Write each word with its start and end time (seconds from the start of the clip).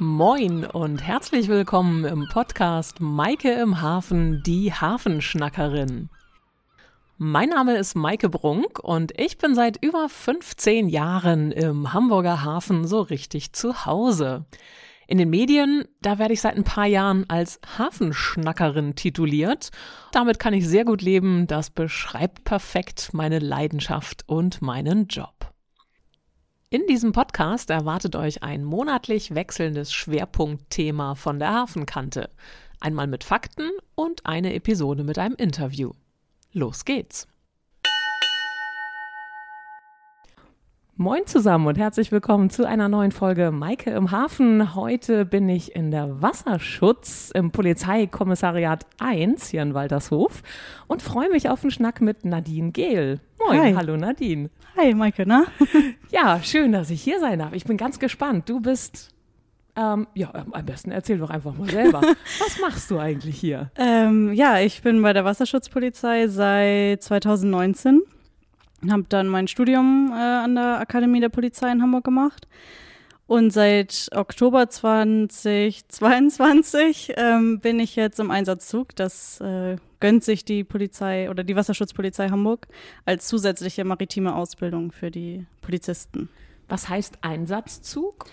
Moin 0.00 0.64
und 0.64 1.02
herzlich 1.02 1.48
willkommen 1.48 2.04
im 2.04 2.28
Podcast 2.28 3.00
Maike 3.00 3.50
im 3.50 3.80
Hafen, 3.80 4.44
die 4.46 4.72
Hafenschnackerin. 4.72 6.08
Mein 7.16 7.48
Name 7.48 7.76
ist 7.76 7.96
Maike 7.96 8.28
Brunk 8.28 8.78
und 8.78 9.12
ich 9.18 9.38
bin 9.38 9.56
seit 9.56 9.82
über 9.82 10.08
15 10.08 10.88
Jahren 10.88 11.50
im 11.50 11.92
Hamburger 11.92 12.44
Hafen 12.44 12.86
so 12.86 13.00
richtig 13.00 13.54
zu 13.54 13.86
Hause. 13.86 14.44
In 15.08 15.18
den 15.18 15.30
Medien, 15.30 15.84
da 16.00 16.20
werde 16.20 16.34
ich 16.34 16.42
seit 16.42 16.56
ein 16.56 16.62
paar 16.62 16.86
Jahren 16.86 17.28
als 17.28 17.58
Hafenschnackerin 17.76 18.94
tituliert. 18.94 19.70
Damit 20.12 20.38
kann 20.38 20.54
ich 20.54 20.68
sehr 20.68 20.84
gut 20.84 21.02
leben. 21.02 21.48
Das 21.48 21.70
beschreibt 21.70 22.44
perfekt 22.44 23.10
meine 23.14 23.40
Leidenschaft 23.40 24.22
und 24.28 24.62
meinen 24.62 25.08
Job. 25.08 25.37
In 26.70 26.86
diesem 26.86 27.12
Podcast 27.12 27.70
erwartet 27.70 28.14
euch 28.14 28.42
ein 28.42 28.62
monatlich 28.62 29.34
wechselndes 29.34 29.90
Schwerpunktthema 29.90 31.14
von 31.14 31.38
der 31.38 31.54
Hafenkante. 31.54 32.28
Einmal 32.78 33.06
mit 33.06 33.24
Fakten 33.24 33.70
und 33.94 34.26
eine 34.26 34.52
Episode 34.52 35.02
mit 35.02 35.16
einem 35.16 35.34
Interview. 35.36 35.92
Los 36.52 36.84
geht's! 36.84 37.26
Moin 41.00 41.24
zusammen 41.26 41.68
und 41.68 41.78
herzlich 41.78 42.12
willkommen 42.12 42.50
zu 42.50 42.68
einer 42.68 42.88
neuen 42.88 43.12
Folge 43.12 43.50
Maike 43.50 43.90
im 43.92 44.10
Hafen. 44.10 44.74
Heute 44.74 45.24
bin 45.24 45.48
ich 45.48 45.74
in 45.74 45.90
der 45.90 46.20
Wasserschutz 46.20 47.30
im 47.32 47.50
Polizeikommissariat 47.50 48.84
1 48.98 49.48
hier 49.48 49.62
in 49.62 49.72
Waltershof 49.72 50.42
und 50.86 51.00
freue 51.00 51.30
mich 51.30 51.48
auf 51.48 51.62
einen 51.62 51.70
Schnack 51.70 52.02
mit 52.02 52.26
Nadine 52.26 52.72
Gehl. 52.72 53.20
Moin, 53.38 53.58
Hi. 53.58 53.72
hallo 53.74 53.96
Nadine. 53.96 54.50
Hi 54.78 54.94
Maike, 54.94 55.26
na? 55.26 55.44
Ja, 56.10 56.40
schön, 56.40 56.70
dass 56.70 56.88
ich 56.90 57.02
hier 57.02 57.18
sein 57.18 57.40
darf. 57.40 57.52
Ich 57.52 57.64
bin 57.64 57.76
ganz 57.76 57.98
gespannt. 57.98 58.48
Du 58.48 58.60
bist 58.60 59.12
ähm, 59.74 60.06
ja, 60.14 60.32
am 60.32 60.64
besten 60.64 60.92
erzähl 60.92 61.18
doch 61.18 61.30
einfach 61.30 61.52
mal 61.56 61.68
selber. 61.68 62.00
Was 62.38 62.60
machst 62.60 62.88
du 62.90 62.98
eigentlich 62.98 63.40
hier? 63.40 63.72
Ähm, 63.76 64.32
ja, 64.32 64.60
ich 64.60 64.82
bin 64.82 65.02
bei 65.02 65.12
der 65.12 65.24
Wasserschutzpolizei 65.24 66.28
seit 66.28 67.02
2019 67.02 68.02
habe 68.88 69.04
dann 69.08 69.26
mein 69.26 69.48
Studium 69.48 70.12
äh, 70.12 70.14
an 70.14 70.54
der 70.54 70.78
Akademie 70.78 71.18
der 71.18 71.28
Polizei 71.28 71.72
in 71.72 71.82
Hamburg 71.82 72.04
gemacht. 72.04 72.46
Und 73.28 73.52
seit 73.52 74.08
Oktober 74.14 74.68
2022 74.70 77.12
ähm, 77.18 77.60
bin 77.60 77.78
ich 77.78 77.94
jetzt 77.94 78.18
im 78.20 78.30
Einsatzzug. 78.30 78.96
Das 78.96 79.38
äh, 79.42 79.76
gönnt 80.00 80.24
sich 80.24 80.46
die 80.46 80.64
Polizei 80.64 81.28
oder 81.28 81.44
die 81.44 81.54
Wasserschutzpolizei 81.54 82.30
Hamburg 82.30 82.68
als 83.04 83.28
zusätzliche 83.28 83.84
maritime 83.84 84.34
Ausbildung 84.34 84.92
für 84.92 85.10
die 85.10 85.44
Polizisten. 85.60 86.30
Was 86.68 86.88
heißt 86.88 87.18
Einsatzzug? 87.20 88.24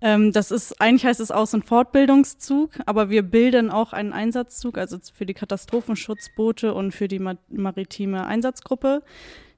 Ähm, 0.00 0.32
das 0.32 0.50
ist, 0.50 0.80
eigentlich 0.80 1.06
heißt 1.06 1.20
es 1.20 1.30
Aus- 1.30 1.54
und 1.54 1.64
Fortbildungszug, 1.64 2.72
aber 2.86 3.08
wir 3.08 3.22
bilden 3.22 3.70
auch 3.70 3.92
einen 3.92 4.12
Einsatzzug, 4.12 4.78
also 4.78 4.98
für 5.14 5.26
die 5.26 5.34
Katastrophenschutzboote 5.34 6.74
und 6.74 6.90
für 6.90 7.06
die 7.06 7.20
maritime 7.50 8.26
Einsatzgruppe. 8.26 9.04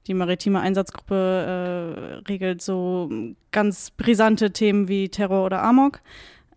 Die 0.07 0.15
maritime 0.15 0.61
Einsatzgruppe 0.61 1.15
äh, 1.15 2.29
regelt 2.29 2.61
so 2.63 3.09
ganz 3.51 3.91
brisante 3.91 4.53
Themen 4.53 4.89
wie 4.89 5.09
Terror 5.09 5.45
oder 5.45 5.63
Amok. 5.63 6.01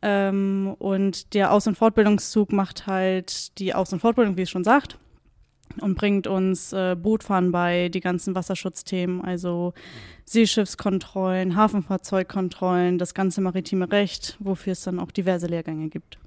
Ähm, 0.01 0.75
und 0.79 1.33
der 1.33 1.51
Aus- 1.51 1.67
und 1.67 1.77
Fortbildungszug 1.77 2.51
macht 2.51 2.87
halt 2.87 3.57
die 3.59 3.73
Aus- 3.73 3.93
und 3.93 3.99
Fortbildung, 3.99 4.37
wie 4.37 4.43
es 4.43 4.49
schon 4.49 4.63
sagt, 4.63 4.97
und 5.81 5.95
bringt 5.95 6.27
uns 6.27 6.73
äh, 6.73 6.95
Bootfahren 6.95 7.51
bei, 7.51 7.89
die 7.89 8.01
ganzen 8.01 8.35
Wasserschutzthemen, 8.35 9.21
also 9.21 9.73
Seeschiffskontrollen, 10.25 11.55
Hafenfahrzeugkontrollen, 11.55 12.97
das 12.97 13.13
ganze 13.13 13.41
maritime 13.41 13.91
Recht, 13.91 14.37
wofür 14.39 14.73
es 14.73 14.83
dann 14.83 14.99
auch 14.99 15.11
diverse 15.11 15.47
Lehrgänge 15.47 15.89
gibt. 15.89 16.19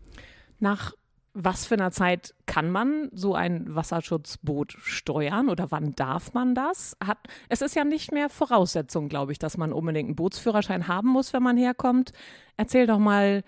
Nach 0.60 0.94
was 1.40 1.66
für 1.66 1.74
einer 1.74 1.92
Zeit 1.92 2.34
kann 2.46 2.70
man 2.70 3.10
so 3.12 3.34
ein 3.34 3.72
Wasserschutzboot 3.72 4.72
steuern 4.80 5.48
oder 5.48 5.70
wann 5.70 5.94
darf 5.94 6.34
man 6.34 6.56
das? 6.56 6.96
Hat, 7.02 7.18
es 7.48 7.62
ist 7.62 7.76
ja 7.76 7.84
nicht 7.84 8.10
mehr 8.10 8.28
Voraussetzung, 8.28 9.08
glaube 9.08 9.30
ich, 9.30 9.38
dass 9.38 9.56
man 9.56 9.72
unbedingt 9.72 10.08
einen 10.08 10.16
Bootsführerschein 10.16 10.88
haben 10.88 11.08
muss, 11.08 11.32
wenn 11.32 11.42
man 11.44 11.56
herkommt. 11.56 12.12
Erzähl 12.56 12.88
doch 12.88 12.98
mal 12.98 13.44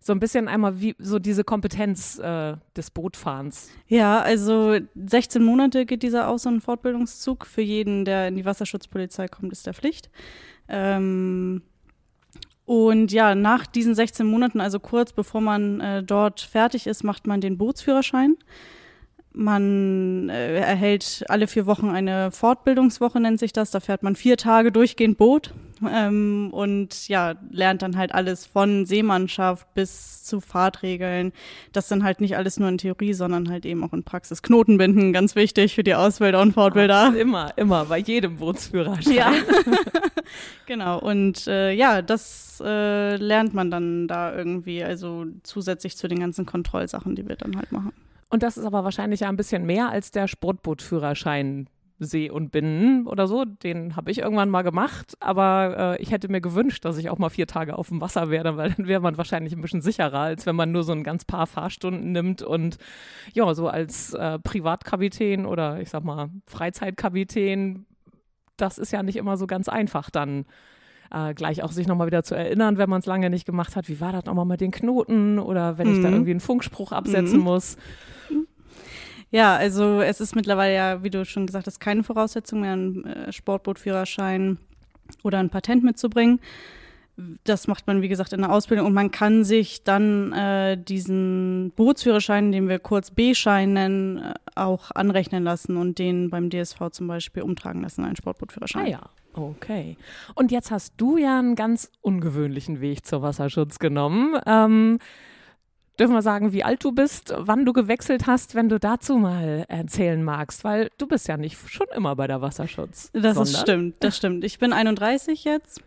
so 0.00 0.12
ein 0.12 0.20
bisschen 0.20 0.48
einmal, 0.48 0.80
wie 0.80 0.94
so 0.98 1.18
diese 1.18 1.44
Kompetenz 1.44 2.18
äh, 2.18 2.56
des 2.74 2.90
Bootfahrens. 2.90 3.70
Ja, 3.86 4.20
also 4.20 4.78
16 4.94 5.42
Monate 5.42 5.84
geht 5.84 6.02
dieser 6.02 6.28
Aus- 6.28 6.46
und 6.46 6.62
Fortbildungszug. 6.62 7.44
Für 7.44 7.62
jeden, 7.62 8.06
der 8.06 8.28
in 8.28 8.36
die 8.36 8.46
Wasserschutzpolizei 8.46 9.28
kommt, 9.28 9.52
ist 9.52 9.66
der 9.66 9.74
Pflicht. 9.74 10.10
Ähm, 10.68 11.62
und 12.66 13.12
ja, 13.12 13.36
nach 13.36 13.64
diesen 13.64 13.94
16 13.94 14.26
Monaten, 14.26 14.60
also 14.60 14.80
kurz 14.80 15.12
bevor 15.12 15.40
man 15.40 15.80
äh, 15.80 16.02
dort 16.02 16.40
fertig 16.40 16.88
ist, 16.88 17.04
macht 17.04 17.26
man 17.28 17.40
den 17.40 17.56
Bootsführerschein. 17.58 18.36
Man 19.32 20.28
äh, 20.28 20.56
erhält 20.58 21.24
alle 21.28 21.46
vier 21.46 21.66
Wochen 21.66 21.90
eine 21.90 22.32
Fortbildungswoche, 22.32 23.20
nennt 23.20 23.38
sich 23.38 23.52
das. 23.52 23.70
Da 23.70 23.78
fährt 23.78 24.02
man 24.02 24.16
vier 24.16 24.36
Tage 24.36 24.72
durchgehend 24.72 25.16
Boot 25.16 25.52
ähm, 25.90 26.50
und 26.52 27.08
ja, 27.08 27.34
lernt 27.50 27.82
dann 27.82 27.96
halt 27.96 28.14
alles 28.14 28.46
von 28.46 28.86
Seemannschaft 28.86 29.72
bis 29.74 30.24
zu 30.24 30.40
Fahrtregeln. 30.40 31.32
Das 31.72 31.88
dann 31.88 32.02
halt 32.02 32.20
nicht 32.20 32.36
alles 32.36 32.58
nur 32.58 32.68
in 32.68 32.78
Theorie, 32.78 33.12
sondern 33.12 33.50
halt 33.50 33.66
eben 33.66 33.84
auch 33.84 33.92
in 33.92 34.02
Praxis. 34.02 34.42
Knotenbinden, 34.42 35.12
ganz 35.12 35.34
wichtig 35.36 35.74
für 35.74 35.84
die 35.84 35.94
Ausbilder 35.94 36.40
und 36.40 36.52
Fortbilder. 36.52 37.10
Ach, 37.10 37.14
immer, 37.14 37.52
immer, 37.56 37.86
bei 37.86 37.98
jedem 37.98 38.36
Bootsführerschein. 38.36 39.12
Ja, 39.12 39.32
genau. 40.66 40.98
Und 40.98 41.46
äh, 41.46 41.72
ja, 41.72 42.02
das 42.02 42.62
äh, 42.64 43.16
lernt 43.16 43.54
man 43.54 43.70
dann 43.70 44.08
da 44.08 44.34
irgendwie, 44.34 44.82
also 44.82 45.26
zusätzlich 45.42 45.96
zu 45.96 46.08
den 46.08 46.20
ganzen 46.20 46.46
Kontrollsachen, 46.46 47.14
die 47.16 47.28
wir 47.28 47.36
dann 47.36 47.56
halt 47.56 47.72
machen. 47.72 47.92
Und 48.28 48.42
das 48.42 48.56
ist 48.56 48.64
aber 48.64 48.82
wahrscheinlich 48.82 49.20
ja 49.20 49.28
ein 49.28 49.36
bisschen 49.36 49.64
mehr 49.66 49.90
als 49.90 50.10
der 50.10 50.26
Sportbootführerschein 50.26 51.68
See 51.98 52.30
und 52.30 52.50
Binnen 52.50 53.06
oder 53.06 53.26
so. 53.26 53.44
Den 53.44 53.96
habe 53.96 54.10
ich 54.10 54.18
irgendwann 54.18 54.50
mal 54.50 54.62
gemacht, 54.62 55.14
aber 55.20 55.96
äh, 55.98 56.02
ich 56.02 56.10
hätte 56.10 56.28
mir 56.28 56.40
gewünscht, 56.40 56.84
dass 56.84 56.98
ich 56.98 57.08
auch 57.08 57.18
mal 57.18 57.30
vier 57.30 57.46
Tage 57.46 57.76
auf 57.76 57.88
dem 57.88 58.00
Wasser 58.00 58.30
wäre, 58.30 58.56
weil 58.56 58.70
dann 58.72 58.86
wäre 58.86 59.00
man 59.00 59.16
wahrscheinlich 59.16 59.54
ein 59.54 59.62
bisschen 59.62 59.80
sicherer, 59.80 60.20
als 60.20 60.46
wenn 60.46 60.56
man 60.56 60.72
nur 60.72 60.82
so 60.82 60.92
ein 60.92 61.04
ganz 61.04 61.24
paar 61.24 61.46
Fahrstunden 61.46 62.12
nimmt 62.12 62.42
und 62.42 62.76
ja, 63.32 63.52
so 63.54 63.68
als 63.68 64.12
äh, 64.14 64.38
Privatkapitän 64.38 65.46
oder 65.46 65.80
ich 65.80 65.90
sag 65.90 66.04
mal 66.04 66.30
Freizeitkapitän, 66.46 67.86
das 68.56 68.78
ist 68.78 68.92
ja 68.92 69.02
nicht 69.02 69.16
immer 69.16 69.36
so 69.36 69.46
ganz 69.46 69.68
einfach 69.68 70.10
dann. 70.10 70.44
Äh, 71.08 71.34
gleich 71.34 71.62
auch 71.62 71.70
sich 71.70 71.86
nochmal 71.86 72.08
wieder 72.08 72.24
zu 72.24 72.34
erinnern, 72.34 72.78
wenn 72.78 72.90
man 72.90 72.98
es 72.98 73.06
lange 73.06 73.30
nicht 73.30 73.46
gemacht 73.46 73.76
hat, 73.76 73.88
wie 73.88 74.00
war 74.00 74.10
das 74.10 74.24
nochmal 74.24 74.44
mit 74.44 74.60
den 74.60 74.72
Knoten 74.72 75.38
oder 75.38 75.78
wenn 75.78 75.86
mhm. 75.86 75.94
ich 75.94 76.02
da 76.02 76.08
mhm. 76.08 76.14
irgendwie 76.14 76.32
einen 76.32 76.40
Funkspruch 76.40 76.90
absetzen 76.90 77.38
mhm. 77.38 77.44
muss. 77.44 77.76
Ja, 79.30 79.56
also 79.56 80.00
es 80.00 80.20
ist 80.20 80.36
mittlerweile 80.36 80.74
ja, 80.74 81.02
wie 81.02 81.10
du 81.10 81.24
schon 81.24 81.46
gesagt 81.46 81.66
hast, 81.66 81.80
keine 81.80 82.02
Voraussetzung 82.02 82.60
mehr, 82.60 82.72
einen 82.72 83.04
äh, 83.04 83.32
Sportbootführerschein 83.32 84.58
oder 85.22 85.38
ein 85.38 85.50
Patent 85.50 85.84
mitzubringen. 85.84 86.40
Das 87.44 87.66
macht 87.66 87.86
man, 87.86 88.02
wie 88.02 88.08
gesagt, 88.08 88.34
in 88.34 88.42
der 88.42 88.52
Ausbildung 88.52 88.86
und 88.86 88.92
man 88.92 89.10
kann 89.10 89.42
sich 89.42 89.82
dann 89.84 90.32
äh, 90.32 90.76
diesen 90.76 91.72
Bootsführerschein, 91.74 92.52
den 92.52 92.68
wir 92.68 92.78
kurz 92.78 93.10
B-Schein 93.10 93.72
nennen, 93.72 94.18
äh, 94.18 94.34
auch 94.54 94.90
anrechnen 94.94 95.42
lassen 95.42 95.76
und 95.78 95.98
den 95.98 96.28
beim 96.28 96.50
DSV 96.50 96.90
zum 96.90 97.06
Beispiel 97.06 97.42
umtragen 97.42 97.82
lassen, 97.82 98.04
einen 98.04 98.16
Sportbootführerschein. 98.16 98.84
Ah 98.84 98.88
ja, 98.88 99.00
okay. 99.32 99.96
Und 100.34 100.52
jetzt 100.52 100.70
hast 100.70 100.92
du 100.98 101.16
ja 101.16 101.38
einen 101.38 101.56
ganz 101.56 101.90
ungewöhnlichen 102.02 102.80
Weg 102.82 103.06
zur 103.06 103.22
Wasserschutz 103.22 103.78
genommen. 103.78 104.38
Ähm, 104.46 104.98
dürfen 105.98 106.14
wir 106.14 106.22
sagen, 106.22 106.52
wie 106.52 106.64
alt 106.64 106.84
du 106.84 106.92
bist, 106.92 107.34
wann 107.36 107.64
du 107.64 107.72
gewechselt 107.72 108.26
hast, 108.26 108.54
wenn 108.54 108.68
du 108.68 108.78
dazu 108.78 109.16
mal 109.16 109.64
erzählen 109.68 110.22
magst, 110.22 110.64
weil 110.64 110.90
du 110.98 111.06
bist 111.06 111.28
ja 111.28 111.36
nicht 111.36 111.58
schon 111.70 111.86
immer 111.94 112.16
bei 112.16 112.26
der 112.26 112.40
Wasserschutz. 112.42 113.10
Das 113.12 113.36
ist 113.36 113.58
stimmt, 113.58 113.96
das 114.00 114.16
stimmt. 114.16 114.44
Ich 114.44 114.58
bin 114.58 114.72
31 114.72 115.44
jetzt 115.44 115.82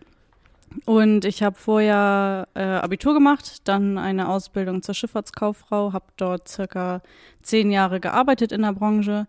und 0.85 1.25
ich 1.25 1.43
habe 1.43 1.55
vorher 1.55 2.47
äh, 2.53 2.61
Abitur 2.61 3.13
gemacht, 3.13 3.67
dann 3.67 3.97
eine 3.97 4.29
Ausbildung 4.29 4.81
zur 4.81 4.95
Schifffahrtskauffrau, 4.95 5.93
habe 5.93 6.05
dort 6.17 6.47
circa 6.47 7.01
zehn 7.41 7.71
Jahre 7.71 7.99
gearbeitet 7.99 8.51
in 8.51 8.61
der 8.61 8.73
Branche 8.73 9.27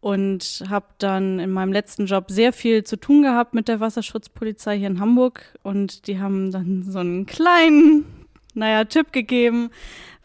und 0.00 0.64
habe 0.68 0.86
dann 0.98 1.38
in 1.38 1.50
meinem 1.50 1.72
letzten 1.72 2.06
Job 2.06 2.30
sehr 2.30 2.52
viel 2.52 2.84
zu 2.84 2.96
tun 2.96 3.22
gehabt 3.22 3.54
mit 3.54 3.68
der 3.68 3.80
Wasserschutzpolizei 3.80 4.78
hier 4.78 4.88
in 4.88 5.00
Hamburg 5.00 5.58
und 5.62 6.06
die 6.06 6.18
haben 6.18 6.50
dann 6.50 6.82
so 6.82 6.98
einen 6.98 7.26
kleinen, 7.26 8.06
naja, 8.54 8.84
Tipp 8.84 9.12
gegeben, 9.12 9.70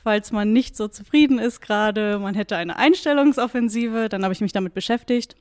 falls 0.06 0.32
man 0.32 0.54
nicht 0.54 0.78
so 0.78 0.88
zufrieden 0.88 1.40
ist 1.40 1.62
gerade. 1.62 2.20
Man 2.20 2.36
hätte 2.36 2.56
eine 2.56 2.78
Einstellungsoffensive. 2.78 4.08
Dann 4.08 4.24
habe 4.24 4.34
ich 4.34 4.40
mich 4.40 4.54
damit 4.54 4.76
beschäftigt. 4.76 5.36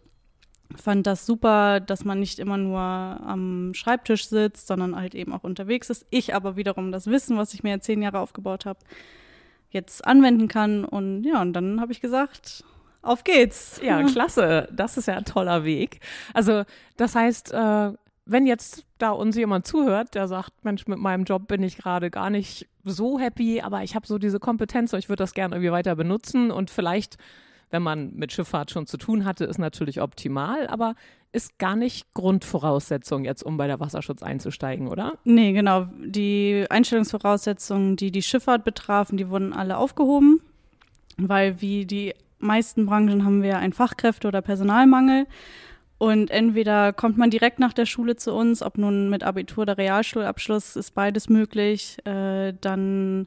Fand 0.74 1.06
das 1.06 1.26
super, 1.26 1.80
dass 1.80 2.06
man 2.06 2.18
nicht 2.18 2.38
immer 2.38 2.56
nur 2.56 2.80
am 2.80 3.74
Schreibtisch 3.74 4.26
sitzt, 4.26 4.66
sondern 4.66 4.96
halt 4.96 5.14
eben 5.14 5.34
auch 5.34 5.44
unterwegs 5.44 5.90
ist. 5.90 6.06
Ich 6.08 6.34
aber 6.34 6.56
wiederum 6.56 6.92
das 6.92 7.06
Wissen, 7.08 7.36
was 7.36 7.52
ich 7.52 7.62
mir 7.62 7.78
zehn 7.82 8.00
Jahre 8.00 8.20
aufgebaut 8.20 8.64
habe, 8.64 8.80
jetzt 9.68 10.06
anwenden 10.06 10.48
kann. 10.48 10.86
Und 10.86 11.24
ja, 11.24 11.42
und 11.42 11.52
dann 11.52 11.82
habe 11.82 11.92
ich 11.92 12.00
gesagt, 12.00 12.64
auf 13.02 13.22
geht's. 13.22 13.82
Ja, 13.84 14.02
klasse. 14.04 14.66
Das 14.72 14.96
ist 14.96 15.08
ja 15.08 15.18
ein 15.18 15.26
toller 15.26 15.64
Weg. 15.64 16.00
Also, 16.32 16.64
das 16.96 17.14
heißt, 17.14 17.52
äh, 17.52 17.92
wenn 18.24 18.46
jetzt 18.46 18.86
da 19.04 19.10
uns 19.10 19.36
jemand 19.36 19.66
zuhört, 19.66 20.14
der 20.14 20.28
sagt, 20.28 20.64
Mensch, 20.64 20.86
mit 20.86 20.98
meinem 20.98 21.24
Job 21.24 21.46
bin 21.46 21.62
ich 21.62 21.76
gerade 21.76 22.10
gar 22.10 22.30
nicht 22.30 22.66
so 22.84 23.18
happy, 23.18 23.60
aber 23.60 23.82
ich 23.82 23.94
habe 23.94 24.06
so 24.06 24.16
diese 24.16 24.40
Kompetenz 24.40 24.94
und 24.94 24.98
ich 24.98 25.10
würde 25.10 25.22
das 25.22 25.34
gerne 25.34 25.56
irgendwie 25.56 25.72
weiter 25.72 25.94
benutzen 25.94 26.50
und 26.50 26.70
vielleicht, 26.70 27.18
wenn 27.70 27.82
man 27.82 28.14
mit 28.14 28.32
Schifffahrt 28.32 28.70
schon 28.70 28.86
zu 28.86 28.96
tun 28.96 29.26
hatte, 29.26 29.44
ist 29.44 29.58
natürlich 29.58 30.00
optimal, 30.00 30.66
aber 30.68 30.94
ist 31.32 31.58
gar 31.58 31.76
nicht 31.76 32.14
Grundvoraussetzung 32.14 33.26
jetzt, 33.26 33.42
um 33.42 33.58
bei 33.58 33.66
der 33.66 33.78
Wasserschutz 33.78 34.22
einzusteigen, 34.22 34.88
oder? 34.88 35.18
Nee, 35.24 35.52
genau. 35.52 35.86
Die 36.02 36.64
Einstellungsvoraussetzungen, 36.70 37.96
die 37.96 38.10
die 38.10 38.22
Schifffahrt 38.22 38.64
betrafen, 38.64 39.18
die 39.18 39.28
wurden 39.28 39.52
alle 39.52 39.76
aufgehoben, 39.76 40.40
weil 41.18 41.60
wie 41.60 41.84
die 41.84 42.14
meisten 42.38 42.86
Branchen 42.86 43.24
haben 43.24 43.42
wir 43.42 43.58
einen 43.58 43.74
Fachkräfte- 43.74 44.28
oder 44.28 44.40
Personalmangel. 44.40 45.26
Und 46.04 46.30
entweder 46.30 46.92
kommt 46.92 47.16
man 47.16 47.30
direkt 47.30 47.58
nach 47.58 47.72
der 47.72 47.86
Schule 47.86 48.14
zu 48.14 48.34
uns, 48.34 48.62
ob 48.62 48.76
nun 48.76 49.08
mit 49.08 49.22
Abitur 49.22 49.62
oder 49.62 49.78
Realschulabschluss, 49.78 50.76
ist 50.76 50.94
beides 50.94 51.30
möglich. 51.30 51.96
Äh, 52.04 52.52
dann 52.60 53.26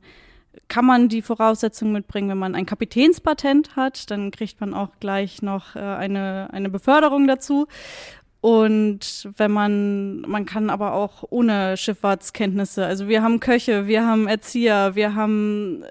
kann 0.67 0.85
man 0.85 1.09
die 1.09 1.23
Voraussetzungen 1.23 1.91
mitbringen, 1.91 2.29
wenn 2.29 2.37
man 2.37 2.53
ein 2.53 2.67
Kapitänspatent 2.67 3.75
hat, 3.75 4.11
dann 4.11 4.29
kriegt 4.29 4.61
man 4.61 4.75
auch 4.75 4.89
gleich 4.99 5.41
noch 5.41 5.75
äh, 5.75 5.79
eine, 5.79 6.49
eine 6.51 6.69
Beförderung 6.69 7.25
dazu. 7.25 7.65
Und 8.41 9.27
wenn 9.37 9.51
man, 9.51 10.21
man 10.21 10.45
kann 10.45 10.69
aber 10.69 10.93
auch 10.93 11.23
ohne 11.31 11.77
Schifffahrtskenntnisse, 11.77 12.85
also 12.85 13.07
wir 13.07 13.23
haben 13.23 13.39
Köche, 13.39 13.87
wir 13.87 14.05
haben 14.05 14.27
Erzieher, 14.27 14.93
wir 14.93 15.15
haben, 15.15 15.81
äh, 15.81 15.87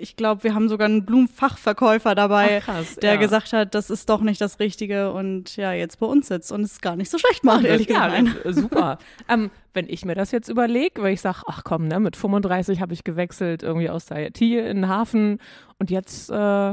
ich 0.00 0.16
glaube, 0.16 0.44
wir 0.44 0.54
haben 0.54 0.68
sogar 0.68 0.86
einen 0.86 1.04
Blumenfachverkäufer 1.04 2.14
dabei, 2.14 2.58
Ach, 2.60 2.66
krass, 2.66 2.96
der 2.96 3.14
ja. 3.14 3.20
gesagt 3.20 3.52
hat, 3.52 3.74
das 3.74 3.90
ist 3.90 4.08
doch 4.08 4.20
nicht 4.20 4.40
das 4.40 4.60
Richtige 4.60 5.12
und 5.12 5.56
ja, 5.56 5.72
jetzt 5.72 6.00
bei 6.00 6.06
uns 6.06 6.28
sitzt 6.28 6.52
und 6.52 6.62
es 6.62 6.80
gar 6.80 6.96
nicht 6.96 7.10
so 7.10 7.18
schlecht 7.18 7.44
macht, 7.44 7.64
ehrlich 7.64 7.88
ja, 7.88 8.08
gesagt. 8.08 8.46
äh, 8.46 8.52
super. 8.52 8.98
ähm, 9.28 9.50
wenn 9.74 9.88
ich 9.88 10.04
mir 10.04 10.14
das 10.14 10.30
jetzt 10.30 10.48
überlege, 10.48 11.02
weil 11.02 11.12
ich 11.12 11.20
sage, 11.20 11.42
ach 11.46 11.62
komm, 11.64 11.88
ne, 11.88 12.00
mit 12.00 12.16
35 12.16 12.80
habe 12.80 12.92
ich 12.92 13.04
gewechselt 13.04 13.62
irgendwie 13.62 13.90
aus 13.90 14.06
der 14.06 14.28
IT 14.28 14.40
in 14.40 14.64
den 14.64 14.88
Hafen 14.88 15.38
und 15.78 15.90
jetzt, 15.90 16.30
äh, 16.30 16.70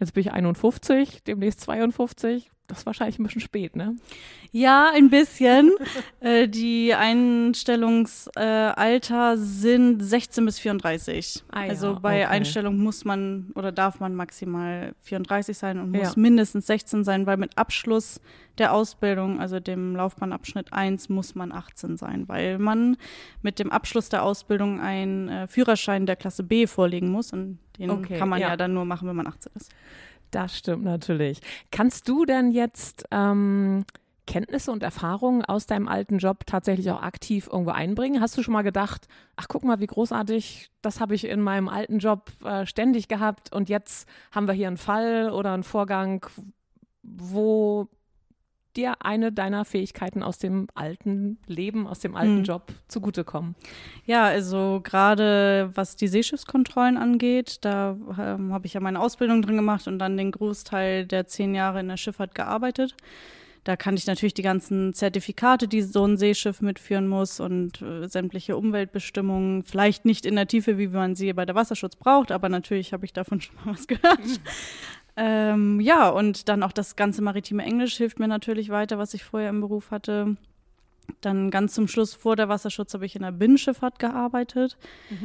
jetzt 0.00 0.14
bin 0.14 0.20
ich 0.20 0.32
51, 0.32 1.22
demnächst 1.24 1.60
52. 1.60 2.50
Das 2.68 2.78
ist 2.78 2.86
wahrscheinlich 2.86 3.18
ein 3.18 3.24
bisschen 3.24 3.40
spät, 3.40 3.76
ne? 3.76 3.96
Ja, 4.52 4.90
ein 4.94 5.10
bisschen. 5.10 5.72
äh, 6.20 6.48
die 6.48 6.94
Einstellungsalter 6.94 9.32
äh, 9.32 9.36
sind 9.36 10.02
16 10.02 10.44
bis 10.44 10.58
34. 10.58 11.44
Ah 11.50 11.64
ja, 11.64 11.70
also 11.70 11.98
bei 12.00 12.22
okay. 12.22 12.26
Einstellung 12.26 12.78
muss 12.78 13.04
man 13.04 13.50
oder 13.54 13.72
darf 13.72 14.00
man 14.00 14.14
maximal 14.14 14.94
34 15.02 15.56
sein 15.56 15.78
und 15.78 15.90
muss 15.90 16.14
Ja. 16.14 16.20
mindestens 16.20 16.66
16 16.66 17.04
sein, 17.04 17.26
weil 17.26 17.36
mit 17.36 17.58
Abschluss 17.58 18.20
der 18.58 18.74
Ausbildung, 18.74 19.40
also 19.40 19.60
dem 19.60 19.96
Laufbahnabschnitt 19.96 20.72
1, 20.72 21.08
muss 21.08 21.34
man 21.34 21.52
18 21.52 21.96
sein, 21.96 22.28
weil 22.28 22.58
man 22.58 22.96
mit 23.40 23.58
dem 23.58 23.72
Abschluss 23.72 24.08
der 24.08 24.22
Ausbildung 24.22 24.80
einen 24.80 25.28
äh, 25.28 25.46
Führerschein 25.48 26.06
der 26.06 26.16
Klasse 26.16 26.42
B 26.42 26.66
vorlegen 26.66 27.10
muss 27.10 27.32
und 27.32 27.58
den 27.78 27.90
Okay, 27.90 28.18
kann 28.18 28.28
man 28.28 28.40
ja. 28.40 28.50
ja. 28.50 28.56
dann 28.56 28.74
nur 28.74 28.84
machen, 28.84 29.08
wenn 29.08 29.16
man 29.16 29.26
18 29.26 29.52
ist. 29.56 29.72
Das 30.32 30.58
stimmt 30.58 30.84
natürlich. 30.84 31.40
Kannst 31.70 32.08
du 32.08 32.24
denn 32.24 32.50
jetzt 32.50 33.04
ähm, 33.10 33.84
Kenntnisse 34.26 34.72
und 34.72 34.82
Erfahrungen 34.82 35.44
aus 35.44 35.66
deinem 35.66 35.88
alten 35.88 36.18
Job 36.18 36.46
tatsächlich 36.46 36.90
auch 36.90 37.02
aktiv 37.02 37.48
irgendwo 37.52 37.72
einbringen? 37.72 38.20
Hast 38.20 38.36
du 38.38 38.42
schon 38.42 38.54
mal 38.54 38.62
gedacht, 38.62 39.08
ach 39.36 39.46
guck 39.46 39.62
mal, 39.62 39.78
wie 39.78 39.86
großartig, 39.86 40.70
das 40.80 41.00
habe 41.00 41.14
ich 41.14 41.26
in 41.26 41.42
meinem 41.42 41.68
alten 41.68 41.98
Job 41.98 42.30
äh, 42.44 42.64
ständig 42.64 43.08
gehabt 43.08 43.52
und 43.52 43.68
jetzt 43.68 44.08
haben 44.32 44.46
wir 44.46 44.54
hier 44.54 44.68
einen 44.68 44.78
Fall 44.78 45.30
oder 45.30 45.52
einen 45.52 45.64
Vorgang, 45.64 46.24
wo 47.02 47.88
dir 48.76 48.94
eine 49.04 49.32
deiner 49.32 49.64
Fähigkeiten 49.64 50.22
aus 50.22 50.38
dem 50.38 50.68
alten 50.74 51.38
Leben, 51.46 51.86
aus 51.86 52.00
dem 52.00 52.16
alten 52.16 52.38
Hm. 52.38 52.44
Job 52.44 52.72
zugutekommen? 52.88 53.54
Ja, 54.06 54.24
also 54.24 54.80
gerade 54.82 55.70
was 55.74 55.96
die 55.96 56.08
Seeschiffskontrollen 56.08 56.96
angeht, 56.96 57.58
da 57.62 57.96
ähm, 58.18 58.52
habe 58.52 58.66
ich 58.66 58.74
ja 58.74 58.80
meine 58.80 59.00
Ausbildung 59.00 59.42
drin 59.42 59.56
gemacht 59.56 59.86
und 59.86 59.98
dann 59.98 60.16
den 60.16 60.32
Großteil 60.32 61.06
der 61.06 61.26
zehn 61.26 61.54
Jahre 61.54 61.80
in 61.80 61.88
der 61.88 61.96
Schifffahrt 61.96 62.34
gearbeitet. 62.34 62.94
Da 63.64 63.76
kann 63.76 63.94
ich 63.96 64.08
natürlich 64.08 64.34
die 64.34 64.42
ganzen 64.42 64.92
Zertifikate, 64.92 65.68
die 65.68 65.82
so 65.82 66.04
ein 66.04 66.16
Seeschiff 66.16 66.60
mitführen 66.62 67.06
muss 67.06 67.38
und 67.38 67.80
äh, 67.80 68.08
sämtliche 68.08 68.56
Umweltbestimmungen, 68.56 69.62
vielleicht 69.62 70.04
nicht 70.04 70.26
in 70.26 70.34
der 70.34 70.48
Tiefe, 70.48 70.78
wie 70.78 70.88
man 70.88 71.14
sie 71.14 71.32
bei 71.32 71.46
der 71.46 71.54
Wasserschutz 71.54 71.94
braucht, 71.94 72.32
aber 72.32 72.48
natürlich 72.48 72.92
habe 72.92 73.04
ich 73.04 73.12
davon 73.12 73.40
schon 73.40 73.54
mal 73.64 73.74
was 73.74 73.86
gehört. 73.86 74.18
Ähm, 75.16 75.80
ja, 75.80 76.08
und 76.08 76.48
dann 76.48 76.62
auch 76.62 76.72
das 76.72 76.96
ganze 76.96 77.22
maritime 77.22 77.62
Englisch 77.64 77.96
hilft 77.96 78.18
mir 78.18 78.28
natürlich 78.28 78.70
weiter, 78.70 78.98
was 78.98 79.14
ich 79.14 79.24
vorher 79.24 79.50
im 79.50 79.60
Beruf 79.60 79.90
hatte. 79.90 80.36
Dann 81.20 81.50
ganz 81.50 81.74
zum 81.74 81.88
Schluss 81.88 82.14
vor 82.14 82.36
der 82.36 82.48
Wasserschutz 82.48 82.94
habe 82.94 83.04
ich 83.04 83.16
in 83.16 83.22
der 83.22 83.32
Binnenschifffahrt 83.32 83.98
gearbeitet. 83.98 84.78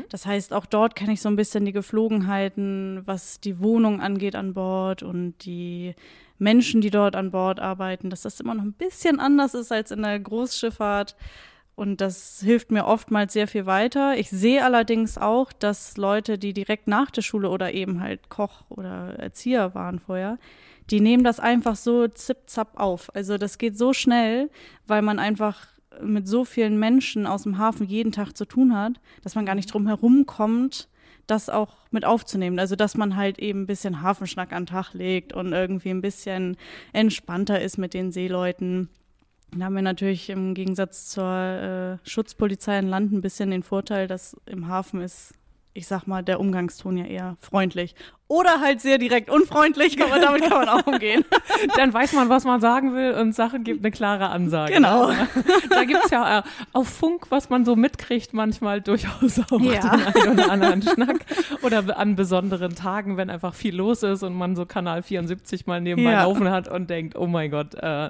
Das 0.10 0.26
heißt, 0.26 0.54
auch 0.54 0.66
dort 0.66 0.96
kenne 0.96 1.14
ich 1.14 1.22
so 1.22 1.30
ein 1.30 1.36
bisschen 1.36 1.66
die 1.66 1.72
Geflogenheiten, 1.72 3.04
was 3.06 3.40
die 3.40 3.60
Wohnung 3.60 4.02
angeht 4.02 4.36
an 4.36 4.54
Bord 4.54 5.04
und 5.04 5.36
die 5.46 5.96
Menschen, 6.40 6.82
die 6.82 6.90
dort 6.90 7.16
an 7.16 7.32
Bord 7.32 7.60
arbeiten, 7.60 8.10
dass 8.10 8.24
das 8.24 8.40
immer 8.40 8.56
noch 8.56 8.64
ein 8.64 8.74
bisschen 8.74 9.20
anders 9.20 9.54
ist 9.54 9.72
als 9.72 9.92
in 9.92 10.02
der 10.02 10.20
Großschifffahrt. 10.20 11.16
Und 11.78 12.02
das 12.02 12.42
hilft 12.44 12.72
mir 12.72 12.88
oftmals 12.88 13.34
sehr 13.34 13.48
viel 13.48 13.68
weiter. 13.68 14.18
Ich 14.18 14.32
sehe 14.32 14.66
allerdings 14.66 15.20
auch, 15.20 15.54
dass 15.54 15.96
Leute, 15.96 16.40
die 16.40 16.52
direkt 16.52 16.88
nach 16.88 17.12
der 17.12 17.22
Schule 17.22 17.52
oder 17.52 17.72
eben 17.72 18.02
halt 18.02 18.30
Koch 18.30 18.64
oder 18.70 19.14
Erzieher 19.20 19.76
waren 19.76 20.00
vorher, 20.00 20.40
die 20.90 21.02
nehmen 21.02 21.24
das 21.24 21.40
einfach 21.40 21.76
so 21.76 22.08
zip-zap 22.08 22.80
auf. 22.80 23.14
Also 23.14 23.38
das 23.38 23.60
geht 23.60 23.78
so 23.78 23.94
schnell, 23.94 24.50
weil 24.88 25.04
man 25.04 25.20
einfach 25.20 25.68
mit 26.02 26.28
so 26.28 26.46
vielen 26.46 26.80
Menschen 26.80 27.28
aus 27.28 27.44
dem 27.44 27.60
Hafen 27.60 27.86
jeden 27.86 28.12
Tag 28.12 28.36
zu 28.36 28.46
tun 28.46 28.76
hat, 28.76 28.94
dass 29.22 29.36
man 29.36 29.46
gar 29.46 29.54
nicht 29.54 29.72
drum 29.72 29.86
herum 29.86 30.26
kommt, 30.26 30.90
das 31.28 31.48
auch 31.48 31.76
mit 31.92 32.06
aufzunehmen. 32.06 32.58
Also 32.58 32.76
dass 32.76 32.98
man 32.98 33.16
halt 33.16 33.38
eben 33.38 33.62
ein 33.62 33.68
bisschen 33.68 34.02
Hafenschnack 34.02 34.52
an 34.52 34.64
den 34.64 34.70
Tag 34.74 34.96
legt 34.96 35.32
und 35.32 35.54
irgendwie 35.54 35.92
ein 35.92 36.02
bisschen 36.02 36.58
entspannter 36.92 37.62
ist 37.62 37.78
mit 37.78 37.94
den 37.94 38.12
Seeleuten. 38.12 38.90
Da 39.52 39.66
haben 39.66 39.76
wir 39.76 39.82
natürlich 39.82 40.30
im 40.30 40.54
Gegensatz 40.54 41.10
zur 41.10 42.00
äh, 42.04 42.08
Schutzpolizei 42.08 42.80
an 42.80 42.88
Land 42.88 43.14
ein 43.14 43.22
bisschen 43.22 43.52
den 43.52 43.64
Vorteil, 43.64 44.08
dass 44.08 44.36
im 44.46 44.68
Hafen 44.68 45.02
ist, 45.02 45.34
ich 45.74 45.88
sag 45.88 46.06
mal, 46.06 46.24
der 46.24 46.40
Umgangston 46.40 46.98
ja 46.98 47.06
eher 47.06 47.38
freundlich. 47.40 47.96
Oder 48.30 48.60
halt 48.60 48.82
sehr 48.82 48.98
direkt 48.98 49.30
unfreundlich, 49.30 50.04
aber 50.04 50.20
damit 50.20 50.42
kann 50.42 50.66
man 50.66 50.68
auch 50.68 50.86
umgehen. 50.86 51.24
Dann 51.78 51.94
weiß 51.94 52.12
man, 52.12 52.28
was 52.28 52.44
man 52.44 52.60
sagen 52.60 52.94
will 52.94 53.14
und 53.14 53.34
Sachen 53.34 53.64
gibt 53.64 53.80
eine 53.86 53.92
klare 53.92 54.30
Ansage. 54.30 54.74
Genau. 54.74 55.12
Da 55.70 55.84
gibt 55.86 56.04
es 56.06 56.12
ja 56.12 56.40
äh, 56.40 56.44
auf 56.74 56.88
Funk, 56.90 57.28
was 57.30 57.50
man 57.50 57.64
so 57.64 57.76
mitkriegt, 57.76 58.34
manchmal 58.34 58.82
durchaus 58.82 59.40
auch 59.52 59.62
Ja. 59.62 59.80
den 59.80 60.16
einen 60.24 60.40
oder 60.40 60.52
anderen 60.52 60.82
Schnack. 60.82 61.26
Oder 61.62 61.98
an 61.98 62.16
besonderen 62.16 62.76
Tagen, 62.76 63.16
wenn 63.18 63.30
einfach 63.30 63.54
viel 63.54 63.76
los 63.76 64.04
ist 64.04 64.24
und 64.24 64.34
man 64.34 64.56
so 64.56 64.66
Kanal 64.66 65.04
74 65.04 65.66
mal 65.68 65.80
nebenbei 65.80 66.12
Ja. 66.12 66.24
laufen 66.24 66.50
hat 66.50 66.68
und 66.68 66.90
denkt, 66.90 67.16
oh 67.16 67.28
mein 67.28 67.50
Gott, 67.52 67.76
äh, 67.76 68.10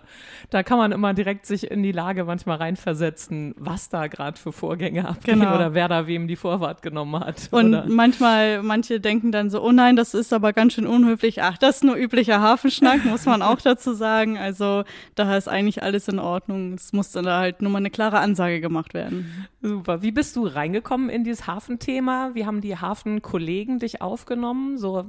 da 0.49 0.63
kann 0.63 0.77
man 0.79 0.91
immer 0.93 1.13
direkt 1.13 1.45
sich 1.45 1.69
in 1.69 1.83
die 1.83 1.91
Lage 1.91 2.23
manchmal 2.23 2.57
reinversetzen, 2.57 3.53
was 3.57 3.89
da 3.89 4.07
gerade 4.07 4.37
für 4.39 4.51
Vorgänge 4.51 5.07
abgehen 5.07 5.39
Genau. 5.41 5.55
oder 5.55 5.73
wer 5.73 5.87
da 5.87 6.07
wem 6.07 6.27
die 6.27 6.35
Vorfahrt 6.37 6.81
genommen 6.81 7.19
hat. 7.19 7.49
Und 7.51 7.69
oder 7.75 7.85
manchmal, 7.87 8.63
manche 8.63 8.99
denken 8.99 9.31
dann 9.31 9.49
so, 9.49 9.61
oh 9.61 9.71
nein, 9.71 9.95
das 9.95 10.06
ist 10.13 10.33
aber 10.33 10.53
ganz 10.53 10.73
schön 10.73 10.87
unhöflich. 10.87 11.41
Ach, 11.41 11.57
das 11.57 11.77
ist 11.77 11.83
nur 11.83 11.95
üblicher 11.95 12.41
Hafenschnack, 12.41 13.05
muss 13.05 13.25
man 13.25 13.41
auch 13.41 13.61
dazu 13.63 13.93
sagen. 13.93 14.37
Also 14.37 14.83
da 15.15 15.35
ist 15.37 15.47
eigentlich 15.47 15.83
alles 15.83 16.07
in 16.07 16.19
Ordnung. 16.19 16.73
Es 16.73 16.93
muss 16.93 17.11
dann 17.11 17.25
da 17.25 17.39
halt 17.39 17.61
nur 17.61 17.71
mal 17.71 17.79
eine 17.79 17.89
klare 17.89 18.19
Ansage 18.19 18.61
gemacht 18.61 18.93
werden. 18.93 19.47
Super. 19.61 20.01
Wie 20.01 20.11
bist 20.11 20.35
du 20.35 20.47
reingekommen 20.47 21.09
in 21.09 21.23
dieses 21.23 21.47
Hafenthema? 21.47 22.31
Wie 22.33 22.45
haben 22.45 22.61
die 22.61 22.77
Hafenkollegen 22.77 23.79
dich 23.79 24.01
aufgenommen? 24.01 24.77
So 24.77 25.05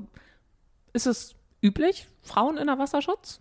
ist 0.93 1.07
es 1.07 1.35
üblich, 1.63 2.09
Frauen 2.23 2.57
in 2.57 2.67
der 2.67 2.79
Wasserschutz? 2.79 3.41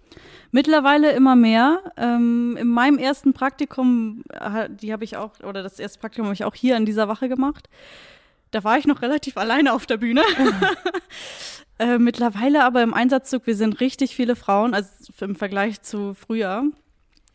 Mittlerweile 0.51 1.11
immer 1.11 1.35
mehr. 1.35 1.91
Ähm, 1.97 2.57
in 2.59 2.67
meinem 2.67 2.97
ersten 2.97 3.33
Praktikum, 3.33 4.23
äh, 4.31 4.69
die 4.69 4.91
habe 4.93 5.03
ich 5.03 5.17
auch, 5.17 5.39
oder 5.41 5.63
das 5.63 5.79
erste 5.79 5.99
Praktikum 5.99 6.25
habe 6.25 6.33
ich 6.33 6.45
auch 6.45 6.55
hier 6.55 6.75
an 6.75 6.85
dieser 6.85 7.07
Wache 7.07 7.29
gemacht. 7.29 7.69
Da 8.51 8.63
war 8.63 8.77
ich 8.77 8.87
noch 8.87 9.01
relativ 9.01 9.37
alleine 9.37 9.73
auf 9.73 9.85
der 9.85 9.97
Bühne. 9.97 10.23
äh, 11.79 11.97
mittlerweile 11.97 12.63
aber 12.63 12.83
im 12.83 12.93
Einsatzzug, 12.93 13.45
wir 13.45 13.55
sind 13.55 13.79
richtig 13.79 14.15
viele 14.15 14.35
Frauen, 14.35 14.73
also 14.73 14.89
im 15.19 15.35
Vergleich 15.35 15.81
zu 15.81 16.13
früher. 16.13 16.63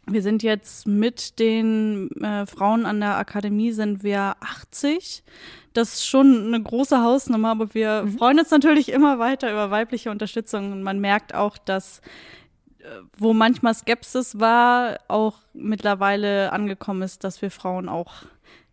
Wir 0.06 0.22
sind 0.22 0.42
jetzt 0.42 0.86
mit 0.86 1.38
den 1.38 2.10
äh, 2.22 2.44
Frauen 2.46 2.86
an 2.86 3.00
der 3.00 3.16
Akademie 3.18 3.72
sind 3.72 4.02
wir 4.02 4.34
80. 4.40 5.22
Das 5.74 5.94
ist 5.94 6.06
schon 6.06 6.46
eine 6.46 6.60
große 6.62 7.00
Hausnummer, 7.02 7.50
aber 7.52 7.72
wir 7.72 8.08
freuen 8.18 8.40
uns 8.40 8.50
natürlich 8.50 8.90
immer 8.90 9.18
weiter 9.18 9.50
über 9.50 9.70
weibliche 9.70 10.10
Unterstützung 10.10 10.72
und 10.72 10.82
man 10.82 10.98
merkt 10.98 11.34
auch, 11.34 11.56
dass 11.56 12.00
äh, 12.80 12.84
wo 13.16 13.32
manchmal 13.32 13.74
Skepsis 13.74 14.40
war, 14.40 14.98
auch 15.06 15.38
mittlerweile 15.54 16.52
angekommen 16.52 17.02
ist, 17.02 17.22
dass 17.22 17.40
wir 17.40 17.50
Frauen 17.50 17.88
auch 17.88 18.24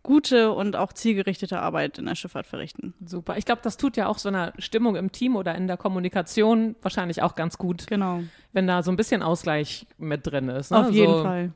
gute 0.02 0.52
und 0.52 0.76
auch 0.76 0.92
zielgerichtete 0.92 1.60
Arbeit 1.60 1.98
in 1.98 2.06
der 2.06 2.14
Schifffahrt 2.14 2.46
verrichten. 2.46 2.94
Super. 3.04 3.36
Ich 3.36 3.44
glaube, 3.44 3.60
das 3.62 3.76
tut 3.76 3.96
ja 3.96 4.06
auch 4.06 4.18
so 4.18 4.28
einer 4.28 4.52
Stimmung 4.58 4.96
im 4.96 5.12
Team 5.12 5.36
oder 5.36 5.54
in 5.54 5.66
der 5.66 5.76
Kommunikation 5.76 6.76
wahrscheinlich 6.82 7.22
auch 7.22 7.34
ganz 7.34 7.58
gut, 7.58 7.86
Genau. 7.86 8.20
wenn 8.52 8.66
da 8.66 8.82
so 8.82 8.90
ein 8.90 8.96
bisschen 8.96 9.22
Ausgleich 9.22 9.86
mit 9.98 10.26
drin 10.26 10.48
ist. 10.48 10.70
Ne? 10.70 10.78
Auf 10.78 10.90
jeden 10.90 11.12
so, 11.12 11.22
Fall. 11.22 11.52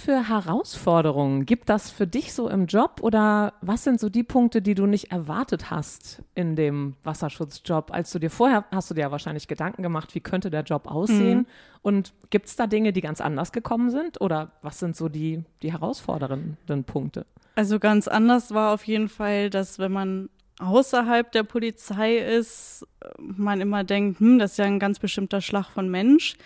Für 0.00 0.28
Herausforderungen 0.28 1.44
gibt 1.44 1.68
das 1.68 1.90
für 1.90 2.06
dich 2.06 2.32
so 2.32 2.48
im 2.48 2.66
Job 2.66 3.00
oder 3.02 3.52
was 3.60 3.84
sind 3.84 4.00
so 4.00 4.08
die 4.08 4.24
Punkte, 4.24 4.62
die 4.62 4.74
du 4.74 4.86
nicht 4.86 5.12
erwartet 5.12 5.70
hast 5.70 6.22
in 6.34 6.56
dem 6.56 6.96
Wasserschutzjob? 7.04 7.92
Als 7.92 8.10
du 8.10 8.18
dir 8.18 8.30
vorher 8.30 8.64
hast 8.72 8.90
du 8.90 8.94
dir 8.94 9.02
ja 9.02 9.10
wahrscheinlich 9.10 9.46
Gedanken 9.46 9.82
gemacht, 9.82 10.14
wie 10.14 10.20
könnte 10.20 10.50
der 10.50 10.62
Job 10.62 10.90
aussehen? 10.90 11.40
Mhm. 11.40 11.46
Und 11.82 12.14
gibt 12.30 12.46
es 12.46 12.56
da 12.56 12.66
Dinge, 12.66 12.92
die 12.92 13.02
ganz 13.02 13.20
anders 13.20 13.52
gekommen 13.52 13.90
sind? 13.90 14.20
Oder 14.20 14.52
was 14.62 14.78
sind 14.78 14.96
so 14.96 15.08
die, 15.08 15.44
die 15.62 15.72
herausfordernden 15.72 16.84
Punkte? 16.84 17.26
Also 17.54 17.78
ganz 17.78 18.08
anders 18.08 18.54
war 18.54 18.72
auf 18.72 18.84
jeden 18.84 19.08
Fall, 19.08 19.50
dass 19.50 19.78
wenn 19.78 19.92
man 19.92 20.30
außerhalb 20.60 21.30
der 21.32 21.42
Polizei 21.42 22.16
ist, 22.16 22.86
man 23.18 23.60
immer 23.60 23.84
denkt, 23.84 24.20
hm, 24.20 24.38
das 24.38 24.52
ist 24.52 24.58
ja 24.58 24.64
ein 24.64 24.78
ganz 24.78 24.98
bestimmter 24.98 25.40
Schlag 25.40 25.66
von 25.66 25.90
Mensch. 25.90 26.36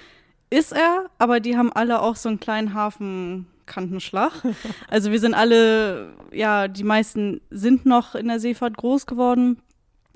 Ist 0.55 0.71
er, 0.71 1.11
aber 1.19 1.41
die 1.41 1.57
haben 1.57 1.73
alle 1.73 2.01
auch 2.01 2.15
so 2.15 2.29
einen 2.29 2.39
kleinen 2.39 2.75
Hafenkantenschlag. 2.75 4.31
Also 4.89 5.11
wir 5.11 5.19
sind 5.19 5.35
alle, 5.35 6.13
ja, 6.31 6.69
die 6.69 6.85
meisten 6.85 7.41
sind 7.51 7.87
noch 7.87 8.15
in 8.15 8.29
der 8.29 8.39
Seefahrt 8.39 8.77
groß 8.77 9.07
geworden 9.07 9.59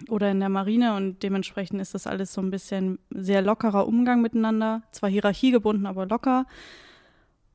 oder 0.09 0.31
in 0.31 0.39
der 0.39 0.49
Marine 0.49 0.95
und 0.95 1.25
dementsprechend 1.25 1.81
ist 1.81 1.93
das 1.93 2.07
alles 2.07 2.33
so 2.33 2.41
ein 2.41 2.53
bisschen 2.53 3.01
sehr 3.11 3.43
lockerer 3.43 3.89
Umgang 3.89 4.23
miteinander. 4.23 4.83
Zwar 4.93 5.11
hierarchiegebunden, 5.11 5.87
aber 5.87 6.07
locker. 6.07 6.47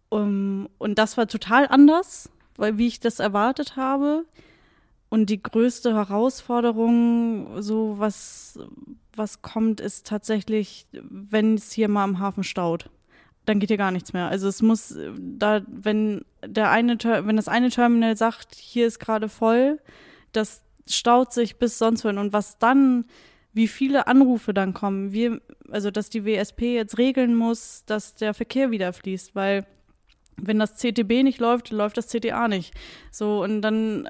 Um, 0.09 0.67
und 0.77 0.99
das 0.99 1.15
war 1.15 1.27
total 1.27 1.69
anders, 1.69 2.29
weil 2.57 2.77
wie 2.77 2.87
ich 2.87 2.99
das 2.99 3.19
erwartet 3.19 3.77
habe. 3.77 4.25
Und 5.07 5.29
die 5.29 5.41
größte 5.41 5.95
Herausforderung, 5.95 7.61
so 7.61 7.95
was, 7.97 8.59
was 9.15 9.41
kommt, 9.41 9.79
ist 9.79 10.07
tatsächlich, 10.07 10.87
wenn 10.91 11.55
es 11.55 11.71
hier 11.71 11.87
mal 11.87 12.03
am 12.03 12.19
Hafen 12.19 12.43
staut. 12.43 12.89
Dann 13.45 13.59
geht 13.59 13.69
hier 13.69 13.77
gar 13.77 13.91
nichts 13.91 14.13
mehr. 14.13 14.27
Also 14.27 14.47
es 14.47 14.61
muss 14.61 14.97
da, 15.17 15.61
wenn 15.67 16.23
der 16.45 16.71
eine, 16.71 16.97
wenn 16.97 17.35
das 17.35 17.47
eine 17.47 17.69
Terminal 17.69 18.15
sagt, 18.15 18.55
hier 18.55 18.87
ist 18.87 18.99
gerade 18.99 19.27
voll, 19.27 19.79
das 20.31 20.63
staut 20.87 21.33
sich 21.33 21.57
bis 21.57 21.77
sonst 21.77 22.03
wohin. 22.03 22.17
Und 22.17 22.33
was 22.33 22.57
dann, 22.57 23.05
wie 23.53 23.67
viele 23.67 24.07
Anrufe 24.07 24.53
dann 24.53 24.73
kommen, 24.73 25.11
wir, 25.11 25.41
also 25.69 25.91
dass 25.91 26.09
die 26.09 26.25
WSP 26.25 26.75
jetzt 26.75 26.97
regeln 26.97 27.35
muss, 27.35 27.83
dass 27.85 28.15
der 28.15 28.33
Verkehr 28.33 28.71
wieder 28.71 28.93
fließt, 28.93 29.35
weil 29.35 29.65
wenn 30.37 30.59
das 30.59 30.75
CTB 30.75 31.23
nicht 31.23 31.39
läuft, 31.39 31.71
läuft 31.71 31.97
das 31.97 32.07
CTA 32.07 32.47
nicht. 32.47 32.73
So, 33.11 33.43
und 33.43 33.61
dann 33.61 34.09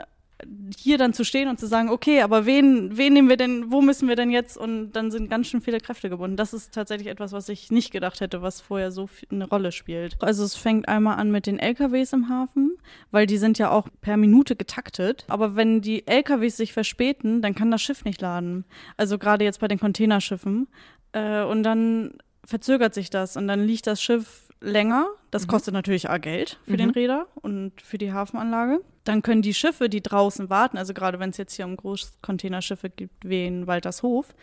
hier 0.78 0.98
dann 0.98 1.14
zu 1.14 1.24
stehen 1.24 1.48
und 1.48 1.60
zu 1.60 1.68
sagen, 1.68 1.90
okay, 1.90 2.22
aber 2.22 2.46
wen, 2.46 2.98
wen 2.98 3.14
nehmen 3.14 3.30
wir 3.30 3.38
denn, 3.38 3.72
wo 3.72 3.82
müssen 3.82 4.08
wir 4.08 4.16
denn 4.16 4.32
jetzt? 4.32 4.58
Und 4.58 4.92
dann 4.94 5.12
sind 5.12 5.30
ganz 5.30 5.48
schön 5.48 5.62
viele 5.62 5.80
Kräfte 5.80 6.10
gebunden. 6.10 6.38
Das 6.38 6.54
ist 6.54 6.74
tatsächlich 6.74 7.08
etwas, 7.08 7.32
was 7.32 7.50
ich 7.50 7.72
nicht 7.72 7.92
gedacht 7.92 8.22
hätte, 8.22 8.42
was 8.42 8.62
vorher 8.62 8.92
so 8.92 9.10
eine 9.32 9.48
Rolle 9.48 9.72
spielt. 9.72 10.16
Also 10.22 10.44
es 10.44 10.56
fängt 10.56 10.88
einmal 10.88 11.18
an 11.18 11.32
mit 11.32 11.46
den 11.46 11.60
LKWs 11.60 12.14
im 12.14 12.30
Hafen, 12.30 12.78
weil 13.12 13.26
die 13.26 13.38
sind 13.38 13.58
ja 13.58 13.72
auch 13.72 13.88
per 14.02 14.18
Minute 14.18 14.56
getaktet. 14.56 15.26
Aber 15.28 15.56
wenn 15.56 15.82
die 15.82 16.08
LKWs 16.08 16.58
sich 16.58 16.74
verspäten, 16.74 17.42
dann 17.42 17.56
kann 17.56 17.72
das 17.72 17.82
Schiff 17.82 18.06
nicht 18.06 18.22
laden. 18.22 18.66
Also 18.98 19.18
gerade 19.18 19.44
jetzt 19.46 19.60
bei 19.60 19.68
den 19.68 19.80
Containerschiffen. 19.80 20.68
Äh, 21.14 21.44
und 21.44 21.64
dann 21.64 22.16
verzögert 22.46 22.94
sich 22.94 23.10
das 23.10 23.38
und 23.38 23.48
dann 23.48 23.66
liegt 23.66 23.88
das 23.88 24.02
Schiff 24.02 24.50
länger. 24.63 25.08
Das 25.29 25.43
mhm. 25.43 25.48
kostet 25.51 25.74
natürlich 25.74 26.10
auch 26.10 26.20
Geld 26.20 26.58
für 26.65 26.74
mhm. 26.74 26.77
den 26.77 26.89
Räder 26.91 27.27
und 27.36 27.74
für 27.82 27.98
die 27.98 28.13
Hafenanlage. 28.13 28.82
Dann 29.03 29.22
können 29.22 29.41
die 29.41 29.53
Schiffe, 29.53 29.89
die 29.89 30.01
draußen 30.01 30.50
warten, 30.50 30.77
also 30.77 30.93
gerade 30.93 31.20
wenn 31.20 31.29
es 31.29 31.38
jetzt 31.38 31.53
hier 31.53 31.65
um 31.65 31.75
Großcontainerschiffe 31.75 32.89
gibt, 32.89 33.27
wie 33.27 33.46
in 33.46 33.67
Waltershof, 33.67 34.34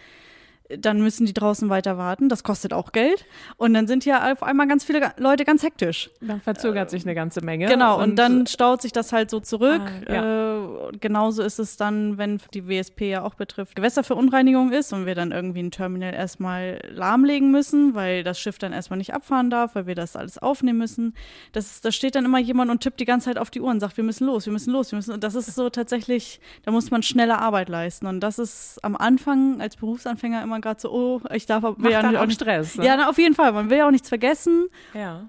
dann 0.79 1.01
müssen 1.01 1.27
die 1.27 1.33
draußen 1.33 1.69
weiter 1.69 1.99
warten. 1.99 2.29
Das 2.29 2.45
kostet 2.45 2.73
auch 2.73 2.93
Geld. 2.93 3.25
Und 3.57 3.75
dann 3.75 3.87
sind 3.87 4.05
hier 4.05 4.33
auf 4.33 4.43
einmal 4.43 4.69
ganz 4.69 4.85
viele 4.85 5.13
Leute 5.17 5.45
ganz 5.45 5.63
hektisch. 5.63 6.11
Dann 6.21 6.41
verzögert 6.41 6.89
äh, 6.89 6.91
sich 6.91 7.05
eine 7.05 7.15
ganze 7.15 7.45
Menge. 7.45 7.67
Genau, 7.67 7.97
und, 7.97 8.11
und, 8.11 8.17
dann 8.17 8.47
staut 8.47 8.83
sich 8.83 8.93
das 8.93 9.13
halt 9.13 9.31
so 9.31 9.41
zurück. 9.41 9.83
Ah, 10.07 10.13
ja. 10.13 10.89
äh, 10.89 10.93
genauso 11.01 11.43
ist 11.43 11.59
es 11.59 11.77
dann, 11.77 12.19
wenn 12.19 12.41
die 12.55 12.69
WSP 12.69 13.11
ja 13.11 13.23
auch 13.23 13.35
betrifft, 13.35 13.77
Gewässerverunreinigung 13.77 14.73
ist 14.73 14.93
und 14.93 15.07
wir 15.07 15.15
dann 15.15 15.33
irgendwie 15.33 15.63
ein 15.63 15.71
Terminal 15.71 16.15
erstmal 16.15 16.81
lahmlegen 16.91 17.51
müssen, 17.51 17.95
weil 17.95 18.23
das 18.23 18.39
Schiff 18.39 18.59
dann 18.59 18.73
erstmal 18.73 18.99
nicht 18.99 19.15
abfahren 19.15 19.51
darf, 19.51 19.75
weil 19.75 19.87
wir 19.87 19.95
das 19.95 20.17
alles 20.17 20.39
aufnehmen 20.39 20.79
müssen. 20.79 21.15
Das, 21.53 21.81
da 21.81 21.91
steht 21.93 22.15
dann 22.15 22.25
immer 22.25 22.39
jemand 22.39 22.71
und 22.71 22.81
tippt 22.81 23.01
die 23.01 23.05
ganze 23.05 23.27
Zeit 23.27 23.39
auf 23.39 23.51
die 23.51 23.61
Uhr 23.61 23.71
und 23.71 23.81
sagt, 23.81 23.97
wir 23.97 24.05
müssen 24.05 24.27
los, 24.27 24.47
wir 24.47 24.53
müssen 24.53 24.73
los, 24.73 24.93
wir 24.93 24.97
müssen. 24.97 25.13
Und 25.13 25.25
das 25.25 25.35
ist 25.35 25.55
so 25.55 25.71
tatsächlich, 25.71 26.41
da 26.65 26.71
muss 26.71 26.91
man 26.91 27.03
schnelle 27.03 27.39
Arbeit 27.39 27.69
leisten. 27.69 28.07
Und 28.07 28.21
das 28.21 28.39
ist 28.39 28.79
am 28.83 28.97
Anfang 28.97 29.61
als 29.61 29.77
Berufsanfänger 29.77 30.43
immer 30.43 30.60
gerade 30.61 30.81
so, 30.81 30.91
oh, 30.93 31.21
ich 31.33 31.47
darf 31.47 31.63
Macht 31.63 31.79
ja 31.91 32.23
auch 32.23 32.31
Stress. 32.31 32.77
Ne? 32.77 32.87
Ja, 32.87 32.97
na, 32.97 33.09
auf 33.09 33.19
jeden 33.19 33.35
Fall. 33.35 33.53
Man 33.53 33.71
will 33.71 33.79
ja 33.79 33.87
auch 33.87 33.91
nichts 33.91 34.09
vergessen. 34.09 34.69
Ja. 34.95 35.29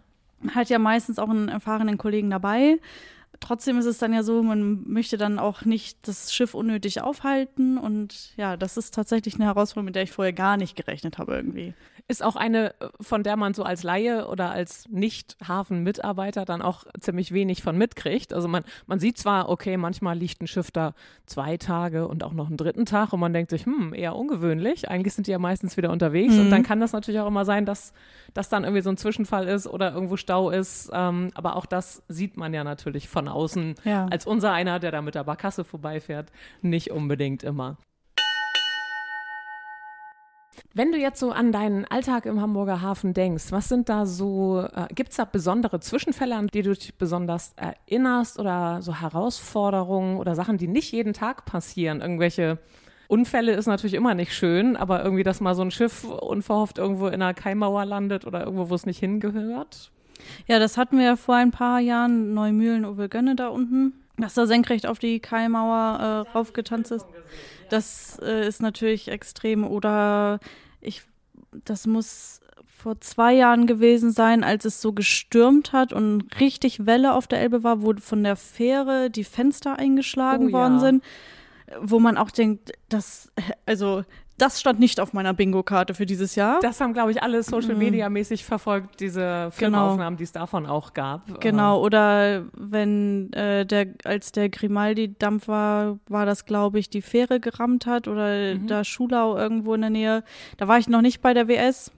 Hat 0.53 0.69
ja 0.69 0.79
meistens 0.79 1.19
auch 1.19 1.29
einen 1.29 1.49
erfahrenen 1.49 1.97
Kollegen 1.97 2.29
dabei. 2.29 2.79
Trotzdem 3.39 3.79
ist 3.79 3.85
es 3.85 3.97
dann 3.97 4.13
ja 4.13 4.21
so, 4.21 4.43
man 4.43 4.83
möchte 4.87 5.17
dann 5.17 5.39
auch 5.39 5.65
nicht 5.65 6.07
das 6.07 6.33
Schiff 6.33 6.53
unnötig 6.53 7.01
aufhalten. 7.01 7.77
Und 7.77 8.33
ja, 8.37 8.55
das 8.55 8.77
ist 8.77 8.93
tatsächlich 8.93 9.35
eine 9.35 9.45
Herausforderung, 9.45 9.85
mit 9.85 9.95
der 9.95 10.03
ich 10.03 10.11
vorher 10.11 10.33
gar 10.33 10.57
nicht 10.57 10.75
gerechnet 10.75 11.17
habe 11.17 11.33
irgendwie. 11.35 11.73
Ist 12.07 12.23
auch 12.23 12.35
eine, 12.35 12.73
von 12.99 13.23
der 13.23 13.37
man 13.37 13.53
so 13.53 13.63
als 13.63 13.83
Laie 13.83 14.27
oder 14.27 14.51
als 14.51 14.87
Nicht-Hafen-Mitarbeiter 14.89 16.45
dann 16.45 16.61
auch 16.61 16.85
ziemlich 16.99 17.31
wenig 17.31 17.63
von 17.63 17.77
mitkriegt. 17.77 18.33
Also 18.33 18.47
man, 18.47 18.63
man 18.87 18.99
sieht 18.99 19.17
zwar, 19.17 19.49
okay, 19.49 19.77
manchmal 19.77 20.17
liegt 20.17 20.41
ein 20.41 20.47
Schiff 20.47 20.71
da 20.71 20.93
zwei 21.25 21.57
Tage 21.57 22.07
und 22.07 22.23
auch 22.23 22.33
noch 22.33 22.47
einen 22.47 22.57
dritten 22.57 22.85
Tag 22.85 23.13
und 23.13 23.19
man 23.19 23.33
denkt 23.33 23.49
sich, 23.49 23.65
hm, 23.65 23.93
eher 23.93 24.15
ungewöhnlich. 24.15 24.89
Eigentlich 24.89 25.13
sind 25.13 25.27
die 25.27 25.31
ja 25.31 25.39
meistens 25.39 25.77
wieder 25.77 25.91
unterwegs 25.91 26.33
mhm. 26.33 26.41
und 26.41 26.49
dann 26.49 26.63
kann 26.63 26.79
das 26.79 26.93
natürlich 26.93 27.21
auch 27.21 27.27
immer 27.27 27.45
sein, 27.45 27.65
dass, 27.65 27.93
dass 28.33 28.49
dann 28.49 28.63
irgendwie 28.63 28.81
so 28.81 28.89
ein 28.89 28.97
Zwischenfall 28.97 29.47
ist 29.47 29.67
oder 29.67 29.93
irgendwo 29.93 30.17
Stau 30.17 30.49
ist. 30.49 30.89
Ähm, 30.93 31.31
aber 31.33 31.55
auch 31.55 31.65
das 31.65 32.03
sieht 32.07 32.37
man 32.37 32.53
ja 32.53 32.63
natürlich 32.63 33.07
von 33.07 33.27
außen 33.27 33.75
ja. 33.83 34.07
als 34.07 34.25
unser 34.25 34.51
einer, 34.51 34.79
der 34.79 34.91
da 34.91 35.01
mit 35.01 35.15
der 35.15 35.23
Barkasse 35.23 35.63
vorbeifährt, 35.63 36.31
nicht 36.61 36.91
unbedingt 36.91 37.43
immer. 37.43 37.77
Wenn 40.73 40.93
du 40.93 40.97
jetzt 40.97 41.19
so 41.19 41.31
an 41.31 41.51
deinen 41.51 41.83
Alltag 41.85 42.25
im 42.25 42.39
Hamburger 42.39 42.81
Hafen 42.81 43.13
denkst, 43.13 43.51
was 43.51 43.67
sind 43.67 43.89
da 43.89 44.05
so, 44.05 44.65
äh, 44.73 44.87
gibt 44.93 45.09
es 45.09 45.17
da 45.17 45.25
besondere 45.25 45.81
Zwischenfälle, 45.81 46.35
an 46.35 46.47
die 46.47 46.61
du 46.61 46.73
dich 46.73 46.95
besonders 46.95 47.53
erinnerst 47.57 48.39
oder 48.39 48.81
so 48.81 48.95
Herausforderungen 48.95 50.17
oder 50.17 50.33
Sachen, 50.33 50.57
die 50.57 50.69
nicht 50.69 50.93
jeden 50.93 51.11
Tag 51.11 51.43
passieren? 51.43 51.99
Irgendwelche 51.99 52.57
Unfälle 53.09 53.51
ist 53.51 53.65
natürlich 53.65 53.95
immer 53.95 54.13
nicht 54.13 54.33
schön, 54.33 54.77
aber 54.77 55.03
irgendwie, 55.03 55.23
dass 55.23 55.41
mal 55.41 55.55
so 55.55 55.61
ein 55.61 55.71
Schiff 55.71 56.05
unverhofft 56.05 56.77
irgendwo 56.77 57.07
in 57.07 57.15
einer 57.15 57.33
Keimauer 57.33 57.83
landet 57.83 58.25
oder 58.25 58.45
irgendwo, 58.45 58.69
wo 58.69 58.75
es 58.75 58.85
nicht 58.85 58.99
hingehört? 58.99 59.91
Ja, 60.47 60.57
das 60.59 60.77
hatten 60.77 60.97
wir 60.97 61.05
ja 61.05 61.15
vor 61.17 61.35
ein 61.35 61.51
paar 61.51 61.81
Jahren, 61.81 62.33
Neumühlen, 62.33 62.85
Uwe 62.85 63.09
da 63.09 63.47
unten, 63.47 63.93
dass 64.17 64.35
da 64.35 64.45
senkrecht 64.45 64.85
auf 64.85 64.99
die 64.99 65.19
Keimauer 65.19 66.25
äh, 66.31 66.31
raufgetanzt 66.31 66.91
ist. 66.91 67.05
Das 67.71 68.19
äh, 68.21 68.45
ist 68.45 68.61
natürlich 68.61 69.07
extrem. 69.07 69.65
Oder 69.65 70.39
ich, 70.81 71.03
das 71.63 71.87
muss 71.87 72.41
vor 72.67 72.99
zwei 72.99 73.33
Jahren 73.33 73.65
gewesen 73.65 74.11
sein, 74.11 74.43
als 74.43 74.65
es 74.65 74.81
so 74.81 74.91
gestürmt 74.91 75.71
hat 75.71 75.93
und 75.93 76.39
richtig 76.41 76.85
Welle 76.85 77.13
auf 77.13 77.27
der 77.27 77.39
Elbe 77.39 77.63
war, 77.63 77.81
wo 77.81 77.93
von 77.93 78.23
der 78.23 78.35
Fähre 78.35 79.09
die 79.09 79.23
Fenster 79.23 79.79
eingeschlagen 79.79 80.49
oh, 80.49 80.51
worden 80.51 80.73
ja. 80.73 80.79
sind, 80.79 81.03
wo 81.79 81.99
man 81.99 82.17
auch 82.17 82.31
denkt, 82.31 82.73
dass, 82.89 83.31
also 83.65 84.03
das 84.41 84.59
stand 84.59 84.79
nicht 84.79 84.99
auf 84.99 85.13
meiner 85.13 85.33
Bingo-Karte 85.33 85.93
für 85.93 86.05
dieses 86.05 86.35
Jahr. 86.35 86.59
Das 86.61 86.81
haben, 86.81 86.93
glaube 86.93 87.11
ich, 87.11 87.21
alle 87.21 87.43
Social 87.43 87.75
Media 87.75 88.09
mäßig 88.09 88.43
verfolgt, 88.43 88.99
diese 88.99 89.21
genau. 89.21 89.51
Filmaufnahmen, 89.51 89.97
genau. 89.97 90.17
die 90.17 90.23
es 90.23 90.31
davon 90.31 90.65
auch 90.65 90.93
gab. 90.93 91.39
Genau, 91.39 91.79
oder 91.79 92.45
wenn 92.53 93.31
äh, 93.33 93.65
der, 93.65 93.87
als 94.03 94.31
der 94.31 94.49
Grimaldi-Dampf 94.49 95.47
war, 95.47 95.99
war 96.07 96.25
das, 96.25 96.45
glaube 96.45 96.79
ich, 96.79 96.89
die 96.89 97.03
Fähre 97.03 97.39
gerammt 97.39 97.85
hat 97.85 98.07
oder 98.07 98.55
mhm. 98.55 98.65
da 98.65 98.83
Schulau 98.83 99.37
irgendwo 99.37 99.75
in 99.75 99.81
der 99.81 99.89
Nähe. 99.91 100.23
Da 100.57 100.67
war 100.67 100.79
ich 100.79 100.89
noch 100.89 101.01
nicht 101.01 101.21
bei 101.21 101.33
der 101.33 101.47
WS. 101.47 101.91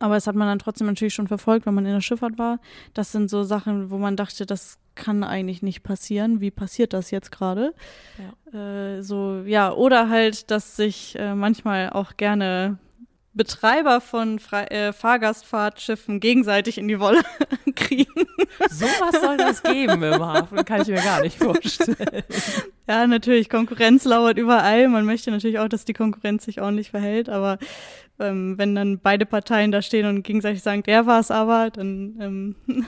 Aber 0.00 0.14
das 0.14 0.26
hat 0.26 0.34
man 0.34 0.48
dann 0.48 0.58
trotzdem 0.58 0.86
natürlich 0.86 1.14
schon 1.14 1.28
verfolgt, 1.28 1.66
wenn 1.66 1.74
man 1.74 1.86
in 1.86 1.94
der 1.94 2.00
Schifffahrt 2.00 2.36
war. 2.36 2.58
Das 2.94 3.12
sind 3.12 3.30
so 3.30 3.42
Sachen, 3.44 3.90
wo 3.90 3.96
man 3.96 4.16
dachte, 4.16 4.44
das 4.44 4.78
kann 4.98 5.24
eigentlich 5.24 5.62
nicht 5.62 5.82
passieren. 5.82 6.42
Wie 6.42 6.50
passiert 6.50 6.92
das 6.92 7.10
jetzt 7.10 7.32
gerade? 7.32 7.72
Ja. 8.52 8.96
Äh, 8.96 9.02
so, 9.02 9.42
ja, 9.46 9.72
oder 9.72 10.10
halt, 10.10 10.50
dass 10.50 10.76
sich 10.76 11.16
äh, 11.18 11.34
manchmal 11.34 11.90
auch 11.90 12.16
gerne 12.18 12.78
Betreiber 13.32 14.00
von 14.00 14.40
Fre 14.40 14.70
äh, 14.70 14.92
Fahrgastfahrtschiffen 14.92 16.18
gegenseitig 16.18 16.76
in 16.76 16.88
die 16.88 16.98
Wolle 16.98 17.22
kriegen. 17.76 18.26
So 18.68 18.86
was 19.00 19.20
soll 19.22 19.36
das 19.36 19.62
geben 19.62 20.02
im 20.02 20.24
Hafen? 20.24 20.64
Kann 20.64 20.82
ich 20.82 20.88
mir 20.88 21.00
gar 21.00 21.22
nicht 21.22 21.38
vorstellen. 21.42 22.24
Ja, 22.88 23.06
natürlich, 23.06 23.50
Konkurrenz 23.50 24.04
lauert 24.04 24.38
überall. 24.38 24.88
Man 24.88 25.04
möchte 25.04 25.30
natürlich 25.30 25.58
auch, 25.58 25.68
dass 25.68 25.84
die 25.84 25.92
Konkurrenz 25.92 26.46
sich 26.46 26.62
ordentlich 26.62 26.90
verhält, 26.90 27.28
aber 27.28 27.58
ähm, 28.20 28.58
wenn 28.58 28.74
dann 28.74 28.98
beide 28.98 29.26
Parteien 29.26 29.70
da 29.70 29.80
stehen 29.80 30.06
und 30.06 30.22
gegenseitig 30.22 30.62
sagen, 30.62 30.82
der 30.82 31.06
war 31.06 31.20
es 31.20 31.30
aber, 31.30 31.70
dann. 31.70 32.16
Ähm 32.20 32.56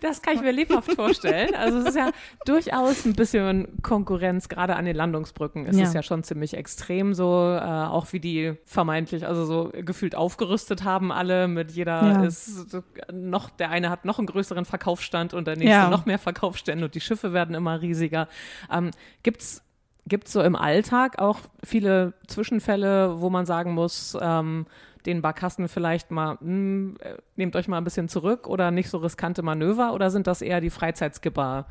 das 0.00 0.20
kann 0.20 0.34
ich 0.34 0.42
mir 0.42 0.52
lebhaft 0.52 0.92
vorstellen. 0.92 1.54
Also 1.54 1.78
es 1.78 1.90
ist 1.90 1.96
ja 1.96 2.10
durchaus 2.44 3.06
ein 3.06 3.14
bisschen 3.14 3.80
Konkurrenz, 3.82 4.48
gerade 4.48 4.76
an 4.76 4.84
den 4.84 4.96
Landungsbrücken 4.96 5.66
ist 5.66 5.78
ja. 5.78 5.84
es 5.84 5.94
ja 5.94 6.02
schon 6.02 6.22
ziemlich 6.22 6.54
extrem 6.54 7.14
so, 7.14 7.56
äh, 7.56 7.62
auch 7.62 8.12
wie 8.12 8.20
die 8.20 8.54
vermeintlich, 8.64 9.26
also 9.26 9.44
so 9.44 9.72
gefühlt 9.72 10.14
aufgerüstet 10.14 10.84
haben 10.84 11.12
alle, 11.12 11.48
mit 11.48 11.70
jeder 11.70 12.02
ja. 12.02 12.24
ist 12.24 12.76
noch, 13.10 13.48
der 13.50 13.70
eine 13.70 13.88
hat 13.88 14.04
noch 14.04 14.18
einen 14.18 14.26
größeren 14.26 14.64
Verkaufsstand 14.64 15.32
und 15.32 15.46
der 15.46 15.56
nächste 15.56 15.70
ja. 15.70 15.88
noch 15.88 16.04
mehr 16.04 16.18
Verkaufsstände 16.18 16.84
und 16.84 16.94
die 16.94 17.00
Schiffe 17.00 17.32
werden 17.32 17.54
immer 17.54 17.80
riesiger. 17.80 18.28
Ähm, 18.70 18.90
gibt's 19.22 19.62
Gibt 20.06 20.26
so 20.26 20.42
im 20.42 20.56
Alltag 20.56 21.20
auch 21.20 21.38
viele 21.62 22.14
Zwischenfälle, 22.26 23.20
wo 23.20 23.30
man 23.30 23.46
sagen 23.46 23.72
muss, 23.72 24.16
ähm, 24.20 24.66
den 25.06 25.22
Barkassen 25.22 25.68
vielleicht 25.68 26.10
mal, 26.10 26.34
mh, 26.34 26.40
hm, 26.40 26.96
äh, 27.00 27.14
nehmt 27.36 27.54
euch 27.54 27.68
mal 27.68 27.78
ein 27.78 27.84
bisschen 27.84 28.08
zurück 28.08 28.48
oder 28.48 28.72
nicht 28.72 28.90
so 28.90 28.98
riskante 28.98 29.42
Manöver 29.42 29.92
oder 29.94 30.10
sind 30.10 30.26
das 30.26 30.42
eher 30.42 30.60
die 30.60 30.70
Freizeitskipper, 30.70 31.66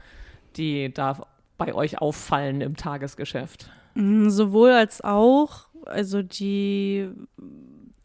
die 0.55 0.93
da 0.93 1.21
bei 1.57 1.73
euch 1.73 1.99
auffallen 1.99 2.61
im 2.61 2.77
Tagesgeschäft? 2.77 3.69
Mm, 3.95 4.29
sowohl 4.29 4.71
als 4.71 5.01
auch. 5.01 5.67
Also 5.85 6.21
die 6.21 7.09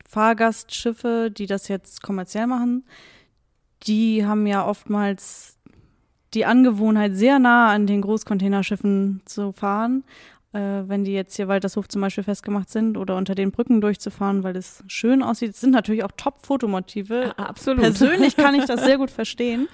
Fahrgastschiffe, 0.08 1.30
die 1.30 1.46
das 1.46 1.68
jetzt 1.68 2.02
kommerziell 2.02 2.48
machen, 2.48 2.84
die 3.84 4.26
haben 4.26 4.46
ja 4.46 4.66
oftmals 4.66 5.55
die 6.36 6.44
Angewohnheit, 6.44 7.14
sehr 7.14 7.38
nah 7.38 7.72
an 7.72 7.86
den 7.86 8.02
Großcontainerschiffen 8.02 9.22
zu 9.24 9.52
fahren, 9.52 10.04
äh, 10.52 10.58
wenn 10.58 11.04
die 11.04 11.12
jetzt 11.12 11.34
hier 11.34 11.48
Waltershof 11.48 11.88
zum 11.88 12.02
Beispiel 12.02 12.24
festgemacht 12.24 12.68
sind 12.68 12.96
oder 12.96 13.16
unter 13.16 13.34
den 13.34 13.50
Brücken 13.50 13.80
durchzufahren, 13.80 14.42
weil 14.42 14.56
es 14.56 14.84
schön 14.86 15.22
aussieht. 15.22 15.50
Es 15.50 15.60
sind 15.60 15.72
natürlich 15.72 16.04
auch 16.04 16.12
Top-Fotomotive. 16.16 17.32
Ja, 17.36 17.44
absolut. 17.44 17.80
Persönlich 17.80 18.36
kann 18.36 18.54
ich 18.54 18.66
das 18.66 18.84
sehr 18.84 18.98
gut 18.98 19.10
verstehen. 19.10 19.68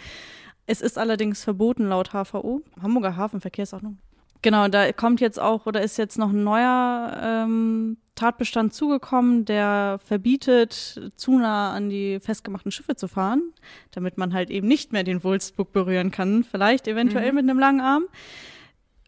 Es 0.67 0.81
ist 0.81 0.97
allerdings 0.97 1.43
verboten 1.43 1.89
laut 1.89 2.11
HVO, 2.13 2.63
Hamburger 2.81 3.17
Hafenverkehrsordnung. 3.17 3.99
Genau, 4.43 4.67
da 4.67 4.93
kommt 4.93 5.21
jetzt 5.21 5.41
auch 5.41 5.67
oder 5.67 5.83
ist 5.83 5.97
jetzt 5.99 6.19
noch 6.19 6.31
ein 6.31 6.43
neuer 6.43 7.21
ähm, 7.23 7.97
Tatbestand 8.17 8.75
zugekommen, 8.75 9.45
der 9.45 10.01
verbietet, 10.05 11.13
zu 11.15 11.39
nah 11.39 11.73
an 11.73 11.89
die 11.89 12.19
festgemachten 12.19 12.73
Schiffe 12.73 12.97
zu 12.97 13.07
fahren, 13.07 13.53
damit 13.93 14.19
man 14.19 14.35
halt 14.35 14.51
eben 14.51 14.67
nicht 14.67 14.93
mehr 14.93 15.05
den 15.05 15.23
Wulstbug 15.23 15.73
berühren 15.73 16.11
kann, 16.11 16.43
vielleicht 16.43 16.89
eventuell 16.89 17.31
mhm. 17.31 17.37
mit 17.37 17.51
einem 17.51 17.59
langen 17.61 17.81
Arm. 17.81 18.05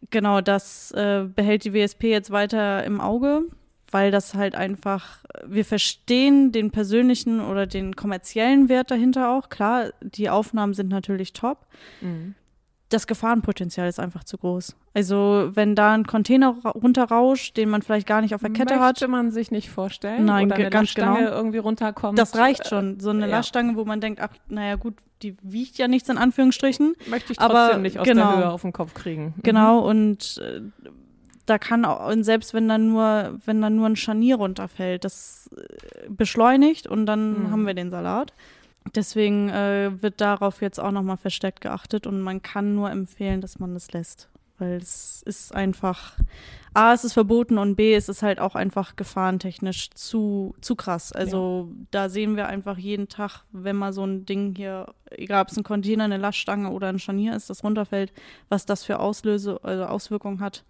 Genau, 0.09 0.39
das 0.39 0.91
äh, 0.91 1.25
behält 1.27 1.65
die 1.65 1.73
WSP 1.73 2.05
jetzt 2.05 2.31
weiter 2.31 2.85
im 2.85 3.01
Auge, 3.01 3.43
weil 3.91 4.11
das 4.11 4.35
halt 4.35 4.55
einfach, 4.55 5.23
wir 5.45 5.65
verstehen 5.65 6.53
den 6.53 6.71
persönlichen 6.71 7.41
oder 7.41 7.67
den 7.67 7.95
kommerziellen 7.95 8.69
Wert 8.69 8.89
dahinter 8.89 9.31
auch. 9.31 9.49
Klar, 9.49 9.91
die 10.01 10.29
Aufnahmen 10.29 10.73
sind 10.73 10.89
natürlich 10.89 11.33
top. 11.33 11.65
Mhm 11.99 12.35
das 12.89 13.07
Gefahrenpotenzial 13.07 13.87
ist 13.87 13.99
einfach 13.99 14.23
zu 14.23 14.37
groß. 14.37 14.75
Also 14.93 15.49
wenn 15.53 15.75
da 15.75 15.93
ein 15.93 16.05
Container 16.05 16.55
runterrauscht, 16.63 17.57
den 17.57 17.69
man 17.69 17.81
vielleicht 17.81 18.07
gar 18.07 18.21
nicht 18.21 18.35
auf 18.35 18.41
der 18.41 18.51
Kette 18.51 18.75
Möchte 18.75 18.79
hat. 18.79 18.95
Möchte 18.95 19.07
man 19.07 19.31
sich 19.31 19.51
nicht 19.51 19.69
vorstellen. 19.69 20.25
Nein, 20.25 20.47
oder 20.47 20.55
eine 20.55 20.69
ganz 20.69 20.93
genau. 20.93 21.17
irgendwie 21.17 21.57
runterkommt. 21.57 22.17
Das 22.19 22.35
reicht 22.35 22.67
schon. 22.67 22.99
So 22.99 23.09
eine 23.09 23.21
ja. 23.21 23.37
Laststange, 23.37 23.75
wo 23.75 23.85
man 23.85 24.01
denkt, 24.01 24.21
ach, 24.21 24.29
naja 24.49 24.75
gut, 24.75 24.95
die 25.21 25.35
wiegt 25.41 25.77
ja 25.77 25.87
nichts 25.87 26.09
in 26.09 26.17
Anführungsstrichen. 26.17 26.95
Möchte 27.07 27.33
ich 27.33 27.37
trotzdem 27.37 27.57
aber, 27.57 27.77
nicht 27.77 27.99
aus 27.99 28.05
genau, 28.05 28.31
der 28.31 28.37
Höhe 28.37 28.49
auf 28.51 28.61
den 28.61 28.73
Kopf 28.73 28.93
kriegen. 28.93 29.33
Mhm. 29.37 29.41
Genau, 29.43 29.79
und 29.79 30.39
äh, 30.43 30.61
da 31.45 31.57
kann 31.57 31.85
auch, 31.85 32.11
und 32.11 32.23
selbst 32.23 32.53
wenn 32.53 32.67
dann 32.67 32.89
nur, 32.89 33.39
wenn 33.45 33.61
dann 33.61 33.75
nur 33.75 33.87
ein 33.87 33.95
Scharnier 33.95 34.35
runterfällt, 34.35 35.03
das 35.03 35.49
äh, 35.55 36.09
beschleunigt 36.09 36.87
und 36.87 37.05
dann 37.05 37.43
mhm. 37.43 37.51
haben 37.51 37.65
wir 37.65 37.73
den 37.73 37.89
Salat. 37.89 38.33
Deswegen 38.93 39.49
äh, 39.49 39.91
wird 40.01 40.21
darauf 40.21 40.61
jetzt 40.61 40.79
auch 40.79 40.91
nochmal 40.91 41.17
verstärkt 41.17 41.61
geachtet 41.61 42.05
und 42.05 42.21
man 42.21 42.41
kann 42.41 42.75
nur 42.75 42.91
empfehlen, 42.91 43.41
dass 43.41 43.59
man 43.59 43.73
das 43.73 43.91
lässt. 43.91 44.29
Weil 44.57 44.77
es 44.77 45.21
ist 45.25 45.53
einfach, 45.53 46.17
A, 46.73 46.93
es 46.93 47.03
ist 47.03 47.11
verboten 47.11 47.57
und 47.57 47.75
B, 47.75 47.93
es 47.93 48.07
ist 48.07 48.23
halt 48.23 48.39
auch 48.39 48.55
einfach 48.55 48.95
gefahrentechnisch 48.95 49.89
zu, 49.91 50.55
zu 50.61 50.75
krass. 50.75 51.11
Also 51.11 51.69
ja. 51.69 51.85
da 51.91 52.09
sehen 52.09 52.37
wir 52.37 52.47
einfach 52.47 52.77
jeden 52.77 53.09
Tag, 53.09 53.43
wenn 53.51 53.75
mal 53.75 53.91
so 53.91 54.05
ein 54.05 54.25
Ding 54.25 54.55
hier, 54.55 54.93
egal 55.11 55.41
ob 55.41 55.49
es 55.49 55.57
ein 55.57 55.63
Container, 55.63 56.05
eine 56.05 56.17
Laststange 56.17 56.69
oder 56.69 56.87
ein 56.87 56.99
Scharnier 56.99 57.35
ist, 57.35 57.49
das 57.49 57.65
runterfällt, 57.65 58.13
was 58.47 58.65
das 58.65 58.85
für 58.85 58.99
Auslöse, 58.99 59.59
also 59.61 59.85
Auswirkungen 59.85 60.39
hat, 60.39 60.63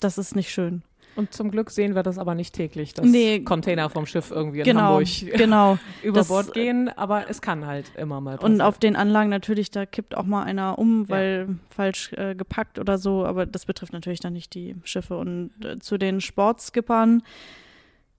das 0.00 0.18
ist 0.18 0.34
nicht 0.34 0.50
schön. 0.50 0.82
Und 1.14 1.32
zum 1.34 1.50
Glück 1.50 1.70
sehen 1.70 1.94
wir 1.94 2.02
das 2.02 2.18
aber 2.18 2.34
nicht 2.34 2.54
täglich, 2.54 2.94
dass 2.94 3.04
nee, 3.04 3.40
Container 3.40 3.90
vom 3.90 4.06
Schiff 4.06 4.30
irgendwie 4.30 4.60
in 4.60 4.64
genau, 4.64 4.98
Hamburg 4.98 5.08
genau. 5.36 5.78
über 6.02 6.20
das, 6.20 6.28
Bord 6.28 6.54
gehen, 6.54 6.88
aber 6.88 7.28
es 7.28 7.42
kann 7.42 7.66
halt 7.66 7.92
immer 7.96 8.20
mal 8.20 8.36
passieren. 8.36 8.54
Und 8.54 8.60
auf 8.62 8.78
den 8.78 8.96
Anlagen 8.96 9.28
natürlich, 9.28 9.70
da 9.70 9.84
kippt 9.84 10.16
auch 10.16 10.24
mal 10.24 10.44
einer 10.44 10.78
um, 10.78 11.08
weil 11.08 11.46
ja. 11.48 11.54
falsch 11.70 12.12
äh, 12.14 12.34
gepackt 12.34 12.78
oder 12.78 12.98
so, 12.98 13.26
aber 13.26 13.46
das 13.46 13.66
betrifft 13.66 13.92
natürlich 13.92 14.20
dann 14.20 14.32
nicht 14.32 14.54
die 14.54 14.76
Schiffe. 14.84 15.16
Und 15.18 15.50
äh, 15.64 15.78
zu 15.78 15.98
den 15.98 16.20
Sportskippern, 16.20 17.22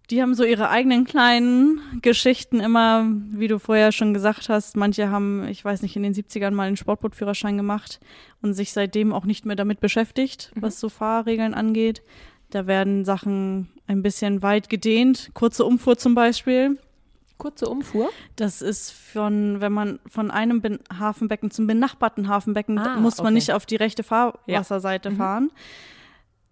die 0.10 0.22
haben 0.22 0.36
so 0.36 0.44
ihre 0.44 0.70
eigenen 0.70 1.06
kleinen 1.06 1.80
Geschichten 2.02 2.60
immer, 2.60 3.08
wie 3.32 3.48
du 3.48 3.58
vorher 3.58 3.92
schon 3.92 4.14
gesagt 4.14 4.50
hast. 4.50 4.76
Manche 4.76 5.10
haben, 5.10 5.48
ich 5.48 5.64
weiß 5.64 5.82
nicht, 5.82 5.96
in 5.96 6.04
den 6.04 6.14
70ern 6.14 6.52
mal 6.52 6.68
einen 6.68 6.78
Sportbootführerschein 6.78 7.58
gemacht 7.58 8.00
und 8.42 8.54
sich 8.54 8.74
seitdem 8.74 9.14
auch 9.14 9.26
nicht 9.26 9.46
mehr 9.46 9.56
damit 9.56 9.80
beschäftigt, 9.80 10.52
mhm. 10.56 10.62
was 10.62 10.80
so 10.80 10.90
Fahrregeln 10.90 11.54
angeht. 11.54 12.04
Da 12.54 12.68
werden 12.68 13.04
Sachen 13.04 13.68
ein 13.88 14.04
bisschen 14.04 14.44
weit 14.44 14.70
gedehnt. 14.70 15.32
Kurze 15.34 15.66
Umfuhr 15.66 15.98
zum 15.98 16.14
Beispiel. 16.14 16.78
Kurze 17.40 17.68
Umfuhr? 17.68 18.12
Das 18.36 18.62
ist 18.62 18.92
von, 18.92 19.60
wenn 19.60 19.72
man 19.72 20.00
von 20.06 20.30
einem 20.30 20.62
ben 20.62 20.78
Hafenbecken 20.96 21.50
zum 21.50 21.66
benachbarten 21.66 22.28
Hafenbecken, 22.28 22.78
ah, 22.78 22.98
muss 22.98 23.18
man 23.18 23.28
okay. 23.28 23.34
nicht 23.34 23.54
auf 23.54 23.66
die 23.66 23.76
rechte 23.76 24.04
Fahrwasserseite 24.04 25.10
ja. 25.10 25.14
mhm. 25.14 25.18
fahren. 25.18 25.52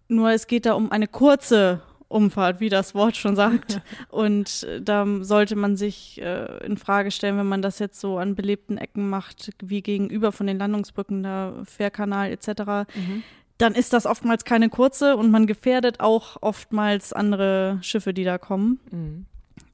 Nur 0.08 0.32
es 0.32 0.48
geht 0.48 0.66
da 0.66 0.74
um 0.74 0.92
eine 0.92 1.08
kurze 1.08 1.82
Umfahrt, 2.08 2.60
wie 2.60 2.70
das 2.70 2.96
Wort 2.96 3.16
schon 3.16 3.36
sagt. 3.36 3.80
Und 4.10 4.64
äh, 4.64 4.82
da 4.82 5.06
sollte 5.22 5.56
man 5.56 5.78
sich 5.78 6.20
äh, 6.20 6.66
in 6.66 6.78
Frage 6.78 7.12
stellen, 7.12 7.38
wenn 7.38 7.48
man 7.48 7.62
das 7.62 7.78
jetzt 7.78 8.02
so 8.02 8.18
an 8.18 8.34
belebten 8.34 8.80
Ecken 8.80 9.08
macht, 9.08 9.52
wie 9.62 9.84
gegenüber 9.84 10.32
von 10.32 10.48
den 10.48 10.58
Landungsbrücken, 10.58 11.22
der 11.22 11.54
Fährkanal 11.64 12.32
etc. 12.32 12.90
Mhm 12.96 13.24
dann 13.62 13.76
ist 13.76 13.94
das 13.94 14.06
oftmals 14.06 14.44
keine 14.44 14.70
kurze 14.70 15.16
und 15.18 15.30
man 15.30 15.46
gefährdet 15.46 16.00
auch 16.00 16.38
oftmals 16.42 17.14
andere 17.14 17.78
Schiffe, 17.82 18.14
die 18.14 18.24
da 18.24 18.38
kommen. 18.40 18.80
Mhm. 18.90 19.26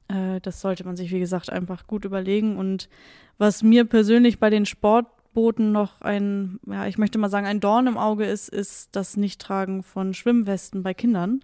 Äh, 0.08 0.40
das 0.40 0.60
sollte 0.60 0.84
man 0.84 0.96
sich, 0.96 1.10
wie 1.10 1.20
gesagt, 1.20 1.50
einfach 1.50 1.86
gut 1.86 2.04
überlegen. 2.04 2.58
Und 2.58 2.88
was 3.38 3.62
mir 3.62 3.84
persönlich 3.86 4.38
bei 4.38 4.50
den 4.50 4.66
Sportbooten 4.66 5.72
noch 5.72 6.02
ein, 6.02 6.60
ja, 6.66 6.86
ich 6.86 6.98
möchte 6.98 7.18
mal 7.18 7.30
sagen, 7.30 7.46
ein 7.46 7.60
Dorn 7.60 7.86
im 7.86 7.96
Auge 7.96 8.26
ist, 8.26 8.50
ist 8.50 8.90
das 8.92 9.16
Nichttragen 9.16 9.82
von 9.82 10.12
Schwimmwesten 10.12 10.82
bei 10.82 10.92
Kindern. 10.92 11.40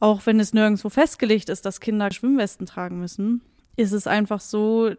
Auch 0.00 0.24
wenn 0.24 0.40
es 0.40 0.54
nirgendwo 0.54 0.88
festgelegt 0.88 1.50
ist, 1.50 1.66
dass 1.66 1.80
Kinder 1.80 2.10
Schwimmwesten 2.10 2.66
tragen 2.66 3.00
müssen, 3.00 3.42
ist 3.76 3.92
es 3.92 4.06
einfach 4.06 4.40
so, 4.40 4.92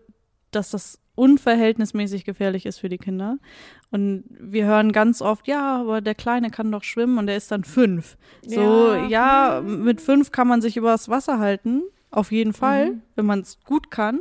dass 0.51 0.71
das 0.71 0.99
unverhältnismäßig 1.15 2.25
gefährlich 2.25 2.65
ist 2.65 2.79
für 2.79 2.89
die 2.89 2.97
Kinder. 2.97 3.37
Und 3.91 4.25
wir 4.29 4.65
hören 4.65 4.91
ganz 4.91 5.21
oft, 5.21 5.47
ja, 5.47 5.77
aber 5.77 6.01
der 6.01 6.15
Kleine 6.15 6.49
kann 6.49 6.71
doch 6.71 6.83
schwimmen 6.83 7.17
und 7.17 7.27
der 7.27 7.37
ist 7.37 7.51
dann 7.51 7.63
fünf. 7.63 8.17
So, 8.45 8.93
ja, 8.93 9.07
ja 9.07 9.61
mit 9.65 10.01
fünf 10.01 10.31
kann 10.31 10.47
man 10.47 10.61
sich 10.61 10.77
übers 10.77 11.09
Wasser 11.09 11.39
halten, 11.39 11.83
auf 12.11 12.31
jeden 12.31 12.53
Fall, 12.53 12.91
mhm. 12.91 13.01
wenn 13.15 13.25
man 13.25 13.39
es 13.39 13.59
gut 13.63 13.91
kann. 13.91 14.19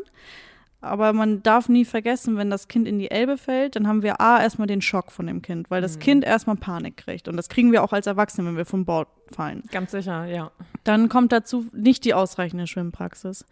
Aber 0.84 1.14
man 1.14 1.42
darf 1.42 1.70
nie 1.70 1.86
vergessen, 1.86 2.36
wenn 2.36 2.50
das 2.50 2.68
Kind 2.68 2.86
in 2.86 2.98
die 2.98 3.10
Elbe 3.10 3.38
fällt, 3.38 3.74
dann 3.74 3.88
haben 3.88 4.02
wir 4.02 4.20
A, 4.20 4.42
erstmal 4.42 4.66
den 4.66 4.82
Schock 4.82 5.12
von 5.12 5.26
dem 5.26 5.40
Kind, 5.40 5.70
weil 5.70 5.80
das 5.80 5.96
mhm. 5.96 6.00
Kind 6.00 6.24
erstmal 6.24 6.56
Panik 6.56 6.98
kriegt. 6.98 7.26
Und 7.26 7.38
das 7.38 7.48
kriegen 7.48 7.72
wir 7.72 7.82
auch 7.82 7.94
als 7.94 8.06
Erwachsene, 8.06 8.46
wenn 8.46 8.56
wir 8.58 8.66
vom 8.66 8.84
Bord 8.84 9.08
fallen. 9.32 9.62
Ganz 9.72 9.92
sicher, 9.92 10.26
ja. 10.26 10.50
Dann 10.84 11.08
kommt 11.08 11.32
dazu 11.32 11.66
nicht 11.72 12.04
die 12.04 12.12
ausreichende 12.12 12.66
Schwimmpraxis. 12.66 13.46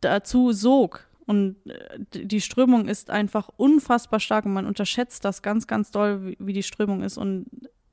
Dazu 0.00 0.52
Sog. 0.52 1.06
Und 1.30 1.54
äh, 1.64 2.24
die 2.24 2.40
Strömung 2.40 2.88
ist 2.88 3.08
einfach 3.08 3.50
unfassbar 3.56 4.18
stark 4.18 4.46
und 4.46 4.52
man 4.52 4.66
unterschätzt 4.66 5.24
das 5.24 5.42
ganz, 5.42 5.68
ganz 5.68 5.92
doll, 5.92 6.34
wie 6.40 6.52
die 6.52 6.64
Strömung 6.64 7.02
ist. 7.02 7.18
Und 7.18 7.46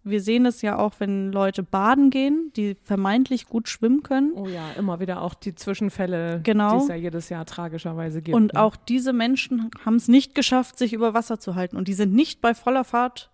wir 0.04 0.22
sehen 0.22 0.48
es 0.48 0.64
ja 0.64 0.80
auch, 0.80 0.94
wenn 0.98 1.32
Leute 1.32 1.62
baden 1.62 2.10
gehen, 2.10 2.52
die 2.56 2.76
vermeintlich 2.82 3.46
gut 3.46 3.70
schwimmen 3.70 4.02
können. 4.02 4.32
Oh 4.34 4.48
ja, 4.48 4.72
immer 4.72 5.00
wieder 5.00 5.22
auch 5.22 5.36
die 5.36 5.54
Zwischenfälle, 5.54 6.42
genau. 6.42 6.78
die 6.78 6.84
es 6.84 6.88
ja 6.88 6.96
jedes 6.96 7.30
Jahr 7.30 7.46
tragischerweise 7.46 8.24
gibt. 8.24 8.36
Und 8.36 8.56
ne? 8.56 8.60
auch 8.60 8.76
diese 8.76 9.14
Menschen 9.14 9.70
haben 9.86 9.98
es 9.98 10.08
nicht 10.08 10.34
geschafft, 10.34 10.80
sich 10.80 10.94
über 10.94 11.14
Wasser 11.14 11.40
zu 11.40 11.54
halten. 11.54 11.78
Und 11.78 11.88
die 11.88 11.94
sind 11.94 12.16
nicht 12.16 12.42
bei 12.42 12.56
voller 12.56 12.86
Fahrt 12.86 13.30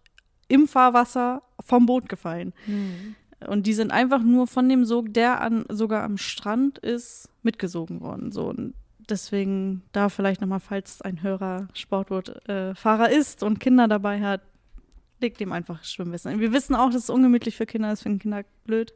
im 0.50 0.68
Fahrwasser 0.68 1.44
vom 1.64 1.86
Boot 1.86 2.10
gefallen. 2.10 2.52
Hm. 2.66 3.16
Und 3.48 3.68
die 3.68 3.74
sind 3.74 3.92
einfach 3.92 4.22
nur 4.22 4.48
von 4.48 4.68
dem 4.68 4.84
Sog, 4.84 5.14
der 5.14 5.40
an, 5.40 5.64
sogar 5.70 6.04
am 6.04 6.18
Strand 6.18 6.78
ist, 6.80 7.30
mitgesogen 7.42 8.02
worden. 8.02 8.34
So. 8.34 8.50
Und 8.50 8.74
deswegen 9.10 9.84
da 9.92 10.10
vielleicht 10.10 10.42
nochmal, 10.42 10.60
falls 10.60 11.02
ein 11.02 11.22
Hörer 11.22 11.68
Sportbootfahrer 11.74 13.12
äh, 13.12 13.18
ist 13.18 13.44
und 13.44 13.60
Kinder 13.60 13.88
dabei 13.88 14.22
hat, 14.22 14.42
legt 15.20 15.40
ihm 15.42 15.52
einfach 15.52 15.84
Schwimmwissen. 15.84 16.40
Wir 16.40 16.52
wissen 16.52 16.76
auch, 16.76 16.88
das 16.88 17.04
ist 17.04 17.10
ungemütlich 17.10 17.56
für 17.56 17.66
Kinder, 17.66 17.90
das 17.90 18.04
finden 18.04 18.20
Kinder 18.20 18.44
blöd, 18.66 18.94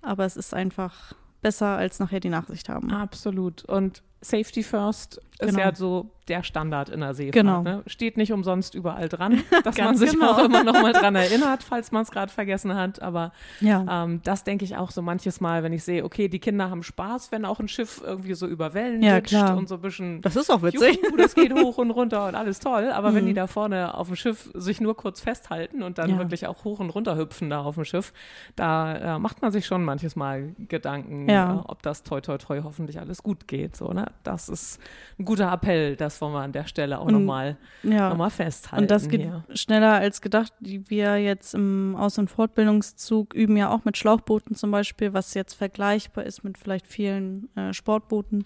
aber 0.00 0.24
es 0.24 0.36
ist 0.36 0.54
einfach 0.54 1.14
besser, 1.40 1.76
als 1.76 1.98
nachher 1.98 2.20
die 2.20 2.28
Nachsicht 2.28 2.68
haben. 2.68 2.90
Absolut. 2.92 3.64
Und 3.64 4.02
Safety 4.22 4.62
First 4.62 5.20
ist 5.40 5.50
Genau. 5.50 5.58
ja 5.58 5.74
so 5.74 6.10
der 6.28 6.44
Standard 6.44 6.88
in 6.88 7.00
der 7.00 7.14
Seefahrt. 7.14 7.32
Genau. 7.34 7.62
Ne? 7.62 7.82
Steht 7.88 8.16
nicht 8.16 8.32
umsonst 8.32 8.76
überall 8.76 9.08
dran, 9.08 9.42
dass 9.64 9.76
man 9.76 9.96
sich 9.96 10.12
genau. 10.12 10.30
auch 10.34 10.44
immer 10.44 10.62
noch 10.62 10.74
mal 10.80 10.92
dran 10.92 11.16
erinnert, 11.16 11.64
falls 11.64 11.90
man 11.90 12.02
es 12.02 12.12
gerade 12.12 12.30
vergessen 12.32 12.76
hat. 12.76 13.02
Aber 13.02 13.32
Ja. 13.60 14.04
ähm, 14.04 14.20
das 14.22 14.44
denke 14.44 14.64
ich 14.64 14.76
auch 14.76 14.92
so 14.92 15.02
manches 15.02 15.40
Mal, 15.40 15.64
wenn 15.64 15.72
ich 15.72 15.82
sehe, 15.82 16.04
okay, 16.04 16.28
die 16.28 16.38
Kinder 16.38 16.70
haben 16.70 16.84
Spaß, 16.84 17.32
wenn 17.32 17.44
auch 17.44 17.58
ein 17.58 17.66
Schiff 17.66 18.00
irgendwie 18.04 18.34
so 18.34 18.46
über 18.46 18.72
Wellen 18.72 19.02
Ja, 19.02 19.20
klar. 19.20 19.56
und 19.56 19.68
so 19.68 19.74
ein 19.76 19.80
bisschen 19.80 20.20
Das 20.22 20.36
ist 20.36 20.48
auch 20.48 20.62
witzig. 20.62 21.00
Juhu, 21.02 21.16
das 21.16 21.34
geht 21.34 21.52
hoch 21.52 21.78
und 21.78 21.90
runter 21.90 22.28
und 22.28 22.36
alles 22.36 22.60
toll. 22.60 22.92
Aber 22.92 23.12
wenn 23.14 23.24
Mhm. 23.24 23.28
die 23.28 23.34
da 23.34 23.48
vorne 23.48 23.94
auf 23.94 24.06
dem 24.06 24.14
Schiff 24.14 24.48
sich 24.54 24.80
nur 24.80 24.96
kurz 24.96 25.20
festhalten 25.20 25.82
und 25.82 25.98
dann 25.98 26.10
Ja. 26.10 26.18
wirklich 26.18 26.46
auch 26.46 26.62
hoch 26.62 26.78
und 26.78 26.90
runter 26.90 27.16
hüpfen 27.16 27.50
da 27.50 27.62
auf 27.62 27.74
dem 27.74 27.84
Schiff, 27.84 28.12
da 28.54 29.16
äh, 29.16 29.18
macht 29.18 29.42
man 29.42 29.50
sich 29.50 29.66
schon 29.66 29.82
manches 29.84 30.14
Mal 30.14 30.54
Gedanken, 30.68 31.28
Ja. 31.28 31.54
äh, 31.56 31.58
ob 31.64 31.82
das 31.82 32.04
toi 32.04 32.20
toi 32.20 32.38
toi 32.38 32.60
hoffentlich 32.62 33.00
alles 33.00 33.24
gut 33.24 33.48
geht. 33.48 33.74
So, 33.74 33.88
ne? 33.92 34.06
Das 34.22 34.48
ist 34.48 34.80
ein 35.18 35.24
guter 35.24 35.52
Appell, 35.52 35.96
das 35.96 36.20
wollen 36.20 36.32
wir 36.32 36.40
an 36.40 36.52
der 36.52 36.66
Stelle 36.66 36.98
auch 36.98 37.10
nochmal 37.10 37.56
Ja. 37.82 38.08
noch 38.10 38.16
mal 38.16 38.30
festhalten. 38.30 38.84
Und 38.84 38.90
das 38.90 39.08
geht 39.08 39.22
hier. 39.22 39.44
schneller 39.54 39.94
als 39.94 40.20
gedacht. 40.20 40.52
Die 40.60 40.88
wir 40.90 41.16
jetzt 41.18 41.54
im 41.54 41.96
Aus- 41.96 42.18
und 42.18 42.30
Fortbildungszug 42.30 43.34
üben 43.34 43.56
ja 43.56 43.70
auch 43.70 43.84
mit 43.84 43.96
Schlauchbooten 43.96 44.54
zum 44.56 44.70
Beispiel, 44.70 45.12
was 45.12 45.34
jetzt 45.34 45.54
vergleichbar 45.54 46.24
ist 46.24 46.44
mit 46.44 46.58
vielleicht 46.58 46.86
vielen 46.86 47.48
äh, 47.56 47.72
Sportbooten. 47.72 48.44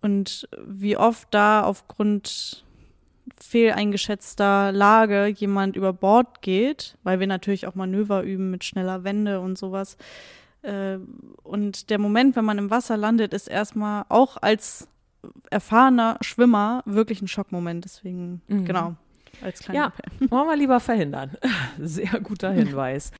Und 0.00 0.48
wie 0.64 0.96
oft 0.96 1.28
da 1.32 1.62
aufgrund 1.62 2.64
fehleingeschätzter 3.40 4.72
Lage 4.72 5.26
jemand 5.26 5.76
über 5.76 5.92
Bord 5.92 6.42
geht, 6.42 6.96
weil 7.02 7.20
wir 7.20 7.26
natürlich 7.26 7.66
auch 7.66 7.74
Manöver 7.74 8.22
üben 8.22 8.50
mit 8.50 8.64
schneller 8.64 9.04
Wende 9.04 9.40
und 9.40 9.58
sowas. 9.58 9.96
Äh, 10.62 10.98
und 11.42 11.90
der 11.90 11.98
Moment, 11.98 12.36
wenn 12.36 12.44
man 12.44 12.58
im 12.58 12.70
Wasser 12.70 12.96
landet, 12.96 13.32
ist 13.34 13.48
erstmal 13.48 14.04
auch 14.08 14.36
als 14.40 14.88
erfahrener 15.50 16.16
Schwimmer 16.20 16.82
wirklich 16.86 17.22
ein 17.22 17.28
Schockmoment. 17.28 17.84
Deswegen, 17.84 18.42
Mhm. 18.48 18.64
genau, 18.64 18.94
als 19.42 19.60
kleiner 19.60 19.78
Ja. 19.80 19.86
Appell. 19.86 20.12
Wollen 20.30 20.48
wir 20.48 20.56
lieber 20.56 20.80
verhindern. 20.80 21.36
Sehr 21.78 22.20
guter 22.20 22.50
Hinweis. 22.50 23.12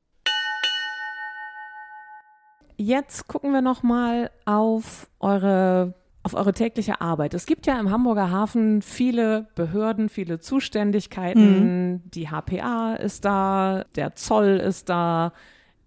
Jetzt 2.77 3.27
gucken 3.27 3.51
wir 3.51 3.61
noch 3.61 3.83
mal 3.83 4.31
auf 4.45 5.09
eure 5.19 5.93
auf 6.21 6.33
eure 6.33 6.53
tägliche 6.53 6.99
Arbeit. 6.99 7.33
Es 7.33 7.45
gibt 7.45 7.65
ja 7.65 7.79
im 7.79 7.91
Hamburger 7.91 8.29
Hafen 8.29 8.81
viele 8.81 9.47
Behörden, 9.55 10.09
viele 10.09 10.39
Zuständigkeiten. 10.39 12.03
Die 12.11 12.27
HPA 12.29 12.95
ist 12.95 13.23
da, 13.23 13.85
der 13.95 14.15
Zoll 14.15 14.57
ist 14.57 14.89
da, 14.89 15.31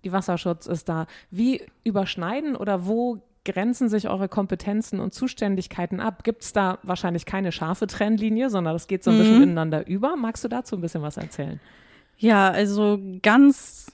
die 0.04 0.12
Wasserschutz 0.12 0.66
ist 0.66 0.88
da. 0.88 1.06
Wie 1.30 1.62
überschneiden 1.84 2.56
oder 2.56 2.86
wo 2.86 3.22
grenzen 3.44 3.88
sich 3.88 4.08
eure 4.08 4.28
Kompetenzen 4.28 5.00
und 5.00 5.14
Zuständigkeiten 5.14 6.00
ab? 6.00 6.22
Gibt 6.24 6.42
es 6.42 6.52
da 6.52 6.78
wahrscheinlich 6.82 7.26
keine 7.26 7.50
scharfe 7.52 7.86
Trennlinie, 7.86 8.50
sondern 8.50 8.74
das 8.74 8.86
geht 8.86 9.02
so 9.02 9.10
ein 9.10 9.18
bisschen 9.18 9.36
Mhm. 9.38 9.42
ineinander 9.42 9.86
über? 9.86 10.16
Magst 10.16 10.44
du 10.44 10.48
dazu 10.48 10.76
ein 10.76 10.80
bisschen 10.80 11.02
was 11.02 11.16
erzählen? 11.16 11.60
Ja, 12.18 12.50
also 12.50 13.00
ganz, 13.22 13.90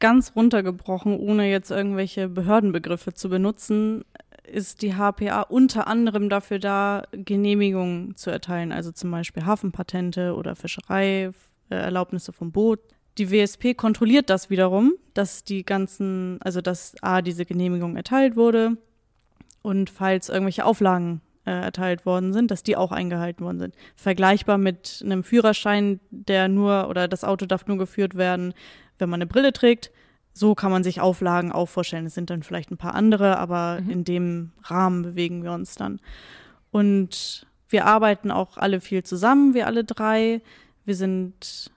ganz 0.00 0.32
runtergebrochen, 0.36 1.18
ohne 1.18 1.50
jetzt 1.50 1.70
irgendwelche 1.70 2.28
Behördenbegriffe 2.28 3.14
zu 3.14 3.30
benutzen, 3.30 4.04
ist 4.50 4.82
die 4.82 4.94
HPA 4.94 5.42
unter 5.42 5.86
anderem 5.86 6.28
dafür 6.28 6.58
da, 6.58 7.04
Genehmigungen 7.12 8.16
zu 8.16 8.30
erteilen, 8.30 8.72
also 8.72 8.92
zum 8.92 9.10
Beispiel 9.10 9.44
Hafenpatente 9.46 10.34
oder 10.34 10.56
Fischereierlaubnisse 10.56 12.32
vom 12.32 12.52
Boot. 12.52 12.80
Die 13.18 13.30
WSP 13.30 13.74
kontrolliert 13.74 14.30
das 14.30 14.48
wiederum, 14.48 14.94
dass 15.14 15.42
die 15.44 15.64
ganzen, 15.64 16.38
also 16.40 16.60
dass 16.60 16.94
A, 17.02 17.20
diese 17.20 17.44
Genehmigung 17.44 17.96
erteilt 17.96 18.36
wurde 18.36 18.76
und 19.62 19.90
falls 19.90 20.28
irgendwelche 20.28 20.64
Auflagen 20.64 21.20
äh, 21.44 21.50
erteilt 21.50 22.06
worden 22.06 22.32
sind, 22.32 22.50
dass 22.50 22.62
die 22.62 22.76
auch 22.76 22.92
eingehalten 22.92 23.44
worden 23.44 23.58
sind. 23.58 23.74
Vergleichbar 23.96 24.56
mit 24.58 25.02
einem 25.04 25.24
Führerschein, 25.24 25.98
der 26.10 26.48
nur 26.48 26.88
oder 26.88 27.08
das 27.08 27.24
Auto 27.24 27.46
darf 27.46 27.66
nur 27.66 27.78
geführt 27.78 28.14
werden, 28.14 28.54
wenn 28.98 29.08
man 29.10 29.18
eine 29.20 29.26
Brille 29.26 29.52
trägt. 29.52 29.90
So 30.32 30.54
kann 30.54 30.70
man 30.70 30.84
sich 30.84 31.00
Auflagen 31.00 31.50
auch 31.50 31.68
vorstellen. 31.68 32.06
Es 32.06 32.14
sind 32.14 32.30
dann 32.30 32.44
vielleicht 32.44 32.70
ein 32.70 32.76
paar 32.76 32.94
andere, 32.94 33.38
aber 33.38 33.80
Mhm. 33.80 33.90
in 33.90 34.04
dem 34.04 34.52
Rahmen 34.62 35.02
bewegen 35.02 35.42
wir 35.42 35.52
uns 35.52 35.74
dann. 35.74 36.00
Und 36.70 37.46
wir 37.68 37.86
arbeiten 37.86 38.30
auch 38.30 38.56
alle 38.58 38.80
viel 38.80 39.02
zusammen, 39.02 39.54
wir 39.54 39.66
alle 39.66 39.82
drei. 39.82 40.40
Wir 40.84 40.94
sind 40.94 41.72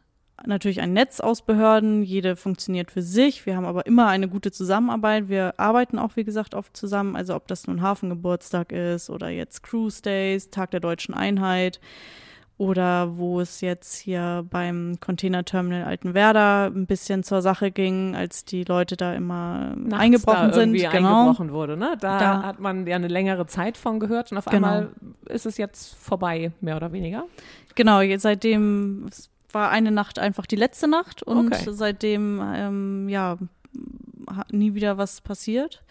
natürlich 0.46 0.82
ein 0.82 0.94
Netz 0.94 1.20
aus 1.20 1.42
Behörden, 1.42 2.04
jede 2.04 2.36
funktioniert 2.36 2.92
für 2.92 3.02
sich. 3.02 3.46
Wir 3.46 3.56
haben 3.56 3.66
aber 3.66 3.86
immer 3.86 4.08
eine 4.08 4.28
gute 4.28 4.52
Zusammenarbeit. 4.52 5.30
Wir 5.30 5.54
arbeiten 5.60 6.00
auch, 6.00 6.16
wie 6.16 6.24
gesagt, 6.24 6.56
oft 6.56 6.76
zusammen. 6.76 7.16
Also 7.16 7.36
ob 7.36 7.48
das 7.48 7.68
nun 7.68 7.82
Hafengeburtstag 7.82 8.72
ist 8.72 9.10
oder 9.10 9.30
jetzt 9.30 9.64
Cruise 9.64 10.02
Days, 10.02 10.50
Tag 10.50 10.72
der 10.72 10.80
deutschen 10.80 11.14
Einheit 11.14 11.80
oder 12.58 13.18
wo 13.18 13.40
es 13.42 13.62
jetzt 13.62 13.96
hier 13.98 14.46
beim 14.48 14.98
Containerterminal 15.00 15.84
Altenwerder 15.84 16.68
ein 16.68 16.86
bisschen 16.86 17.24
zur 17.24 17.42
Sache 17.42 17.72
ging, 17.72 18.16
als 18.16 18.46
die 18.46 18.64
Leute 18.64 18.96
da 18.98 19.16
immer 19.16 19.74
Nachts 19.76 20.04
eingebrochen 20.04 20.50
da 20.50 20.54
sind. 20.54 20.74
Genau. 20.74 21.22
eingebrochen 21.22 21.52
wurde. 21.54 21.76
Ne? 21.76 21.98
Da, 22.00 22.20
Da- 22.20 22.44
hat 22.44 22.60
man 22.60 22.86
ja 22.86 22.98
eine 22.98 23.08
längere 23.08 23.48
Zeit 23.48 23.78
von 23.78 24.00
gehört 24.00 24.32
und 24.32 24.38
auf 24.38 24.46
Genau. 24.46 24.68
einmal 24.68 24.90
ist 25.28 25.48
es 25.48 25.58
jetzt 25.58 25.96
vorbei, 25.96 26.52
mehr 26.62 26.76
oder 26.76 26.92
weniger. 26.92 27.24
Genau, 27.74 28.02
seitdem 28.18 29.08
war 29.54 29.70
eine 29.70 29.92
Nacht 29.92 30.20
einfach 30.20 30.46
die 30.46 30.56
letzte 30.56 30.88
Nacht 30.88 31.24
und 31.24 31.54
Okay. 31.54 31.70
seitdem 31.72 32.42
ähm, 32.56 33.10
ja 33.10 33.38
nie 34.52 34.74
wieder 34.74 34.98
was 34.98 35.22
passiert 35.22 35.84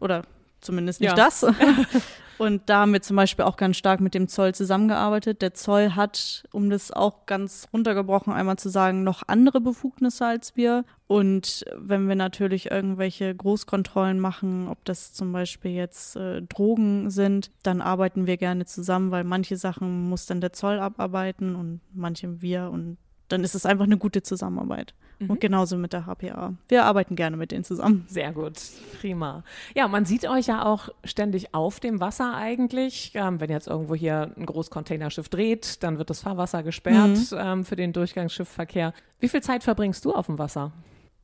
oder 0.00 0.22
zumindest 0.60 1.00
nicht 1.00 1.10
Ja. 1.10 1.14
das. 1.16 1.44
und 2.38 2.62
da 2.66 2.80
haben 2.80 2.92
wir 2.92 3.02
zum 3.02 3.16
Beispiel 3.16 3.44
auch 3.44 3.56
ganz 3.56 3.76
stark 3.76 4.00
mit 4.00 4.14
dem 4.14 4.28
Zoll 4.28 4.54
zusammengearbeitet. 4.54 5.42
Der 5.42 5.52
Zoll 5.54 5.90
hat, 5.94 6.44
um 6.52 6.70
das 6.70 6.90
auch 6.90 7.26
ganz 7.26 7.68
runtergebrochen 7.72 8.32
einmal 8.32 8.56
zu 8.56 8.70
sagen, 8.70 9.04
noch 9.04 9.22
andere 9.26 9.60
Befugnisse 9.60 10.26
als 10.26 10.56
wir. 10.56 10.84
Und 11.06 11.64
wenn 11.76 12.08
wir 12.08 12.16
natürlich 12.16 12.70
irgendwelche 12.70 13.34
Großkontrollen 13.34 14.18
machen, 14.18 14.68
ob 14.68 14.82
das 14.86 15.12
zum 15.12 15.32
Beispiel 15.32 15.72
jetzt 15.72 16.16
äh, 16.16 16.40
Drogen 16.42 17.10
sind, 17.10 17.50
dann 17.62 17.82
arbeiten 17.82 18.26
wir 18.26 18.38
gerne 18.38 18.64
zusammen, 18.64 19.10
weil 19.10 19.24
manche 19.24 19.56
Sachen 19.58 20.08
muss 20.08 20.24
dann 20.26 20.40
der 20.40 20.52
Zoll 20.54 20.78
abarbeiten 20.80 21.54
und 21.54 21.80
manche 21.92 22.40
wir 22.40 22.70
und 22.72 22.96
dann 23.28 23.42
ist 23.44 23.54
es 23.54 23.66
einfach 23.66 23.84
eine 23.84 23.96
gute 23.96 24.22
Zusammenarbeit. 24.22 24.94
Mhm. 25.18 25.30
Und 25.30 25.40
genauso 25.40 25.76
mit 25.76 25.92
der 25.92 26.06
HPA. 26.06 26.54
Wir 26.68 26.84
arbeiten 26.84 27.14
gerne 27.16 27.36
mit 27.36 27.52
denen 27.52 27.64
zusammen. 27.64 28.04
Sehr 28.08 28.32
gut, 28.32 28.54
prima. 29.00 29.44
Ja, 29.74 29.86
man 29.88 30.04
sieht 30.04 30.28
euch 30.28 30.46
ja 30.46 30.64
auch 30.66 30.88
ständig 31.04 31.54
auf 31.54 31.78
dem 31.80 32.00
Wasser 32.00 32.34
eigentlich. 32.34 33.12
Ähm, 33.14 33.40
wenn 33.40 33.48
jetzt 33.50 33.68
irgendwo 33.68 33.94
hier 33.94 34.32
ein 34.36 34.44
Großcontainerschiff 34.46 35.28
dreht, 35.28 35.82
dann 35.82 35.98
wird 35.98 36.10
das 36.10 36.20
Fahrwasser 36.20 36.62
gesperrt 36.62 37.16
Mhm. 37.30 37.38
ähm, 37.38 37.64
für 37.64 37.76
den 37.76 37.92
Durchgangsschiffverkehr. 37.92 38.92
Wie 39.20 39.28
viel 39.28 39.42
Zeit 39.42 39.62
verbringst 39.64 40.04
du 40.04 40.12
auf 40.12 40.26
dem 40.26 40.38
Wasser? 40.38 40.72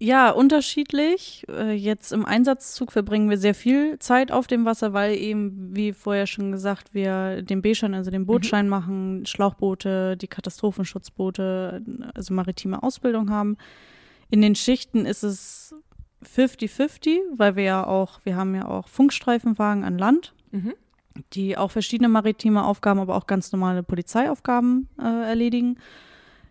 Ja, 0.03 0.31
unterschiedlich. 0.31 1.45
Äh, 1.51 1.73
Jetzt 1.75 2.11
im 2.13 2.25
Einsatzzug 2.25 2.91
verbringen 2.91 3.29
wir 3.29 3.37
sehr 3.37 3.55
viel 3.55 3.99
Zeit 3.99 4.33
auf 4.33 4.47
dem 4.47 4.65
Wasser, 4.65 4.95
weil 4.95 5.15
eben, 5.15 5.77
wie 5.77 5.93
vorher 5.93 6.27
schon 6.27 6.53
gesagt, 6.53 6.95
wir 6.95 7.43
den 7.43 7.61
B-Schein, 7.61 7.93
also 7.95 8.11
den 8.11 8.25
Bootschein 8.25 8.67
machen, 8.69 9.27
Schlauchboote, 9.27 10.17
die 10.17 10.27
Katastrophenschutzboote, 10.27 11.83
also 12.15 12.33
maritime 12.33 12.83
Ausbildung 12.83 13.29
haben. 13.31 13.59
In 14.31 14.41
den 14.41 14.55
Schichten 14.55 15.05
ist 15.05 15.23
es 15.23 15.75
50-50, 16.25 17.19
weil 17.37 17.57
wir 17.57 17.65
ja 17.65 17.87
auch, 17.87 18.21
wir 18.25 18.37
haben 18.37 18.55
ja 18.55 18.67
auch 18.69 18.89
Funkstreifenwagen 18.89 19.85
an 19.85 19.99
Land, 19.99 20.33
Mhm. 20.53 20.73
die 21.35 21.57
auch 21.59 21.71
verschiedene 21.71 22.09
maritime 22.09 22.65
Aufgaben, 22.65 23.01
aber 23.01 23.17
auch 23.17 23.27
ganz 23.27 23.53
normale 23.53 23.83
Polizeiaufgaben 23.83 24.89
äh, 24.99 25.29
erledigen. 25.29 25.79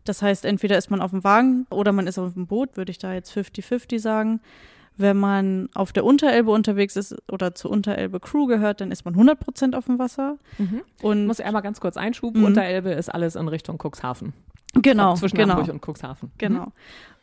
Das 0.10 0.24
heißt, 0.24 0.44
entweder 0.44 0.76
ist 0.76 0.90
man 0.90 1.02
auf 1.02 1.12
dem 1.12 1.24
Wagen 1.24 1.68
oder 1.70 1.92
man 1.92 2.08
ist 2.08 2.18
auf 2.18 2.34
dem 2.34 2.48
Boot, 2.48 2.78
würde 2.78 2.90
ich 2.90 2.98
da 2.98 3.14
jetzt 3.14 3.32
50-50 3.32 4.00
sagen. 4.00 4.40
Wenn 4.98 5.18
man 5.18 5.70
auf 5.76 5.94
der 5.94 6.04
Unterelbe 6.04 6.50
unterwegs 6.50 6.96
ist 6.96 7.16
oder 7.32 7.54
zur 7.54 7.70
Unterelbe 7.70 8.20
Crew 8.20 8.48
gehört, 8.48 8.82
dann 8.82 8.92
ist 8.92 9.06
man 9.06 9.14
100% 9.14 9.76
auf 9.76 9.86
dem 9.86 10.00
Wasser. 10.00 10.40
Mhm. 10.58 10.82
Und 11.04 11.22
Ich 11.22 11.28
muss 11.28 11.40
einmal 11.42 11.62
ganz 11.62 11.80
kurz 11.80 11.96
einschub. 11.96 12.36
Mhm. 12.36 12.44
Unterelbe 12.44 12.90
ist 12.90 13.10
alles 13.10 13.36
in 13.36 13.48
Richtung 13.50 13.78
Cuxhaven. 13.78 14.34
genau, 14.74 15.14
Zwischen 15.14 15.38
genau, 15.38 15.58
Hamburg 15.58 15.76
und 15.76 15.86
Cuxhaven. 15.88 16.32
genau. 16.40 16.72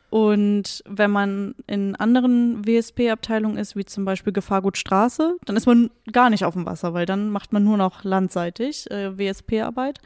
Und 0.08 0.84
wenn 0.88 1.10
man 1.10 1.56
in 1.66 1.96
anderen 1.96 2.64
WSP-Abteilungen 2.64 3.56
ist, 3.58 3.74
wie 3.74 3.84
zum 3.84 4.04
Beispiel 4.04 4.32
Gefahrgut 4.32 4.78
Straße, 4.78 5.36
dann 5.44 5.56
ist 5.56 5.66
man 5.66 5.90
gar 6.12 6.30
nicht 6.30 6.44
auf 6.44 6.54
dem 6.54 6.66
Wasser, 6.66 6.94
weil 6.94 7.04
dann 7.04 7.30
macht 7.30 7.52
man 7.52 7.64
nur 7.64 7.78
noch 7.78 8.04
landseitig 8.04 8.88
äh, 8.92 9.18
WSP-Arbeit. 9.18 9.98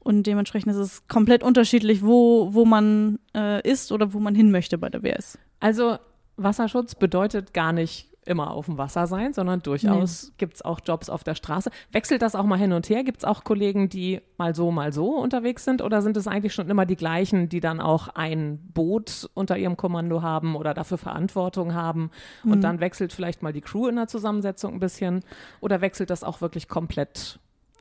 Und 0.00 0.24
dementsprechend 0.26 0.72
ist 0.72 0.78
es 0.78 1.06
komplett 1.08 1.42
unterschiedlich, 1.42 2.02
wo, 2.02 2.54
wo 2.54 2.64
man 2.64 3.18
äh, 3.34 3.66
ist 3.68 3.92
oder 3.92 4.12
wo 4.12 4.18
man 4.18 4.34
hin 4.34 4.50
möchte 4.50 4.78
bei 4.78 4.88
der 4.88 5.02
WS. 5.02 5.38
Also 5.60 5.98
Wasserschutz 6.36 6.94
bedeutet 6.94 7.52
gar 7.52 7.72
nicht 7.72 8.10
immer 8.26 8.50
auf 8.50 8.66
dem 8.66 8.78
Wasser 8.78 9.06
sein, 9.06 9.32
sondern 9.32 9.60
durchaus 9.60 10.28
nee. 10.28 10.34
gibt 10.38 10.54
es 10.54 10.62
auch 10.62 10.80
Jobs 10.84 11.08
auf 11.08 11.24
der 11.24 11.34
Straße. 11.34 11.70
Wechselt 11.90 12.22
das 12.22 12.34
auch 12.34 12.44
mal 12.44 12.58
hin 12.58 12.72
und 12.72 12.88
her? 12.88 13.02
Gibt 13.02 13.18
es 13.18 13.24
auch 13.24 13.44
Kollegen, 13.44 13.88
die 13.88 14.20
mal 14.36 14.54
so, 14.54 14.70
mal 14.70 14.92
so 14.92 15.16
unterwegs 15.16 15.64
sind? 15.64 15.82
Oder 15.82 16.02
sind 16.02 16.16
es 16.16 16.26
eigentlich 16.26 16.54
schon 16.54 16.68
immer 16.68 16.86
die 16.86 16.96
gleichen, 16.96 17.48
die 17.48 17.60
dann 17.60 17.80
auch 17.80 18.08
ein 18.08 18.58
Boot 18.72 19.28
unter 19.34 19.56
ihrem 19.56 19.76
Kommando 19.76 20.22
haben 20.22 20.54
oder 20.54 20.74
dafür 20.74 20.98
Verantwortung 20.98 21.74
haben? 21.74 22.10
Und 22.44 22.58
mhm. 22.58 22.62
dann 22.62 22.80
wechselt 22.80 23.12
vielleicht 23.12 23.42
mal 23.42 23.52
die 23.52 23.62
Crew 23.62 23.88
in 23.88 23.96
der 23.96 24.06
Zusammensetzung 24.06 24.74
ein 24.74 24.80
bisschen? 24.80 25.24
Oder 25.60 25.80
wechselt 25.80 26.10
das 26.10 26.22
auch 26.22 26.40
wirklich 26.40 26.68
komplett 26.68 27.40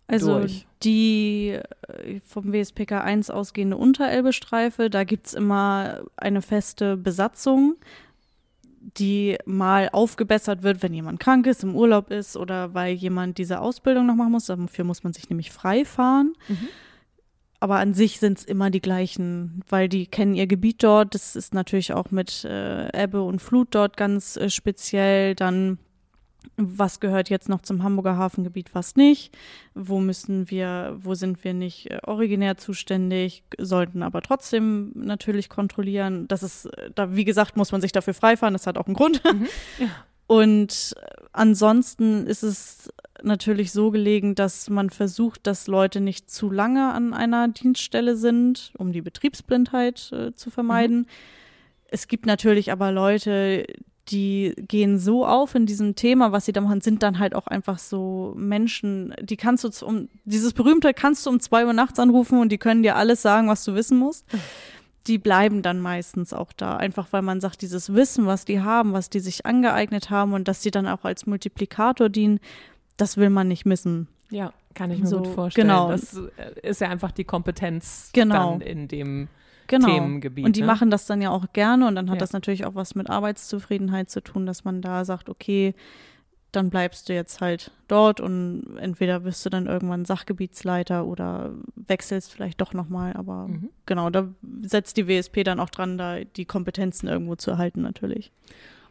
also 0.09 0.39
durch. 0.39 0.65
die 0.83 1.59
äh, 1.87 2.19
vom 2.27 2.51
WSPK 2.51 3.01
1 3.01 3.29
ausgehende 3.29 3.77
Unterelbe-Streife, 3.77 4.89
da 4.89 5.03
gibt 5.03 5.27
es 5.27 5.33
immer 5.33 6.01
eine 6.17 6.41
feste 6.41 6.97
Besatzung, 6.97 7.75
die 8.97 9.37
mal 9.45 9.89
aufgebessert 9.91 10.63
wird, 10.63 10.81
wenn 10.81 10.93
jemand 10.93 11.19
krank 11.19 11.45
ist, 11.47 11.63
im 11.63 11.75
Urlaub 11.75 12.11
ist 12.11 12.37
oder 12.37 12.73
weil 12.73 12.93
jemand 12.93 13.37
diese 13.37 13.59
Ausbildung 13.59 14.05
noch 14.05 14.15
machen 14.15 14.31
muss. 14.31 14.45
Dafür 14.45 14.85
muss 14.85 15.03
man 15.03 15.13
sich 15.13 15.29
nämlich 15.29 15.51
frei 15.51 15.85
fahren. 15.85 16.33
Mhm. 16.47 16.67
Aber 17.61 17.79
an 17.79 17.93
sich 17.93 18.19
sind 18.19 18.37
es 18.37 18.45
immer 18.45 18.69
die 18.69 18.79
gleichen, 18.79 19.61
weil 19.67 19.89
die 19.89 20.07
kennen 20.07 20.33
ihr 20.33 20.47
Gebiet 20.47 20.81
dort. 20.81 21.13
Das 21.13 21.35
ist 21.35 21.53
natürlich 21.53 21.93
auch 21.93 22.09
mit 22.09 22.45
äh, 22.45 23.03
Ebbe 23.03 23.21
und 23.21 23.41
Flut 23.41 23.67
dort 23.71 23.97
ganz 23.97 24.37
äh, 24.37 24.49
speziell. 24.49 25.35
Dann 25.35 25.77
was 26.57 26.99
gehört 26.99 27.29
jetzt 27.29 27.49
noch 27.49 27.61
zum 27.61 27.83
Hamburger 27.83 28.17
Hafengebiet, 28.17 28.73
was 28.73 28.95
nicht, 28.95 29.37
wo 29.73 29.99
müssen 29.99 30.49
wir, 30.49 30.97
wo 30.99 31.13
sind 31.13 31.43
wir 31.43 31.53
nicht 31.53 31.89
äh, 31.89 31.99
originär 32.03 32.57
zuständig, 32.57 33.43
sollten 33.57 34.03
aber 34.03 34.21
trotzdem 34.21 34.91
natürlich 34.95 35.49
kontrollieren. 35.49 36.27
Das 36.27 36.43
ist, 36.43 36.65
äh, 36.65 36.91
da, 36.93 37.15
wie 37.15 37.25
gesagt, 37.25 37.57
muss 37.57 37.71
man 37.71 37.81
sich 37.81 37.91
dafür 37.91 38.13
freifahren, 38.13 38.53
das 38.53 38.67
hat 38.67 38.77
auch 38.77 38.87
einen 38.87 38.95
Grund. 38.95 39.23
Mhm. 39.23 39.47
Ja. 39.79 39.87
Und 40.27 40.93
ansonsten 41.31 42.27
ist 42.27 42.43
es 42.43 42.93
natürlich 43.23 43.71
so 43.71 43.89
gelegen, 43.89 44.35
dass 44.35 44.69
man 44.69 44.91
versucht, 44.91 45.47
dass 45.47 45.65
Leute 45.65 46.01
nicht 46.01 46.29
zu 46.29 46.51
lange 46.51 46.93
an 46.93 47.15
einer 47.15 47.47
Dienststelle 47.47 48.15
sind, 48.15 48.71
um 48.77 48.91
die 48.91 49.01
Betriebsblindheit 49.01 50.11
äh, 50.11 50.33
zu 50.35 50.51
vermeiden. 50.51 50.99
Mhm. 50.99 51.05
Es 51.87 52.07
gibt 52.07 52.27
natürlich 52.27 52.71
aber 52.71 52.91
Leute, 52.91 53.65
die 54.09 54.55
gehen 54.67 54.97
so 54.97 55.25
auf 55.25 55.55
in 55.55 55.65
diesem 55.65 55.95
Thema, 55.95 56.31
was 56.31 56.45
sie 56.45 56.51
da 56.51 56.61
machen, 56.61 56.81
sind 56.81 57.03
dann 57.03 57.19
halt 57.19 57.35
auch 57.35 57.47
einfach 57.47 57.77
so 57.77 58.33
Menschen, 58.35 59.13
die 59.21 59.37
kannst 59.37 59.63
du 59.63 59.85
um, 59.85 60.09
dieses 60.25 60.53
berühmte 60.53 60.93
kannst 60.93 61.25
du 61.25 61.29
um 61.29 61.39
zwei 61.39 61.65
Uhr 61.65 61.73
nachts 61.73 61.99
anrufen 61.99 62.39
und 62.39 62.51
die 62.51 62.57
können 62.57 62.83
dir 62.83 62.95
alles 62.95 63.21
sagen, 63.21 63.47
was 63.47 63.63
du 63.63 63.75
wissen 63.75 63.97
musst. 63.97 64.25
Die 65.07 65.17
bleiben 65.17 65.61
dann 65.61 65.79
meistens 65.79 66.33
auch 66.33 66.51
da, 66.53 66.77
einfach 66.77 67.07
weil 67.11 67.21
man 67.21 67.39
sagt, 67.39 67.61
dieses 67.61 67.93
Wissen, 67.93 68.25
was 68.25 68.45
die 68.45 68.61
haben, 68.61 68.93
was 68.93 69.09
die 69.09 69.19
sich 69.19 69.45
angeeignet 69.45 70.09
haben 70.09 70.33
und 70.33 70.47
dass 70.47 70.61
sie 70.61 70.71
dann 70.71 70.87
auch 70.87 71.03
als 71.03 71.25
Multiplikator 71.25 72.09
dienen, 72.09 72.39
das 72.97 73.17
will 73.17 73.29
man 73.29 73.47
nicht 73.47 73.65
missen. 73.65 74.07
Ja, 74.29 74.53
kann 74.75 74.91
ich 74.91 74.99
mir 74.99 75.07
so, 75.07 75.19
gut 75.19 75.27
vorstellen. 75.27 75.67
Genau. 75.67 75.89
Das 75.89 76.19
ist 76.61 76.81
ja 76.81 76.89
einfach 76.89 77.11
die 77.11 77.23
Kompetenz 77.23 78.09
genau. 78.13 78.51
dann 78.51 78.61
in 78.61 78.87
dem 78.87 79.27
genau. 79.69 79.87
Themengebiet. 79.87 80.45
Und 80.45 80.55
die 80.57 80.61
ne? 80.61 80.67
machen 80.67 80.91
das 80.91 81.05
dann 81.05 81.21
ja 81.21 81.29
auch 81.29 81.45
gerne 81.53 81.87
und 81.87 81.95
dann 81.95 82.09
hat 82.09 82.15
Ja. 82.17 82.19
das 82.19 82.33
natürlich 82.33 82.65
auch 82.65 82.75
was 82.75 82.93
mit 82.95 83.09
Arbeitszufriedenheit 83.09 84.09
zu 84.09 84.21
tun, 84.21 84.45
dass 84.45 84.65
man 84.65 84.81
da 84.81 85.05
sagt, 85.05 85.29
okay, 85.29 85.73
dann 86.51 86.71
bleibst 86.71 87.07
du 87.07 87.13
jetzt 87.13 87.41
halt 87.41 87.71
dort 87.87 88.19
und 88.19 88.75
entweder 88.79 89.23
wirst 89.23 89.45
du 89.45 89.51
dann 89.51 89.67
irgendwann 89.67 90.03
Sachgebietsleiter 90.03 91.05
oder 91.05 91.51
wechselst 91.75 92.33
vielleicht 92.33 92.59
doch 92.59 92.73
nochmal. 92.73 93.13
Aber 93.13 93.47
Mhm. 93.47 93.69
genau, 93.85 94.09
da 94.09 94.27
setzt 94.63 94.97
die 94.97 95.07
WSP 95.07 95.43
dann 95.43 95.59
auch 95.59 95.69
dran, 95.69 95.97
da 95.99 96.23
die 96.23 96.45
Kompetenzen 96.45 97.07
irgendwo 97.07 97.35
zu 97.35 97.51
erhalten 97.51 97.81
natürlich. 97.81 98.31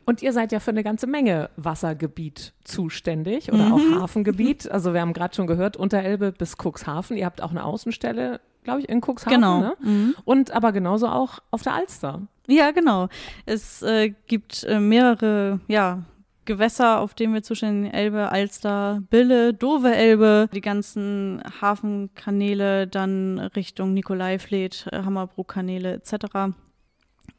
Und 0.04 0.22
ihr 0.22 0.32
seid 0.32 0.52
ja 0.52 0.60
für 0.60 0.70
eine 0.70 0.84
ganze 0.84 1.06
Menge 1.08 1.50
Wassergebiet 1.56 2.54
zuständig 2.64 3.52
oder 3.52 3.66
Mhm. 3.66 3.72
auch 3.72 4.02
Hafengebiet. 4.02 4.70
Also 4.70 4.94
wir 4.94 5.00
haben 5.00 5.12
gerade 5.12 5.34
schon 5.34 5.46
gehört, 5.48 5.76
Unterelbe 5.76 6.30
bis 6.32 6.54
Cuxhaven. 6.56 7.16
Ihr 7.16 7.26
habt 7.26 7.42
auch 7.42 7.50
eine 7.50 7.64
Außenstelle, 7.64 8.40
glaube 8.68 8.82
ich, 8.82 8.88
in 8.88 9.00
Cuxhaven. 9.00 9.32
Genau. 9.32 9.60
Ne? 9.60 9.76
Mhm. 9.80 10.14
Und 10.24 10.50
aber 10.50 10.72
genauso 10.72 11.08
auch 11.08 11.38
auf 11.50 11.62
der 11.62 11.74
Alster. 11.74 12.20
Ja, 12.46 12.70
genau. 12.70 13.08
Es 13.46 13.82
äh, 13.82 14.12
gibt 14.26 14.64
äh, 14.64 14.78
mehrere, 14.78 15.60
ja, 15.68 16.02
Gewässer, 16.44 17.00
auf 17.00 17.14
denen 17.14 17.34
wir 17.34 17.42
zuständig 17.42 17.90
sind. 17.90 17.98
Elbe, 17.98 18.30
Alster, 18.30 19.00
Bille, 19.10 19.54
Dove 19.54 19.94
Elbe, 19.94 20.48
die 20.54 20.60
ganzen 20.60 21.42
Hafenkanäle, 21.60 22.86
dann 22.86 23.38
Richtung 23.38 23.94
Nikolaifleet, 23.94 24.86
äh, 24.92 25.02
Hammerbrook-Kanäle 25.02 25.94
etc. 25.94 26.52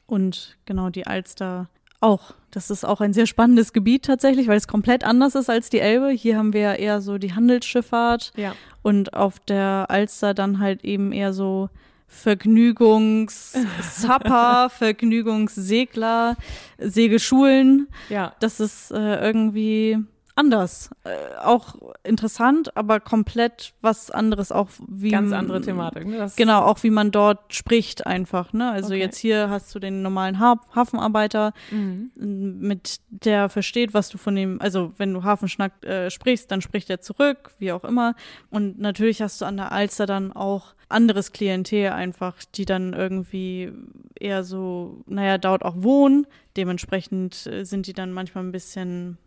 Und 0.08 0.58
genau 0.66 0.90
die 0.90 1.06
Alster 1.06 1.70
auch. 2.02 2.34
Das 2.52 2.72
ist 2.72 2.84
auch 2.86 3.02
ein 3.02 3.14
sehr 3.14 3.28
spannendes 3.28 3.74
Gebiet 3.74 4.06
tatsächlich, 4.06 4.48
weil 4.48 4.58
es 4.58 4.68
komplett 4.68 5.04
anders 5.04 5.36
ist 5.36 5.50
als 5.50 5.70
die 5.70 5.80
Elbe. 5.80 6.10
Hier 6.10 6.38
haben 6.38 6.54
wir 6.54 6.80
eher 6.80 7.02
so 7.02 7.18
die 7.20 7.34
Handelsschifffahrt 7.34 8.32
Ja. 8.36 8.56
und 8.82 9.14
auf 9.14 9.40
der 9.40 9.86
Alster 9.90 10.34
dann 10.34 10.60
halt 10.60 10.84
eben 10.84 11.12
eher 11.12 11.34
so 11.34 11.70
Vergnügungs-Supper, 12.08 14.70
Vergnügungssegler, 14.72 16.36
Segelschulen. 16.80 17.88
Ja. 18.10 18.34
Das 18.40 18.60
ist 18.60 18.90
äh, 18.92 19.20
irgendwie 19.22 20.00
anders. 20.40 20.90
Äh, 21.04 21.10
auch 21.44 21.76
interessant, 22.04 22.76
aber 22.78 23.00
komplett 23.00 23.74
was 23.82 24.10
anderes 24.10 24.52
auch 24.52 24.70
wie 24.88 25.10
Ganz 25.12 25.34
andere 25.34 25.62
Thematik. 25.62 26.06
Ne? 26.08 26.32
Genau, 26.36 26.62
auch 26.64 26.82
wie 26.84 26.90
man 26.90 27.12
dort 27.12 27.54
spricht 27.54 28.08
einfach. 28.08 28.54
Ne? 28.54 28.72
Also 28.72 28.88
Okay. 28.94 29.00
jetzt 29.00 29.18
hier 29.18 29.50
hast 29.50 29.76
du 29.76 29.80
den 29.80 30.02
normalen 30.02 30.40
ha 30.40 30.60
Hafenarbeiter, 30.74 31.54
Mhm. 31.72 32.12
mit 32.16 33.02
der 33.10 33.50
versteht, 33.50 33.94
was 33.94 34.10
du 34.10 34.18
von 34.18 34.36
dem, 34.36 34.62
also 34.62 34.94
wenn 34.98 35.14
du 35.14 35.24
Hafenschnack 35.24 35.84
äh, 35.86 36.10
sprichst, 36.10 36.50
dann 36.52 36.62
spricht 36.62 36.90
er 36.90 37.02
zurück, 37.02 37.52
wie 37.60 37.72
auch 37.72 37.84
immer. 37.84 38.16
Und 38.50 38.80
natürlich 38.80 39.22
hast 39.22 39.42
du 39.42 39.46
an 39.46 39.58
der 39.58 39.72
Alster 39.72 40.06
dann 40.06 40.32
auch 40.32 40.74
anderes 40.88 41.32
Klientel 41.34 41.92
einfach, 41.92 42.36
die 42.56 42.66
dann 42.66 42.94
irgendwie 42.94 43.72
eher 44.20 44.44
so, 44.44 45.04
naja, 45.06 45.38
dort 45.38 45.64
auch 45.64 45.76
wohnen. 45.84 46.26
Dementsprechend 46.58 47.46
äh, 47.46 47.64
sind 47.64 47.86
die 47.88 47.94
dann 47.94 48.12
manchmal 48.12 48.44
ein 48.44 48.52
bisschen, 48.52 49.18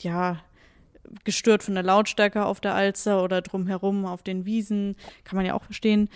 ja, 0.00 0.38
gestört 1.24 1.62
von 1.62 1.74
der 1.74 1.82
Lautstärke 1.82 2.44
auf 2.44 2.60
der 2.60 2.74
Alster 2.74 3.22
oder 3.22 3.42
drumherum 3.42 4.06
auf 4.06 4.22
den 4.22 4.44
Wiesen, 4.44 4.96
kann 5.24 5.36
man 5.36 5.46
ja 5.46 5.54
auch 5.54 5.64
verstehen. 5.64 6.08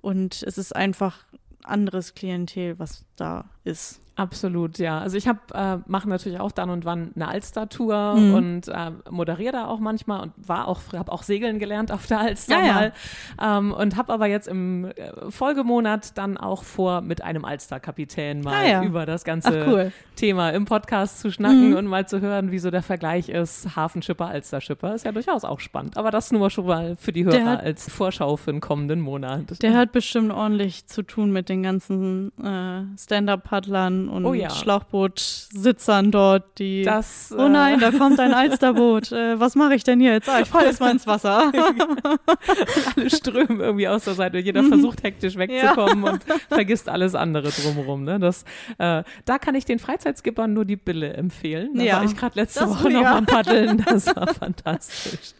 Und 0.00 0.42
es 0.42 0.58
ist 0.58 0.74
einfach 0.74 1.24
anderes 1.62 2.14
Klientel, 2.14 2.78
was 2.78 3.04
da 3.16 3.44
ist. 3.64 4.00
Absolut, 4.18 4.78
ja. 4.78 4.98
Also 4.98 5.16
ich 5.16 5.28
habe 5.28 5.38
äh, 5.54 5.76
mache 5.86 6.08
natürlich 6.08 6.40
auch 6.40 6.50
dann 6.50 6.70
und 6.70 6.84
wann 6.84 7.12
eine 7.14 7.28
Alster-Tour 7.28 8.14
Mhm. 8.16 8.34
und 8.34 8.68
äh, 8.68 8.90
moderiere 9.10 9.52
da 9.52 9.66
auch 9.68 9.78
manchmal 9.78 10.22
und 10.22 10.32
war 10.36 10.66
auch 10.68 10.80
habe 10.92 11.12
auch 11.12 11.22
segeln 11.22 11.58
gelernt 11.60 11.92
auf 11.92 12.06
der 12.08 12.18
Alster 12.20 12.58
Ja, 12.60 12.66
ja. 12.66 12.72
mal 12.74 12.92
ähm, 13.40 13.72
und 13.72 13.96
habe 13.96 14.12
aber 14.12 14.26
jetzt 14.26 14.48
im 14.48 14.86
äh, 14.86 14.92
Folgemonat 15.30 16.18
dann 16.18 16.36
auch 16.36 16.64
vor 16.64 17.00
mit 17.00 17.22
einem 17.22 17.44
Alster-Kapitän 17.44 18.40
mal 18.40 18.54
Ah, 18.54 18.66
ja. 18.68 18.82
über 18.82 19.06
das 19.06 19.22
ganze 19.24 19.62
Ach 19.62 19.66
cool. 19.68 19.92
Thema 20.16 20.50
im 20.50 20.64
Podcast 20.64 21.20
zu 21.20 21.30
schnacken 21.30 21.70
Mhm. 21.70 21.76
und 21.76 21.86
mal 21.86 22.08
zu 22.08 22.20
hören, 22.20 22.50
wie 22.50 22.58
so 22.58 22.72
der 22.72 22.82
Vergleich 22.82 23.28
ist 23.28 23.76
Hafenschipper 23.76 24.26
Alsterschipper 24.26 24.94
ist 24.94 25.04
ja 25.04 25.12
durchaus 25.12 25.44
auch 25.44 25.60
spannend. 25.60 25.96
Aber 25.96 26.10
das 26.10 26.32
nur 26.32 26.50
schon 26.50 26.66
mal 26.66 26.96
für 26.96 27.12
die 27.12 27.24
Hörer 27.24 27.44
hat- 27.52 27.62
als 27.62 27.88
Vorschau 27.88 28.36
für 28.36 28.50
den 28.50 28.60
kommenden 28.60 29.00
Monat. 29.00 29.62
Der 29.62 29.74
hat 29.76 29.92
bestimmt 29.92 30.32
ordentlich 30.32 30.86
zu 30.88 31.02
tun 31.04 31.30
mit 31.32 31.48
den 31.48 31.62
ganzen 31.62 32.32
äh, 32.42 32.82
Stand-Up-Paddlern 32.98 34.07
und 34.10 34.24
Oh 34.24 34.34
ja. 34.34 34.50
Schlauchbootsitzern 34.50 36.10
dort, 36.10 36.58
die. 36.58 36.82
das, 36.82 37.34
oh 37.36 37.48
nein, 37.48 37.80
da 37.80 37.90
kommt 37.90 38.18
ein 38.20 38.32
Alsterboot. 38.34 39.12
Äh, 39.12 39.38
was 39.40 39.54
mache 39.54 39.74
ich 39.74 39.84
denn 39.84 40.00
hier 40.00 40.12
jetzt? 40.12 40.28
Ah, 40.28 40.40
ich 40.40 40.48
falle 40.48 40.66
jetzt 40.66 40.80
mal 40.80 40.90
ins 40.90 41.06
Wasser. 41.06 41.52
alle 42.96 43.10
strömen 43.10 43.60
irgendwie 43.60 43.88
aus 43.88 44.04
der 44.04 44.14
Seite. 44.14 44.38
Jeder 44.38 44.62
Mhm. 44.62 44.68
versucht 44.68 45.02
hektisch 45.02 45.36
wegzukommen 45.36 46.04
und 46.04 46.24
vergisst 46.48 46.88
alles 46.88 47.14
andere 47.14 47.50
drumherum. 47.50 48.04
Ne? 48.04 48.18
Das, 48.18 48.44
äh, 48.78 49.02
da 49.24 49.38
kann 49.38 49.54
ich 49.54 49.64
den 49.64 49.78
Freizeitskippern 49.78 50.52
nur 50.52 50.64
die 50.64 50.76
Bille 50.76 51.12
empfehlen. 51.14 51.70
Da 51.74 51.82
Ja, 51.82 51.96
war 51.96 52.04
ich 52.04 52.16
gerade 52.16 52.38
letzte 52.38 52.60
das 52.60 52.70
Woche 52.70 52.90
noch 52.90 53.04
am 53.06 53.26
Paddeln. 53.26 53.84
Das 53.88 54.06
war 54.14 54.26
fantastisch. 54.34 55.32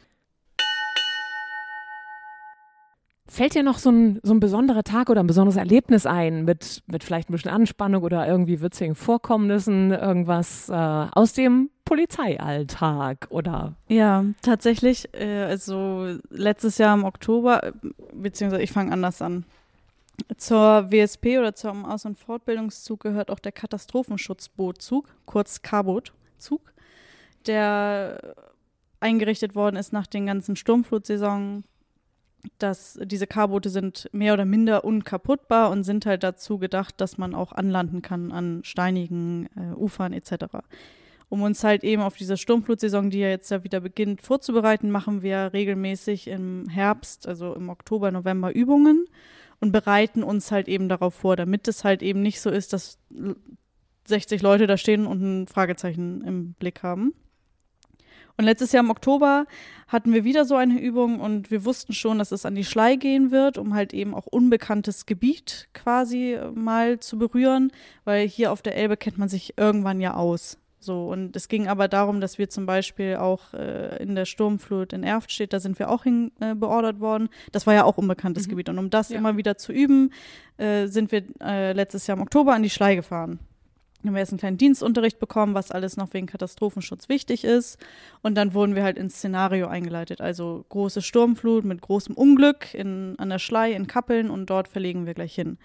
Fällt 3.31 3.55
dir 3.55 3.63
noch 3.63 3.79
so 3.79 3.91
ein, 3.91 4.21
so 4.23 4.33
ein 4.33 4.41
besonderer 4.41 4.85
Tag 4.85 5.11
oder 5.11 5.21
ein 5.21 5.27
besonderes 5.27 5.57
Erlebnis 5.57 6.07
ein 6.07 6.47
mit, 6.47 6.83
mit 6.87 7.05
vielleicht 7.05 7.29
ein 7.29 7.33
bisschen 7.33 7.51
Anspannung 7.51 8.03
oder 8.03 8.27
irgendwie 8.27 8.63
witzigen 8.63 8.95
Vorkommnissen, 8.95 9.93
irgendwas 9.93 10.71
äh, 10.71 10.73
aus 10.73 11.35
dem 11.35 11.69
Polizeialltag 11.85 13.27
oder 13.29 13.75
Ja, 13.89 14.25
tatsächlich. 14.41 15.13
Äh, 15.15 15.43
also 15.43 16.17
letztes 16.31 16.79
Jahr 16.79 16.97
im 16.97 17.05
Oktober, 17.05 17.65
äh, 17.65 17.73
beziehungsweise 18.15 18.63
ich 18.63 18.73
fange 18.73 18.93
anders 18.93 19.21
an. 19.21 19.45
Zur 20.39 20.91
WSP 20.91 21.39
oder 21.39 21.55
zum 21.55 21.85
Aus- 21.85 22.07
und 22.07 22.19
Fortbildungszug 22.19 23.01
gehört 23.01 23.31
auch 23.31 23.39
der 23.39 23.53
Katastrophenschutzbootzug, 23.53 25.07
kurz 25.27 25.63
K-Boot-Zug, 25.63 26.73
der 27.47 28.35
eingerichtet 29.01 29.55
worden 29.55 29.77
ist 29.77 29.93
nach 29.93 30.07
den 30.07 30.27
ganzen 30.27 30.57
Sturmflutsaison. 30.57 31.65
Dass 32.59 32.99
diese 33.03 33.27
K-Boote 33.27 33.69
sind 33.69 34.09
mehr 34.13 34.33
oder 34.33 34.45
minder 34.45 34.85
unkaputtbar 34.85 35.71
und 35.71 35.85
sind 35.85 36.07
halt 36.07 36.23
dazu 36.23 36.59
gedacht, 36.59 37.01
dass 37.01 37.19
man 37.19 37.35
auch 37.35 37.53
anlanden 37.53 38.01
kann 38.01 38.33
an 38.33 38.61
steinigen 38.65 39.49
äh, 39.57 39.75
Ufern 39.75 40.13
etc. 40.13 40.45
Um 41.29 41.43
uns 41.43 41.63
halt 41.65 41.85
eben 41.85 42.01
auf 42.01 42.17
diese 42.17 42.37
Sturmflutsaison, 42.37 43.11
die 43.11 43.19
ja 43.19 43.29
jetzt 43.29 43.51
ja 43.51 43.65
wieder 43.65 43.81
beginnt, 43.81 44.23
vorzubereiten, 44.23 44.91
machen 44.91 45.23
wir 45.23 45.53
regelmäßig 45.53 46.29
im 46.29 46.69
Herbst, 46.69 47.27
also 47.27 47.55
im 47.55 47.69
Oktober, 47.69 48.13
November 48.13 48.55
Übungen 48.55 49.07
und 49.61 49.73
bereiten 49.73 50.23
uns 50.23 50.51
halt 50.53 50.69
eben 50.69 50.89
darauf 50.89 51.15
vor, 51.15 51.37
damit 51.37 51.69
es 51.69 51.85
halt 51.85 52.03
eben 52.03 52.23
nicht 52.23 52.41
so 52.41 52.51
ist, 52.51 52.73
dass 52.73 52.99
60 54.07 54.43
Leute 54.43 54.67
da 54.67 54.77
stehen 54.77 55.07
und 55.07 55.23
ein 55.23 55.47
Fragezeichen 55.47 56.23
im 56.23 56.53
Blick 56.55 56.83
haben. 56.83 57.15
Und 58.39 58.45
letztes 58.45 58.71
Jahr 58.71 58.85
im 58.85 58.91
Oktober 58.91 59.47
hatten 59.89 60.15
wir 60.15 60.23
wieder 60.23 60.45
so 60.45 60.55
eine 60.55 60.81
Übung 60.81 61.19
und 61.19 61.51
wir 61.51 61.65
wussten 61.65 61.93
schon, 61.93 62.19
dass 62.19 62.31
es 62.31 62.47
an 62.47 62.55
die 62.55 62.65
Schlei 62.65 62.95
gehen 62.95 63.33
wird, 63.33 63.59
um 63.59 63.75
halt 63.75 63.93
eben 63.93 64.15
auch 64.15 64.27
unbekanntes 64.27 65.07
Gebiet 65.07 65.69
quasi 65.75 66.39
mal 66.55 67.01
zu 67.01 67.19
berühren, 67.19 67.73
weil 68.05 68.29
hier 68.29 68.53
auf 68.53 68.63
der 68.63 68.77
Elbe 68.77 68.97
kennt 68.97 69.19
man 69.19 69.29
sich 69.29 69.55
irgendwann 69.59 70.01
ja 70.01 70.15
aus. 70.15 70.57
So, 70.79 71.09
und 71.09 71.35
es 71.35 71.49
ging 71.49 71.67
aber 71.67 71.89
darum, 71.89 72.21
dass 72.21 72.39
wir 72.39 72.49
zum 72.49 72.65
Beispiel 72.65 73.17
auch 73.17 73.53
äh, 73.55 74.01
in 74.01 74.15
der 74.15 74.25
Sturmflut 74.25 74.93
in 74.93 75.03
Erftstedt, 75.03 75.53
da 75.53 75.59
sind 75.59 75.81
wir 75.81 75.91
auch 75.91 76.05
hin 76.05 76.31
äh, 76.39 76.55
beordert 76.55 77.01
worden. 77.01 77.31
Das 77.51 77.67
war 77.67 77.75
ja 77.75 77.83
auch 77.83 77.99
unbekanntes 77.99 78.47
mhm. 78.47 78.51
Gebiet. 78.51 78.69
Und 78.69 78.79
um 78.79 78.89
das 78.89 79.09
ja. 79.09 79.19
immer 79.19 79.37
wieder 79.37 79.59
zu 79.59 79.73
üben, 79.73 80.13
äh, 80.59 80.87
sind 80.87 81.11
wir 81.11 81.25
äh, 81.41 81.73
letztes 81.73 82.07
Jahr 82.07 82.17
im 82.17 82.23
Oktober 82.23 82.55
an 82.55 82.63
die 82.63 82.71
Schlei 82.71 82.95
gefahren 82.95 83.41
haben 84.07 84.15
wir 84.15 84.21
erst 84.21 84.33
einen 84.33 84.39
kleinen 84.39 84.59
Dienstunterricht 84.59 85.19
bekommen, 85.19 85.55
was 85.55 85.71
alles 85.71 85.97
noch 85.97 86.13
wegen 86.13 86.27
Katastrophenschutz 86.27 87.09
wichtig 87.09 87.45
ist. 87.45 87.79
Und 88.23 88.37
dann 88.37 88.55
wurden 88.55 88.75
wir 88.75 88.85
halt 88.85 88.97
ins 88.97 89.17
Szenario 89.17 89.67
eingeleitet. 89.67 90.21
Also 90.21 90.65
große 90.69 91.03
Sturmflut 91.03 91.65
mit 91.65 91.81
großem 91.81 92.15
Unglück 92.15 92.75
in, 92.75 93.19
an 93.19 93.29
der 93.29 93.41
Schlei 93.41 93.73
in 93.73 93.87
Kappeln 93.87 94.31
und 94.31 94.47
dort 94.47 94.69
verlegen 94.69 95.07
wir 95.07 95.15
gleich 95.15 95.35
hin. 95.35 95.59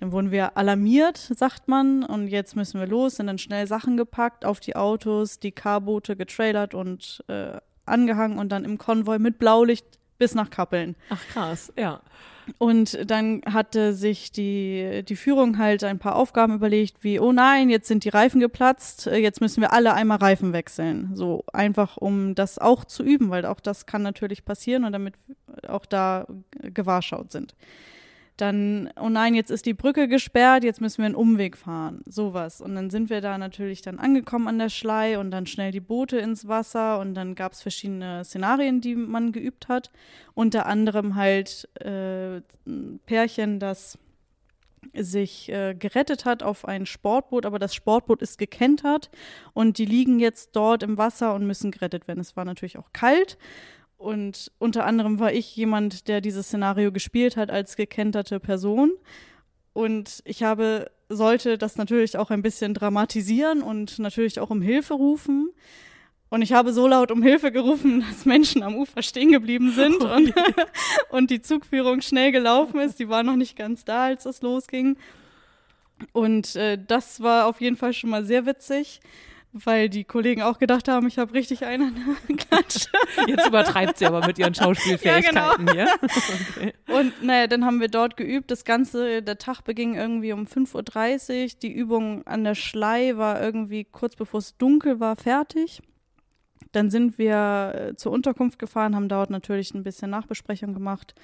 Dann 0.00 0.12
wurden 0.12 0.30
wir 0.30 0.56
alarmiert, 0.56 1.16
sagt 1.16 1.68
man, 1.68 2.02
und 2.02 2.28
jetzt 2.28 2.54
müssen 2.54 2.78
wir 2.80 2.86
los, 2.86 3.16
sind 3.16 3.28
dann 3.28 3.38
schnell 3.38 3.66
Sachen 3.66 3.96
gepackt 3.96 4.44
auf 4.44 4.60
die 4.60 4.76
Autos, 4.76 5.38
die 5.38 5.52
K-Boote 5.52 6.16
getrailert 6.16 6.74
und 6.74 7.24
äh, 7.28 7.58
angehangen 7.86 8.38
und 8.38 8.50
dann 8.50 8.64
im 8.64 8.78
Konvoi 8.78 9.18
mit 9.18 9.38
Blaulicht 9.38 9.86
bis 10.18 10.34
nach 10.34 10.50
Kappeln. 10.50 10.96
Ach 11.08 11.22
krass, 11.32 11.72
ja. 11.78 12.02
Und 12.58 13.10
dann 13.10 13.42
hatte 13.44 13.92
sich 13.92 14.30
die, 14.30 15.02
die 15.06 15.16
Führung 15.16 15.58
halt 15.58 15.84
ein 15.84 15.98
paar 15.98 16.16
Aufgaben 16.16 16.54
überlegt, 16.54 17.02
wie, 17.02 17.18
oh 17.18 17.32
nein, 17.32 17.70
jetzt 17.70 17.88
sind 17.88 18.04
die 18.04 18.08
Reifen 18.08 18.40
geplatzt, 18.40 19.06
äh, 19.06 19.16
jetzt 19.16 19.40
müssen 19.40 19.60
wir 19.60 19.72
alle 19.72 19.94
einmal 19.94 20.18
Reifen 20.18 20.52
wechseln. 20.52 21.10
So 21.14 21.44
einfach, 21.52 21.96
um 21.96 22.34
das 22.34 22.58
auch 22.58 22.84
zu 22.84 23.02
üben, 23.02 23.30
weil 23.30 23.46
auch 23.46 23.60
das 23.60 23.86
kann 23.86 24.02
natürlich 24.02 24.44
passieren 24.44 24.84
und 24.84 24.92
damit 24.92 25.14
auch 25.66 25.86
da 25.86 26.26
gewahrschaut 26.62 27.32
sind. 27.32 27.54
Dann, 28.36 28.90
oh 29.00 29.08
nein, 29.08 29.34
jetzt 29.34 29.50
ist 29.50 29.64
die 29.64 29.74
Brücke 29.74 30.08
gesperrt, 30.08 30.62
jetzt 30.62 30.80
müssen 30.80 30.98
wir 30.98 31.06
einen 31.06 31.14
Umweg 31.14 31.56
fahren. 31.56 32.02
Sowas. 32.06 32.60
Und 32.60 32.74
dann 32.74 32.90
sind 32.90 33.08
wir 33.08 33.20
da 33.20 33.38
natürlich 33.38 33.80
dann 33.80 33.98
angekommen 33.98 34.48
an 34.48 34.58
der 34.58 34.68
Schlei 34.68 35.18
und 35.18 35.30
dann 35.30 35.46
schnell 35.46 35.70
die 35.70 35.80
Boote 35.80 36.18
ins 36.18 36.46
Wasser 36.46 36.98
und 36.98 37.14
dann 37.14 37.34
gab 37.34 37.52
es 37.52 37.62
verschiedene 37.62 38.24
Szenarien, 38.24 38.80
die 38.80 38.94
man 38.94 39.32
geübt 39.32 39.68
hat. 39.68 39.90
Unter 40.34 40.66
anderem 40.66 41.14
halt 41.14 41.68
äh, 41.80 42.42
ein 42.66 43.00
Pärchen, 43.06 43.58
das 43.58 43.98
sich 44.94 45.48
äh, 45.48 45.74
gerettet 45.74 46.24
hat 46.24 46.42
auf 46.42 46.66
ein 46.66 46.86
Sportboot, 46.86 47.46
aber 47.46 47.58
das 47.58 47.74
Sportboot 47.74 48.22
ist 48.22 48.38
gekentert 48.38 49.10
und 49.52 49.78
die 49.78 49.84
liegen 49.84 50.20
jetzt 50.20 50.50
dort 50.54 50.82
im 50.82 50.98
Wasser 50.98 51.34
und 51.34 51.46
müssen 51.46 51.70
gerettet 51.70 52.08
werden. 52.08 52.20
Es 52.20 52.36
war 52.36 52.44
natürlich 52.44 52.78
auch 52.78 52.92
kalt 52.92 53.38
und 53.96 54.52
unter 54.58 54.84
anderem 54.84 55.18
war 55.18 55.32
ich 55.32 55.56
jemand, 55.56 56.08
der 56.08 56.20
dieses 56.20 56.46
Szenario 56.46 56.92
gespielt 56.92 57.36
hat 57.36 57.50
als 57.50 57.76
gekenterte 57.76 58.40
Person. 58.40 58.92
Und 59.72 60.22
ich 60.24 60.42
habe, 60.42 60.90
sollte 61.08 61.58
das 61.58 61.76
natürlich 61.76 62.16
auch 62.16 62.30
ein 62.30 62.42
bisschen 62.42 62.74
dramatisieren 62.74 63.62
und 63.62 63.98
natürlich 63.98 64.40
auch 64.40 64.50
um 64.50 64.60
Hilfe 64.60 64.94
rufen. 64.94 65.50
Und 66.28 66.42
ich 66.42 66.52
habe 66.52 66.72
so 66.72 66.86
laut 66.86 67.10
um 67.10 67.22
Hilfe 67.22 67.52
gerufen, 67.52 68.04
dass 68.08 68.26
Menschen 68.26 68.62
am 68.62 68.76
Ufer 68.76 69.02
stehen 69.02 69.32
geblieben 69.32 69.72
sind 69.72 70.02
oh, 70.02 70.14
und, 70.14 70.34
und 71.10 71.30
die 71.30 71.40
Zugführung 71.40 72.02
schnell 72.02 72.32
gelaufen 72.32 72.80
ist. 72.80 72.98
Die 72.98 73.08
war 73.08 73.22
noch 73.22 73.36
nicht 73.36 73.56
ganz 73.56 73.84
da, 73.84 74.06
als 74.06 74.24
das 74.24 74.42
losging. 74.42 74.98
Und 76.12 76.54
äh, 76.56 76.78
das 76.84 77.22
war 77.22 77.46
auf 77.46 77.62
jeden 77.62 77.76
Fall 77.76 77.94
schon 77.94 78.10
mal 78.10 78.24
sehr 78.24 78.44
witzig 78.44 79.00
weil 79.64 79.88
die 79.88 80.04
Kollegen 80.04 80.42
auch 80.42 80.58
gedacht 80.58 80.88
haben, 80.88 81.06
ich 81.06 81.18
habe 81.18 81.32
richtig 81.34 81.64
einen 81.64 81.94
Klatsch. 82.36 82.86
Jetzt 83.26 83.46
übertreibt 83.46 83.98
sie 83.98 84.06
aber 84.06 84.26
mit 84.26 84.38
ihren 84.38 84.54
Schauspielfähigkeiten 84.54 85.36
ja, 85.36 85.54
genau. 85.56 85.72
hier. 85.72 85.88
Okay. 86.56 86.72
Und 86.88 87.22
naja, 87.22 87.46
dann 87.46 87.64
haben 87.64 87.80
wir 87.80 87.88
dort 87.88 88.16
geübt. 88.16 88.50
Das 88.50 88.64
Ganze, 88.64 89.22
der 89.22 89.38
Tag 89.38 89.62
beging 89.62 89.94
irgendwie 89.94 90.32
um 90.32 90.44
5.30 90.44 91.42
Uhr. 91.42 91.58
Die 91.62 91.72
Übung 91.72 92.26
an 92.26 92.44
der 92.44 92.54
Schlei 92.54 93.16
war 93.16 93.40
irgendwie 93.40 93.84
kurz 93.84 94.16
bevor 94.16 94.38
es 94.38 94.56
dunkel 94.56 95.00
war 95.00 95.16
fertig. 95.16 95.82
Dann 96.72 96.90
sind 96.90 97.18
wir 97.18 97.74
äh, 97.74 97.96
zur 97.96 98.12
Unterkunft 98.12 98.58
gefahren, 98.58 98.96
haben 98.96 99.08
dort 99.08 99.30
natürlich 99.30 99.74
ein 99.74 99.82
bisschen 99.82 100.10
Nachbesprechung 100.10 100.74
gemacht, 100.74 101.14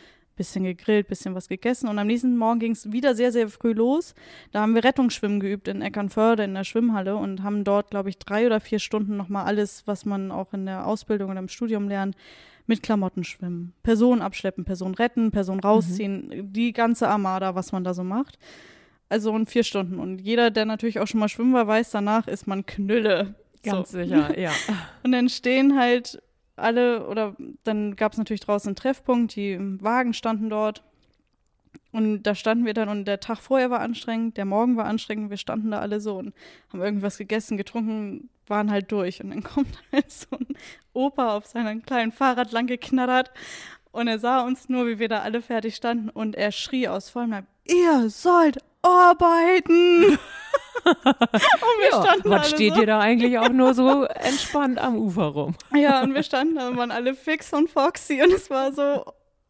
bisschen 0.43 0.65
gegrillt, 0.65 1.07
bisschen 1.07 1.37
was 1.37 1.49
gegessen 1.49 1.89
und 1.89 1.99
am 2.01 2.09
nächsten 2.09 2.37
Morgen 2.37 2.59
ging 2.59 2.73
es 2.73 2.91
wieder 2.91 3.15
sehr, 3.15 3.31
sehr 3.31 3.49
früh 3.49 3.73
los. 3.73 4.15
Da 4.51 4.61
haben 4.61 4.75
wir 4.75 4.83
Rettungsschwimmen 4.83 5.39
geübt 5.39 5.69
in 5.69 5.83
Eckernförde 5.83 6.43
in 6.43 6.55
der 6.55 6.65
Schwimmhalle 6.65 7.15
und 7.17 7.45
haben 7.45 7.63
dort, 7.63 7.91
glaube 7.91 8.09
ich, 8.09 8.19
drei 8.19 8.45
oder 8.45 8.59
vier 8.59 8.81
Stunden 8.81 9.17
nochmal 9.17 9.45
alles, 9.45 9.87
was 9.87 10.05
man 10.05 10.33
auch 10.33 10.53
in 10.53 10.67
der 10.67 10.85
Ausbildung 10.85 11.31
oder 11.31 11.39
im 11.39 11.49
Studium 11.49 11.87
lernt, 11.89 12.17
mit 12.67 12.83
Klamotten 12.83 13.23
schwimmen. 13.23 13.73
Personen 13.85 14.21
abschleppen, 14.21 14.65
Personen 14.65 14.95
retten, 14.95 15.31
Personen 15.31 15.61
rausziehen, 15.61 16.27
mhm. 16.27 16.53
die 16.53 16.73
ganze 16.73 17.09
Armada, 17.09 17.55
was 17.55 17.71
man 17.71 17.85
da 17.85 17.95
so 17.95 18.03
macht. 18.03 18.37
Also 19.09 19.37
in 19.37 19.47
vier 19.47 19.63
Stunden. 19.63 20.01
Und 20.01 20.21
jeder, 20.21 20.51
der 20.51 20.65
natürlich 20.65 20.99
auch 20.99 21.07
schon 21.07 21.21
mal 21.21 21.29
schwimmen 21.29 21.55
war, 21.55 21.69
weiß, 21.69 21.91
danach 21.91 22.27
ist 22.27 22.49
man 22.49 22.67
Knülle. 22.67 23.37
Ganz 23.63 23.93
so. 23.93 23.99
sicher, 23.99 24.37
ja. 24.37 24.51
Und 25.05 25.13
dann 25.13 25.29
stehen 25.29 25.79
halt 25.79 26.21
alle, 26.63 27.07
oder 27.07 27.37
dann 27.65 27.97
gab 27.97 28.13
es 28.13 28.19
natürlich 28.19 28.41
draußen 28.41 28.69
einen 28.69 28.77
Treffpunkt, 28.77 29.37
die 29.37 29.59
Wagen 29.83 30.15
standen 30.15 30.51
dort. 30.51 30.83
Und 31.91 32.23
da 32.23 32.35
standen 32.35 32.65
wir 32.65 32.75
dann 32.75 32.89
und 32.89 33.05
der 33.05 33.21
Tag 33.21 33.39
vorher 33.39 33.71
war 33.71 33.81
anstrengend, 33.81 34.39
der 34.39 34.47
Morgen 34.47 34.77
war 34.77 34.87
anstrengend, 34.87 35.31
wir 35.31 35.37
standen 35.37 35.71
da 35.71 35.81
alle 35.81 36.01
so 36.01 36.17
und 36.17 36.35
haben 36.73 36.81
irgendwas 36.81 37.19
gegessen, 37.19 37.59
getrunken, 37.59 38.31
waren 38.47 38.71
halt 38.71 38.91
durch. 38.93 39.23
Und 39.23 39.31
dann 39.31 39.43
kommt 39.43 39.79
halt 39.93 40.11
so 40.11 40.37
ein 40.39 40.57
Opa 40.95 41.37
auf 41.37 41.47
seinem 41.47 41.83
kleinen 41.83 42.13
Fahrrad 42.13 42.53
lang 42.53 42.67
geknattert 42.67 43.31
und 43.93 44.09
er 44.09 44.19
sah 44.19 44.41
uns 44.41 44.69
nur, 44.69 44.87
wie 44.87 44.99
wir 44.99 45.09
da 45.09 45.21
alle 45.21 45.43
fertig 45.43 45.77
standen 45.77 46.09
und 46.09 46.35
er 46.35 46.51
schrie 46.51 46.89
aus 46.89 47.11
vollem 47.11 47.31
Leib, 47.31 47.45
ihr 47.67 48.09
sollt 48.09 48.59
arbeiten! 48.81 50.19
und 50.85 50.95
wir 51.05 51.91
ja, 51.91 52.03
standen 52.03 52.31
was 52.31 52.51
steht 52.51 52.75
so. 52.75 52.81
ihr 52.81 52.87
da 52.87 53.01
eigentlich 53.01 53.39
auch 53.39 53.51
nur 53.51 53.75
so 53.75 54.05
entspannt 54.05 54.79
am 54.79 54.97
Ufer 54.97 55.27
rum? 55.27 55.55
Ja, 55.77 56.03
und 56.03 56.15
wir 56.15 56.23
standen 56.23 56.57
da 56.57 56.69
und 56.69 56.77
waren 56.77 56.91
alle 56.91 57.15
fix 57.15 57.53
und 57.53 57.71
foxy 57.71 58.23
und 58.23 58.33
es 58.33 58.51
war 58.51 58.73
so, 58.73 59.05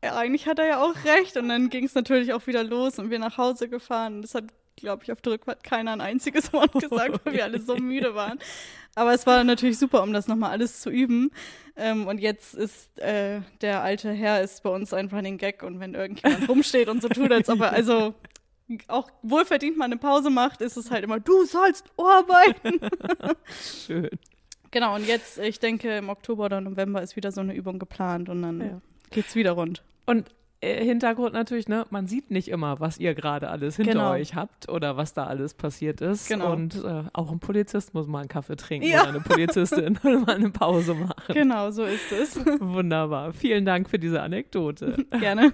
ja, 0.05 0.17
eigentlich 0.17 0.47
hat 0.47 0.59
er 0.59 0.67
ja 0.67 0.83
auch 0.83 0.95
recht. 1.05 1.37
Und 1.37 1.49
dann 1.49 1.71
ging 1.71 1.85
es 1.85 1.95
natürlich 1.95 2.33
auch 2.33 2.47
wieder 2.47 2.65
los 2.65 2.99
und 2.99 3.11
wir 3.11 3.19
nach 3.19 3.39
Hause 3.39 3.69
gefahren. 3.69 4.17
Und 4.17 4.23
das 4.23 4.35
hat, 4.35 4.45
glaube 4.77 5.05
ich, 5.05 5.13
auf 5.13 5.21
der 5.21 5.35
Rückfahrt 5.35 5.63
keiner 5.63 5.93
ein 5.93 6.01
einziges 6.01 6.53
Wort 6.53 6.73
gesagt, 6.81 7.21
weil 7.25 7.35
wir 7.35 7.45
alle 7.45 7.61
so 7.61 7.77
müde 7.77 8.15
waren. 8.15 8.39
Aber 8.95 9.15
es 9.15 9.27
war 9.27 9.43
natürlich 9.45 9.79
super, 9.79 10.03
um 10.03 10.13
das 10.13 10.29
nochmal 10.29 10.51
alles 10.51 10.81
zu 10.81 10.91
üben. 10.91 11.31
Ähm, 11.77 12.07
und 12.07 12.21
jetzt 12.21 12.55
ist 12.55 12.99
äh, 12.99 13.41
der 13.63 13.83
alte 13.83 14.11
Herr 14.11 14.43
ist 14.43 14.63
bei 14.63 14.71
uns 14.71 14.93
ein 14.93 15.39
Gag 15.39 15.63
und 15.63 15.81
wenn 15.81 15.95
irgendjemand 15.95 16.47
rumsteht 16.49 16.89
und 16.89 17.01
so 17.01 17.09
tut, 17.09 17.33
als 17.33 17.49
ob 17.49 17.61
er, 17.61 17.73
also 17.73 18.15
auch 18.89 19.11
wohlverdient 19.23 19.77
mal 19.77 19.87
eine 19.87 19.97
Pause 19.97 20.31
macht, 20.31 20.61
ist 20.61 20.77
es 20.77 20.91
halt 20.91 21.05
immer, 21.05 21.21
du 21.21 21.45
sollst 21.45 21.91
arbeiten. 21.97 22.81
Schön. 23.87 24.11
Genau, 24.71 24.95
und 24.95 25.07
jetzt, 25.07 25.39
ich 25.39 25.61
denke, 25.61 25.99
im 25.99 26.09
Oktober 26.09 26.47
oder 26.47 26.61
November 26.61 27.03
ist 27.03 27.17
wieder 27.17 27.31
so 27.31 27.43
eine 27.43 27.55
Übung 27.55 27.79
geplant 27.79 28.29
und 28.29 28.43
dann 28.43 28.61
ja. 28.61 28.81
geht's 29.11 29.35
wieder 29.35 29.53
rund. 29.53 29.83
Und 30.07 30.31
äh, 30.63 30.85
Hintergrund 30.85 31.35
natürlich, 31.35 31.69
ne, 31.69 31.85
man 31.91 32.07
sieht 32.07 32.31
nicht 32.31 32.49
immer, 32.49 32.79
was 32.79 32.99
ihr 32.99 33.15
gerade 33.15 33.51
alles 33.51 33.77
hinter 33.77 33.93
genau. 33.93 34.11
euch 34.13 34.35
habt 34.35 34.69
oder 34.69 34.97
was 34.97 35.13
da 35.13 35.27
alles 35.27 35.55
passiert 35.55 36.01
ist. 36.01 36.29
Genau. 36.29 36.53
Und 36.53 36.77
äh, 36.85 37.03
auch 37.13 37.33
ein 37.33 37.41
Polizist 37.41 37.95
muss 37.95 38.07
mal 38.07 38.21
einen 38.21 38.29
Kaffee 38.29 38.57
trinken 38.57 38.89
ja. 38.89 39.03
oder 39.03 39.11
eine 39.11 39.21
Polizistin 39.21 39.99
und 40.03 40.27
mal 40.27 40.37
eine 40.37 40.51
Pause 40.51 40.95
machen. 40.95 41.35
Genau, 41.35 41.71
so 41.71 41.83
ist 41.83 42.13
es. 42.13 42.37
Wunderbar. 42.61 43.33
Vielen 43.33 43.67
Dank 43.67 43.91
für 43.91 43.99
diese 43.99 44.23
Anekdote. 44.23 45.05
Gerne. 45.21 45.53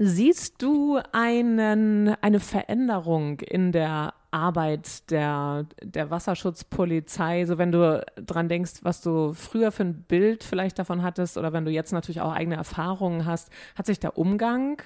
Siehst 0.00 0.62
du 0.62 1.00
einen, 1.10 2.08
eine 2.20 2.38
Veränderung 2.38 3.40
in 3.40 3.72
der 3.72 4.14
Arbeit 4.30 5.10
der, 5.10 5.66
der 5.82 6.10
Wasserschutzpolizei, 6.10 7.46
so 7.46 7.58
wenn 7.58 7.72
du 7.72 8.04
dran 8.16 8.48
denkst, 8.48 8.80
was 8.82 9.00
du 9.00 9.32
früher 9.32 9.72
für 9.72 9.84
ein 9.84 10.02
Bild 10.02 10.44
vielleicht 10.44 10.78
davon 10.78 11.02
hattest 11.02 11.36
oder 11.36 11.52
wenn 11.52 11.64
du 11.64 11.72
jetzt 11.72 11.92
natürlich 11.92 12.20
auch 12.20 12.32
eigene 12.32 12.54
Erfahrungen 12.54 13.26
hast, 13.26 13.50
hat 13.74 13.86
sich 13.86 13.98
der 13.98 14.16
Umgang 14.16 14.80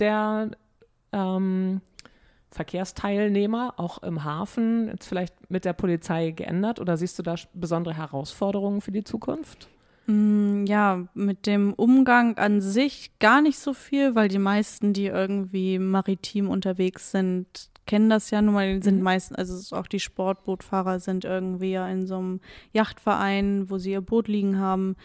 der 0.00 0.50
ähm, 1.12 1.80
Verkehrsteilnehmer 2.50 3.74
auch 3.76 4.02
im 4.02 4.24
Hafen 4.24 4.88
jetzt 4.88 5.06
vielleicht 5.06 5.50
mit 5.50 5.66
der 5.66 5.74
Polizei 5.74 6.32
geändert 6.32 6.80
oder 6.80 6.96
siehst 6.96 7.16
du 7.18 7.22
da 7.22 7.36
besondere 7.54 7.96
Herausforderungen 7.96 8.80
für 8.80 8.92
die 8.92 9.04
Zukunft? 9.04 9.68
Mm, 10.10 10.64
ja, 10.66 11.06
mit 11.12 11.46
dem 11.46 11.74
Umgang 11.74 12.38
an 12.38 12.60
sich 12.62 13.12
gar 13.18 13.42
nicht 13.42 13.58
so 13.58 13.74
viel, 13.74 14.14
weil 14.14 14.28
die 14.28 14.38
meisten, 14.38 14.94
die 14.94 15.06
irgendwie 15.06 15.78
maritim 15.78 16.48
unterwegs 16.48 17.10
sind, 17.10 17.46
kennen 17.86 18.08
das 18.08 18.30
ja 18.30 18.40
nun 18.40 18.54
mal, 18.54 18.82
sind 18.82 18.96
Mhm. 18.98 19.02
meistens, 19.02 19.36
also 19.36 19.76
auch 19.76 19.86
die 19.86 20.00
Sportbootfahrer 20.00 20.98
sind 21.00 21.24
irgendwie 21.26 21.72
ja 21.72 21.86
in 21.88 22.06
so 22.06 22.16
einem 22.18 22.40
Yachtverein, 22.72 23.68
wo 23.68 23.76
sie 23.76 23.92
ihr 23.92 24.00
Boot 24.00 24.28
liegen 24.28 24.58
haben. 24.58 24.96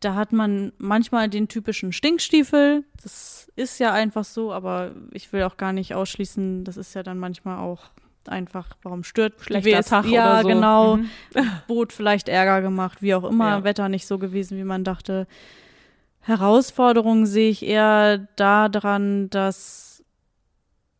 Da 0.00 0.14
hat 0.14 0.32
man 0.32 0.72
manchmal 0.78 1.28
den 1.28 1.48
typischen 1.48 1.92
Stinkstiefel. 1.92 2.84
Das 3.02 3.50
ist 3.54 3.78
ja 3.78 3.92
einfach 3.92 4.24
so, 4.24 4.52
aber 4.52 4.92
ich 5.12 5.32
will 5.32 5.42
auch 5.44 5.56
gar 5.58 5.72
nicht 5.74 5.94
ausschließen, 5.94 6.64
das 6.64 6.76
ist 6.78 6.94
ja 6.94 7.02
dann 7.02 7.18
manchmal 7.18 7.58
auch 7.58 7.90
einfach, 8.28 8.76
warum 8.82 9.04
stört 9.04 9.34
Schlechter 9.40 9.70
WS 9.78 9.86
Tag 9.88 10.06
ja, 10.06 10.32
oder 10.32 10.42
so. 10.42 10.48
genau. 10.48 10.96
Mhm. 10.96 11.10
Boot 11.68 11.92
vielleicht 11.92 12.28
Ärger 12.28 12.62
gemacht, 12.62 13.02
wie 13.02 13.14
auch 13.14 13.24
immer, 13.24 13.48
Ja. 13.50 13.64
Wetter 13.64 13.88
nicht 13.88 14.06
so 14.06 14.18
gewesen, 14.18 14.58
wie 14.58 14.64
man 14.64 14.84
dachte. 14.84 15.26
Herausforderungen 16.20 17.26
sehe 17.26 17.50
ich 17.50 17.64
eher 17.66 18.18
daran, 18.36 19.28
dass 19.30 20.04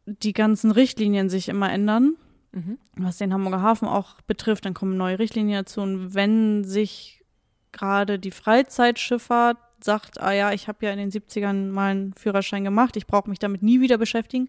die 0.06 0.32
ganzen 0.32 0.70
Richtlinien 0.72 1.28
sich 1.28 1.48
immer 1.48 1.70
ändern, 1.72 2.16
Mhm. 2.54 2.76
was 2.96 3.16
den 3.18 3.32
Hamburger 3.32 3.62
Hafen 3.62 3.88
auch 3.88 4.20
betrifft. 4.26 4.66
Dann 4.66 4.74
kommen 4.74 4.96
neue 4.96 5.18
Richtlinien 5.18 5.60
dazu. 5.62 5.80
Und 5.80 6.14
wenn 6.14 6.64
sich 6.64 7.22
gerade 7.70 8.18
die 8.18 8.30
Freizeitschifffahrt 8.32 9.56
sagt, 9.82 10.20
ah 10.20 10.32
ja, 10.32 10.52
ich 10.52 10.68
habe 10.68 10.84
ja 10.84 10.92
in 10.92 10.98
den 10.98 11.10
70ern 11.10 11.70
mal 11.70 11.92
einen 11.92 12.12
Führerschein 12.14 12.62
gemacht, 12.64 12.96
ich 12.96 13.06
brauche 13.06 13.30
mich 13.30 13.38
damit 13.38 13.62
nie 13.62 13.80
wieder 13.80 13.96
beschäftigen, 13.96 14.48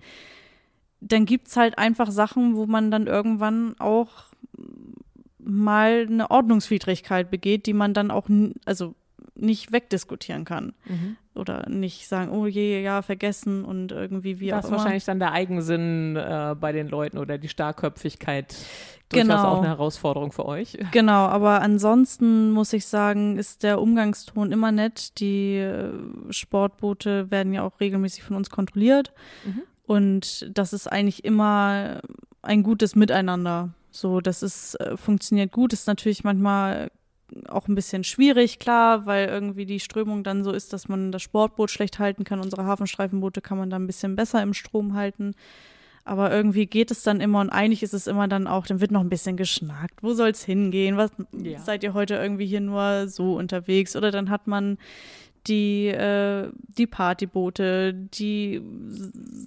dann 1.07 1.25
gibt's 1.25 1.57
halt 1.57 1.77
einfach 1.77 2.11
Sachen, 2.11 2.55
wo 2.55 2.65
man 2.65 2.91
dann 2.91 3.07
irgendwann 3.07 3.75
auch 3.79 4.09
mal 5.39 6.07
eine 6.09 6.31
Ordnungswidrigkeit 6.31 7.29
begeht, 7.29 7.65
die 7.65 7.73
man 7.73 7.93
dann 7.93 8.11
auch, 8.11 8.27
also 8.65 8.95
nicht 9.35 9.71
wegdiskutieren 9.71 10.45
kann. 10.45 10.73
Mhm. 10.85 11.17
Oder 11.35 11.67
nicht 11.67 12.07
sagen, 12.07 12.31
oh 12.31 12.45
je, 12.45 12.81
ja, 12.81 13.01
vergessen 13.01 13.65
und 13.65 13.91
irgendwie 13.91 14.39
wie 14.39 14.49
das 14.49 14.59
auch 14.59 14.63
ist 14.63 14.67
immer. 14.69 14.77
wahrscheinlich 14.77 15.05
dann 15.05 15.19
der 15.19 15.31
Eigensinn 15.31 16.15
äh, 16.15 16.55
bei 16.59 16.71
den 16.71 16.87
Leuten 16.87 17.17
oder 17.17 17.39
die 17.39 17.49
Starkköpfigkeit 17.49 18.55
durchaus 19.09 19.27
Genau. 19.27 19.43
auch 19.47 19.57
eine 19.57 19.67
Herausforderung 19.69 20.31
für 20.31 20.45
euch. 20.45 20.77
Genau, 20.91 21.25
aber 21.25 21.61
ansonsten 21.61 22.51
muss 22.51 22.71
ich 22.73 22.85
sagen, 22.85 23.37
ist 23.37 23.63
der 23.63 23.81
Umgangston 23.81 24.51
immer 24.51 24.71
nett. 24.71 25.19
Die 25.19 25.55
äh, 25.57 25.91
Sportboote 26.29 27.31
werden 27.31 27.51
ja 27.53 27.63
auch 27.63 27.79
regelmäßig 27.79 28.23
von 28.23 28.35
uns 28.35 28.51
kontrolliert. 28.51 29.11
Mhm. 29.45 29.63
Und 29.85 30.49
das 30.57 30.73
ist 30.73 30.87
eigentlich 30.91 31.23
immer 31.25 31.99
ein 32.41 32.63
gutes 32.63 32.95
Miteinander. 32.95 33.73
So, 33.91 34.21
das 34.21 34.41
ist, 34.43 34.75
äh, 34.79 34.97
funktioniert 34.97 35.51
gut, 35.51 35.73
ist 35.73 35.87
natürlich 35.87 36.23
manchmal 36.23 36.89
auch 37.47 37.67
ein 37.67 37.75
bisschen 37.75 38.03
schwierig, 38.03 38.59
klar, 38.59 39.05
weil 39.05 39.27
irgendwie 39.27 39.65
die 39.65 39.79
Strömung 39.79 40.23
dann 40.23 40.43
so 40.43 40.51
ist, 40.51 40.71
dass 40.71 40.87
man 40.87 41.11
das 41.11 41.21
Sportboot 41.21 41.71
schlecht 41.71 41.99
halten 41.99 42.23
kann. 42.23 42.39
Unsere 42.39 42.65
Hafenstreifenboote 42.65 43.41
kann 43.41 43.57
man 43.57 43.69
da 43.69 43.77
ein 43.77 43.87
bisschen 43.87 44.15
besser 44.15 44.41
im 44.41 44.53
Strom 44.53 44.93
halten. 44.93 45.33
Aber 46.05 46.31
irgendwie 46.31 46.65
geht 46.65 46.91
es 46.91 47.03
dann 47.03 47.21
immer 47.21 47.39
und 47.39 47.49
eigentlich 47.49 47.81
ist 47.81 47.93
es 47.93 48.07
immer 48.07 48.27
dann 48.27 48.45
auch, 48.45 48.67
dann 48.67 48.81
wird 48.81 48.91
noch 48.91 48.99
ein 49.01 49.09
bisschen 49.09 49.37
geschnackt. 49.37 50.03
Wo 50.03 50.13
soll's 50.13 50.43
hingehen? 50.43 50.97
Was 50.97 51.11
Ja. 51.31 51.59
seid 51.59 51.81
ihr 51.83 51.93
heute 51.93 52.15
irgendwie 52.15 52.45
hier 52.45 52.59
nur 52.61 53.07
so 53.07 53.35
unterwegs? 53.37 53.95
Oder 53.95 54.11
dann 54.11 54.29
hat 54.29 54.45
man 54.45 54.77
die, 55.47 55.87
äh, 55.87 56.49
die 56.77 56.87
Partyboote, 56.87 57.93
die 57.93 58.61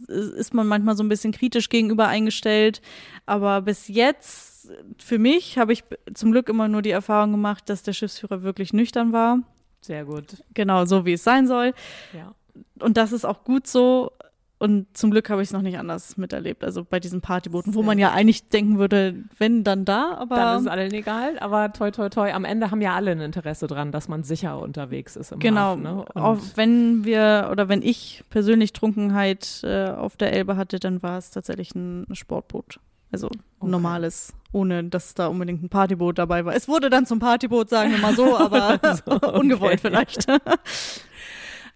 s- 0.08 0.28
ist 0.30 0.54
man 0.54 0.66
manchmal 0.66 0.96
so 0.96 1.02
ein 1.02 1.08
bisschen 1.08 1.32
kritisch 1.32 1.68
gegenüber 1.68 2.08
eingestellt. 2.08 2.80
Aber 3.24 3.62
bis 3.62 3.88
jetzt, 3.88 4.70
für 4.98 5.18
mich, 5.18 5.58
habe 5.58 5.72
ich 5.72 5.84
zum 6.14 6.32
Glück 6.32 6.48
immer 6.48 6.68
nur 6.68 6.82
die 6.82 6.90
Erfahrung 6.90 7.32
gemacht, 7.32 7.68
dass 7.70 7.82
der 7.82 7.92
Schiffsführer 7.92 8.42
wirklich 8.42 8.72
nüchtern 8.72 9.12
war. 9.12 9.38
Sehr 9.80 10.04
gut. 10.04 10.42
Genau 10.54 10.84
so, 10.84 11.04
wie 11.06 11.12
es 11.14 11.24
sein 11.24 11.46
soll. 11.46 11.72
Ja. 12.12 12.34
Und 12.80 12.96
das 12.96 13.12
ist 13.12 13.24
auch 13.24 13.44
gut 13.44 13.66
so. 13.66 14.12
Und 14.58 14.96
zum 14.96 15.10
Glück 15.10 15.28
habe 15.28 15.42
ich 15.42 15.48
es 15.48 15.52
noch 15.52 15.60
nicht 15.60 15.78
anders 15.78 16.16
miterlebt. 16.16 16.64
Also 16.64 16.82
bei 16.82 16.98
diesen 16.98 17.20
Partybooten, 17.20 17.74
wo 17.74 17.82
man 17.82 17.98
ja 17.98 18.12
eigentlich 18.12 18.48
denken 18.48 18.78
würde, 18.78 19.14
wenn, 19.36 19.64
dann 19.64 19.84
da. 19.84 20.14
Aber 20.16 20.36
Dann 20.36 20.56
ist 20.56 20.62
es 20.62 20.68
allen 20.68 20.92
egal, 20.94 21.38
aber 21.40 21.74
toi, 21.74 21.90
toi, 21.90 22.08
toi. 22.08 22.32
Am 22.32 22.46
Ende 22.46 22.70
haben 22.70 22.80
ja 22.80 22.94
alle 22.94 23.10
ein 23.10 23.20
Interesse 23.20 23.66
dran, 23.66 23.92
dass 23.92 24.08
man 24.08 24.22
sicher 24.24 24.58
unterwegs 24.58 25.14
ist 25.14 25.32
im 25.32 25.40
Genau, 25.40 25.72
Hafen. 25.72 25.82
Ne? 25.82 26.04
Auch 26.14 26.38
wenn 26.54 27.04
wir 27.04 27.48
oder 27.52 27.68
wenn 27.68 27.82
ich 27.82 28.24
persönlich 28.30 28.72
Trunkenheit 28.72 29.60
äh, 29.62 29.90
auf 29.90 30.16
der 30.16 30.32
Elbe 30.32 30.56
hatte, 30.56 30.78
dann 30.78 31.02
war 31.02 31.18
es 31.18 31.30
tatsächlich 31.30 31.74
ein 31.74 32.06
Sportboot. 32.14 32.80
Also 33.12 33.28
ein 33.28 33.40
Okay. 33.58 33.70
normales, 33.70 34.34
ohne 34.52 34.84
dass 34.84 35.14
da 35.14 35.28
unbedingt 35.28 35.62
ein 35.62 35.68
Partyboot 35.70 36.18
dabei 36.18 36.44
war. 36.44 36.54
Es 36.54 36.68
wurde 36.68 36.90
dann 36.90 37.06
zum 37.06 37.18
Partyboot, 37.18 37.70
sagen 37.70 37.90
wir 37.90 37.98
mal 37.98 38.14
so, 38.14 38.36
aber 38.38 38.78
So, 39.04 39.12
okay. 39.12 39.38
ungewollt 39.38 39.80
vielleicht. 39.80 40.26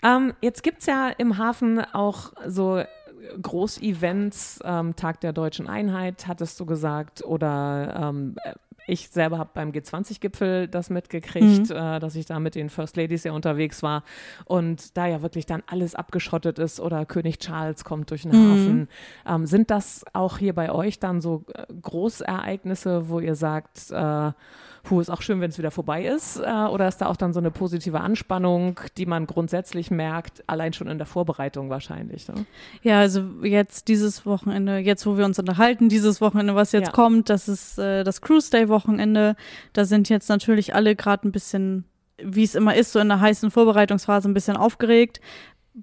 Ähm, 0.02 0.34
jetzt 0.40 0.62
gibt's 0.62 0.86
ja 0.86 1.08
im 1.18 1.38
Hafen 1.38 1.80
auch 1.92 2.32
so 2.46 2.82
Großevents, 3.42 4.60
ähm, 4.64 4.96
Tag 4.96 5.20
der 5.20 5.32
deutschen 5.32 5.68
Einheit, 5.68 6.26
hattest 6.26 6.58
du 6.58 6.66
gesagt, 6.66 7.22
oder 7.24 7.94
ähm, 8.12 8.36
ich 8.86 9.10
selber 9.10 9.38
habe 9.38 9.50
beim 9.54 9.70
G20-Gipfel 9.70 10.66
das 10.66 10.90
mitgekriegt, 10.90 11.70
äh, 11.70 12.00
dass 12.00 12.16
ich 12.16 12.26
da 12.26 12.40
mit 12.40 12.54
den 12.54 12.70
First 12.70 12.96
Ladies 12.96 13.24
ja 13.24 13.32
unterwegs 13.32 13.82
war 13.82 14.02
und 14.46 14.96
da 14.96 15.06
ja 15.06 15.22
wirklich 15.22 15.46
dann 15.46 15.62
alles 15.66 15.94
abgeschottet 15.94 16.58
ist 16.58 16.80
oder 16.80 17.04
König 17.06 17.38
Charles 17.38 17.84
kommt 17.84 18.10
durch 18.10 18.22
den 18.22 18.32
Mhm. 18.32 18.50
Hafen. 18.50 18.88
Ähm, 19.26 19.46
sind 19.46 19.70
das 19.70 20.04
auch 20.12 20.38
hier 20.38 20.54
bei 20.54 20.72
euch 20.72 20.98
dann 20.98 21.20
so 21.20 21.44
äh, 21.54 21.66
Großereignisse, 21.82 23.08
wo 23.08 23.20
ihr 23.20 23.34
sagt, 23.34 23.90
äh, 23.90 24.32
Puh, 24.82 25.00
ist 25.00 25.10
auch 25.10 25.22
schön, 25.22 25.40
wenn 25.40 25.50
es 25.50 25.58
wieder 25.58 25.70
vorbei 25.70 26.04
ist. 26.06 26.38
Äh, 26.38 26.50
oder 26.50 26.88
ist 26.88 26.98
da 26.98 27.06
auch 27.06 27.16
dann 27.16 27.32
so 27.32 27.38
eine 27.40 27.50
positive 27.50 28.00
Anspannung, 28.00 28.80
die 28.96 29.06
man 29.06 29.26
grundsätzlich 29.26 29.90
merkt, 29.90 30.42
allein 30.46 30.72
schon 30.72 30.88
in 30.88 30.98
der 30.98 31.06
Vorbereitung 31.06 31.68
wahrscheinlich? 31.70 32.26
Ne? 32.28 32.46
Ja, 32.82 32.98
also 33.00 33.22
jetzt 33.42 33.88
dieses 33.88 34.24
Wochenende, 34.26 34.78
jetzt 34.78 35.04
wo 35.06 35.16
wir 35.18 35.24
uns 35.24 35.38
unterhalten, 35.38 35.88
dieses 35.88 36.20
Wochenende, 36.20 36.54
was 36.54 36.72
jetzt 36.72 36.86
Ja. 36.88 36.92
kommt, 36.92 37.28
das 37.28 37.48
ist 37.48 37.78
äh, 37.78 38.04
das 38.04 38.20
Cruise 38.22 38.50
Day 38.50 38.68
Wochenende. 38.68 39.36
Da 39.72 39.84
sind 39.84 40.08
jetzt 40.08 40.28
natürlich 40.28 40.74
alle 40.74 40.96
gerade 40.96 41.28
ein 41.28 41.32
bisschen, 41.32 41.84
wie 42.22 42.44
es 42.44 42.54
immer 42.54 42.74
ist, 42.74 42.92
so 42.92 42.98
in 43.00 43.08
der 43.08 43.20
heißen 43.20 43.50
Vorbereitungsphase 43.50 44.28
ein 44.28 44.34
bisschen 44.34 44.56
aufgeregt. 44.56 45.20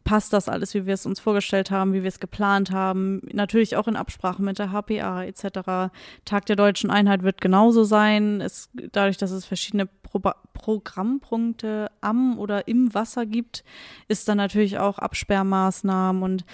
Passt 0.03 0.33
das 0.33 0.49
alles, 0.49 0.73
wie 0.73 0.85
wir 0.85 0.93
es 0.93 1.05
uns 1.05 1.21
vorgestellt 1.21 1.71
haben, 1.71 1.93
wie 1.93 2.03
wir 2.03 2.09
es 2.09 2.19
geplant 2.19 2.71
haben? 2.71 3.21
Natürlich 3.31 3.77
auch 3.77 3.87
in 3.87 3.95
Absprache 3.95 4.41
mit 4.41 4.59
der 4.59 4.71
HPA 4.71 5.23
etc. 5.23 5.93
Tag 6.25 6.45
der 6.45 6.57
deutschen 6.57 6.91
Einheit 6.91 7.23
wird 7.23 7.39
genauso 7.39 7.85
sein. 7.85 8.41
Es, 8.41 8.69
dadurch, 8.91 9.15
dass 9.15 9.31
es 9.31 9.45
verschiedene 9.45 9.85
Proba 9.85 10.35
Programmpunkte 10.53 11.89
am 12.01 12.37
oder 12.37 12.67
im 12.67 12.93
Wasser 12.93 13.25
gibt, 13.25 13.63
ist 14.09 14.27
dann 14.27 14.37
natürlich 14.37 14.77
auch 14.77 14.99
Absperrmaßnahmen 14.99 16.21
und 16.21 16.45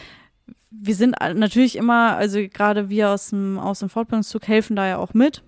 wir 0.70 0.96
sind 0.96 1.16
natürlich 1.20 1.76
immer, 1.76 2.16
also 2.16 2.40
gerade 2.40 2.90
wir 2.90 3.12
aus 3.12 3.30
dem, 3.30 3.60
aus 3.60 3.80
dem 3.80 3.90
Fortbildungszug 3.90 4.48
helfen 4.48 4.76
da 4.76 4.88
ja 4.88 4.98
auch 4.98 5.14
mit, 5.14 5.44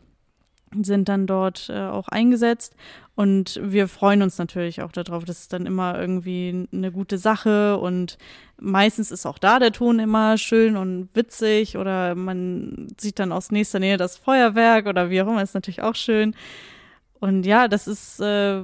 sind 0.82 1.10
dann 1.10 1.26
dort 1.26 1.70
äh, 1.70 1.82
auch 1.82 2.08
eingesetzt 2.08 2.76
und 3.16 3.60
wir 3.64 3.88
freuen 3.88 4.22
uns 4.22 4.38
natürlich 4.38 4.82
auch 4.82 4.92
darauf. 4.92 5.24
Das 5.24 5.40
ist 5.40 5.54
dann 5.54 5.66
immer 5.66 5.98
irgendwie 5.98 6.68
eine 6.74 6.92
gute 6.92 7.18
Sache 7.18 7.78
und 7.78 8.18
meistens 8.60 9.10
ist 9.10 9.26
auch 9.26 9.38
da 9.38 9.60
der 9.60 9.72
Ton 9.72 10.00
immer 10.00 10.38
schön 10.38 10.76
und 10.76 11.10
witzig 11.14 11.78
oder 11.78 12.14
man 12.16 12.88
sieht 13.00 13.20
dann 13.20 13.32
aus 13.32 13.52
nächster 13.52 13.80
Nähe 13.80 13.98
das 13.98 14.18
Feuerwerk 14.18 14.88
oder 14.88 15.10
wie 15.10 15.22
auch 15.22 15.28
immer, 15.28 15.42
ist 15.42 15.54
natürlich 15.54 15.82
auch 15.82 15.96
schön. 15.96 16.36
Und 17.20 17.46
ja, 17.46 17.70
das 17.70 17.88
ist 17.88 18.20
äh, 18.20 18.62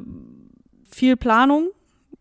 viel 0.92 1.16
Planung 1.16 1.70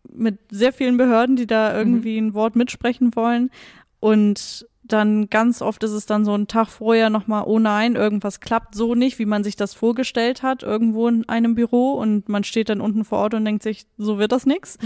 mit 0.09 0.39
sehr 0.51 0.73
vielen 0.73 0.97
Behörden, 0.97 1.35
die 1.35 1.47
da 1.47 1.77
irgendwie 1.77 2.17
ein 2.19 2.35
Wort 2.35 2.55
mitsprechen 2.55 3.15
wollen. 3.17 3.51
Und 3.99 4.67
dann 4.93 5.29
ganz 5.31 5.63
oft 5.63 5.83
ist 5.85 5.91
es 5.93 6.07
dann 6.07 6.25
so 6.25 6.35
ein 6.35 6.47
Tag 6.47 6.69
vorher 6.69 7.11
nochmal, 7.11 7.45
oh 7.47 7.59
nein, 7.59 7.97
irgendwas 7.97 8.41
klappt 8.41 8.75
so 8.75 8.95
nicht, 8.95 9.19
wie 9.19 9.27
man 9.27 9.45
sich 9.45 9.57
das 9.57 9.75
vorgestellt 9.75 10.43
hat, 10.43 10.63
irgendwo 10.63 11.09
in 11.09 11.29
einem 11.29 11.55
Büro. 11.55 11.93
Und 11.95 12.29
man 12.29 12.45
steht 12.45 12.69
dann 12.69 12.81
unten 12.81 13.05
vor 13.05 13.19
Ort 13.19 13.35
und 13.35 13.45
denkt 13.45 13.63
sich, 13.63 13.87
so 13.99 14.19
wird 14.19 14.33
das 14.33 14.47
nix. 14.47 14.79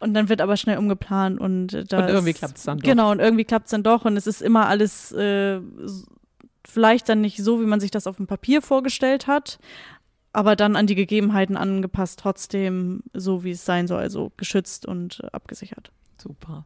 Und 0.00 0.14
dann 0.14 0.28
wird 0.30 0.40
aber 0.40 0.56
schnell 0.56 0.78
umgeplant 0.78 1.38
und 1.40 1.92
da 1.92 1.98
Und 2.00 2.08
irgendwie 2.08 2.30
ist- 2.30 2.38
klappt's 2.38 2.62
dann 2.64 2.78
doch. 2.78 2.84
Genau, 2.84 3.10
und 3.10 3.20
irgendwie 3.20 3.44
klappt 3.44 3.66
es 3.66 3.70
dann 3.70 3.82
doch 3.82 4.04
und 4.06 4.16
es 4.16 4.26
ist 4.26 4.40
immer 4.40 4.66
alles 4.66 5.12
äh, 5.12 5.60
vielleicht 6.66 7.08
dann 7.08 7.20
nicht 7.20 7.42
so, 7.42 7.60
wie 7.60 7.66
man 7.66 7.80
sich 7.80 7.90
das 7.90 8.06
auf 8.06 8.16
dem 8.16 8.26
Papier 8.26 8.62
vorgestellt 8.62 9.26
hat, 9.26 9.58
aber 10.32 10.56
dann 10.56 10.76
an 10.76 10.86
die 10.86 10.94
Gegebenheiten 10.94 11.56
angepasst, 11.56 12.18
trotzdem 12.20 13.02
so, 13.12 13.44
wie 13.44 13.50
es 13.50 13.64
sein 13.64 13.86
soll, 13.88 13.98
also 14.00 14.32
geschützt 14.36 14.86
und 14.86 15.22
abgesichert. 15.34 15.90
Super. 16.16 16.64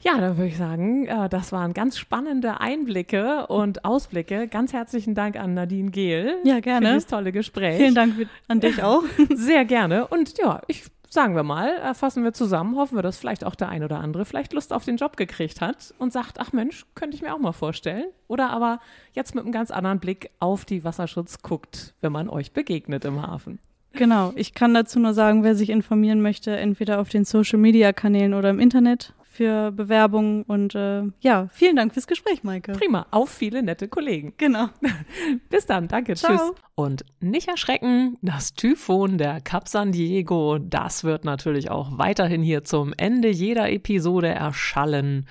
Ja, 0.00 0.20
dann 0.20 0.36
würde 0.36 0.48
ich 0.48 0.56
sagen, 0.56 1.06
äh, 1.06 1.28
das 1.28 1.52
waren 1.52 1.72
ganz 1.72 1.98
spannende 1.98 2.60
Einblicke 2.60 3.46
und 3.46 3.84
Ausblicke. 3.84 4.46
Ganz 4.46 4.72
herzlichen 4.72 5.14
Dank 5.14 5.36
an 5.36 5.54
Nadine 5.54 5.90
Gehl 5.90 6.36
Ja, 6.44 6.56
für 6.56 6.60
gerne. 6.60 6.88
dieses 6.88 7.06
tolle 7.06 7.32
Gespräch. 7.32 7.78
Vielen 7.78 7.94
Dank 7.94 8.14
an 8.48 8.60
dich 8.60 8.82
auch. 8.82 9.02
Sehr 9.34 9.64
gerne. 9.64 10.06
Und 10.06 10.36
ja, 10.38 10.60
ich 10.68 10.84
sagen 11.08 11.34
wir 11.34 11.44
mal, 11.44 11.68
äh, 11.82 11.94
fassen 11.94 12.24
wir 12.24 12.34
zusammen, 12.34 12.76
hoffen 12.76 12.96
wir, 12.98 13.02
dass 13.02 13.16
vielleicht 13.16 13.42
auch 13.44 13.54
der 13.54 13.68
ein 13.70 13.82
oder 13.82 14.00
andere 14.00 14.24
vielleicht 14.26 14.52
Lust 14.52 14.72
auf 14.72 14.84
den 14.84 14.96
Job 14.96 15.16
gekriegt 15.16 15.60
hat 15.60 15.94
und 15.98 16.12
sagt, 16.12 16.38
ach 16.40 16.52
Mensch, 16.52 16.84
könnte 16.94 17.16
ich 17.16 17.22
mir 17.22 17.34
auch 17.34 17.38
mal 17.38 17.52
vorstellen. 17.52 18.06
Oder 18.28 18.50
aber 18.50 18.80
jetzt 19.12 19.34
mit 19.34 19.44
einem 19.44 19.52
ganz 19.52 19.70
anderen 19.70 19.98
Blick 19.98 20.30
auf 20.40 20.64
die 20.66 20.84
Wasserschutz 20.84 21.40
guckt, 21.42 21.94
wenn 22.02 22.12
man 22.12 22.28
euch 22.28 22.52
begegnet 22.52 23.04
im 23.06 23.22
Hafen. 23.26 23.60
Genau, 23.92 24.32
ich 24.36 24.52
kann 24.52 24.74
dazu 24.74 24.98
nur 25.00 25.14
sagen, 25.14 25.42
wer 25.42 25.54
sich 25.54 25.70
informieren 25.70 26.20
möchte, 26.20 26.54
entweder 26.54 27.00
auf 27.00 27.08
den 27.08 27.24
Social-Media-Kanälen 27.24 28.34
oder 28.34 28.50
im 28.50 28.60
Internet, 28.60 29.14
für 29.36 29.70
Bewerbungen 29.70 30.42
und 30.44 30.74
äh, 30.74 31.02
ja, 31.20 31.48
vielen 31.52 31.76
Dank 31.76 31.92
fürs 31.92 32.06
Gespräch, 32.06 32.42
Maike. 32.42 32.72
Prima, 32.72 33.06
auf 33.10 33.28
viele 33.28 33.62
nette 33.62 33.86
Kollegen. 33.86 34.32
Genau. 34.38 34.68
Bis 35.50 35.66
dann, 35.66 35.88
danke, 35.88 36.14
Ciao. 36.14 36.32
tschüss. 36.32 36.52
Und 36.74 37.04
nicht 37.20 37.48
erschrecken, 37.48 38.16
das 38.22 38.54
Typhon 38.54 39.18
der 39.18 39.40
Cap 39.40 39.68
San 39.68 39.92
Diego, 39.92 40.58
das 40.58 41.04
wird 41.04 41.24
natürlich 41.24 41.70
auch 41.70 41.98
weiterhin 41.98 42.42
hier 42.42 42.64
zum 42.64 42.94
Ende 42.96 43.28
jeder 43.28 43.70
Episode 43.70 44.28
erschallen. 44.28 45.26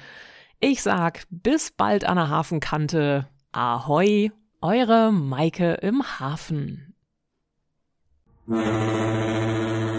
Ich 0.60 0.82
sag 0.84 1.24
bis 1.30 1.72
bald 1.72 2.06
an 2.06 2.16
der 2.16 2.30
Hafenkante. 2.30 3.28
Ahoi, 3.52 4.32
eure 4.62 5.12
Maike 5.12 5.74
im 5.82 6.04
Hafen. 6.20 6.94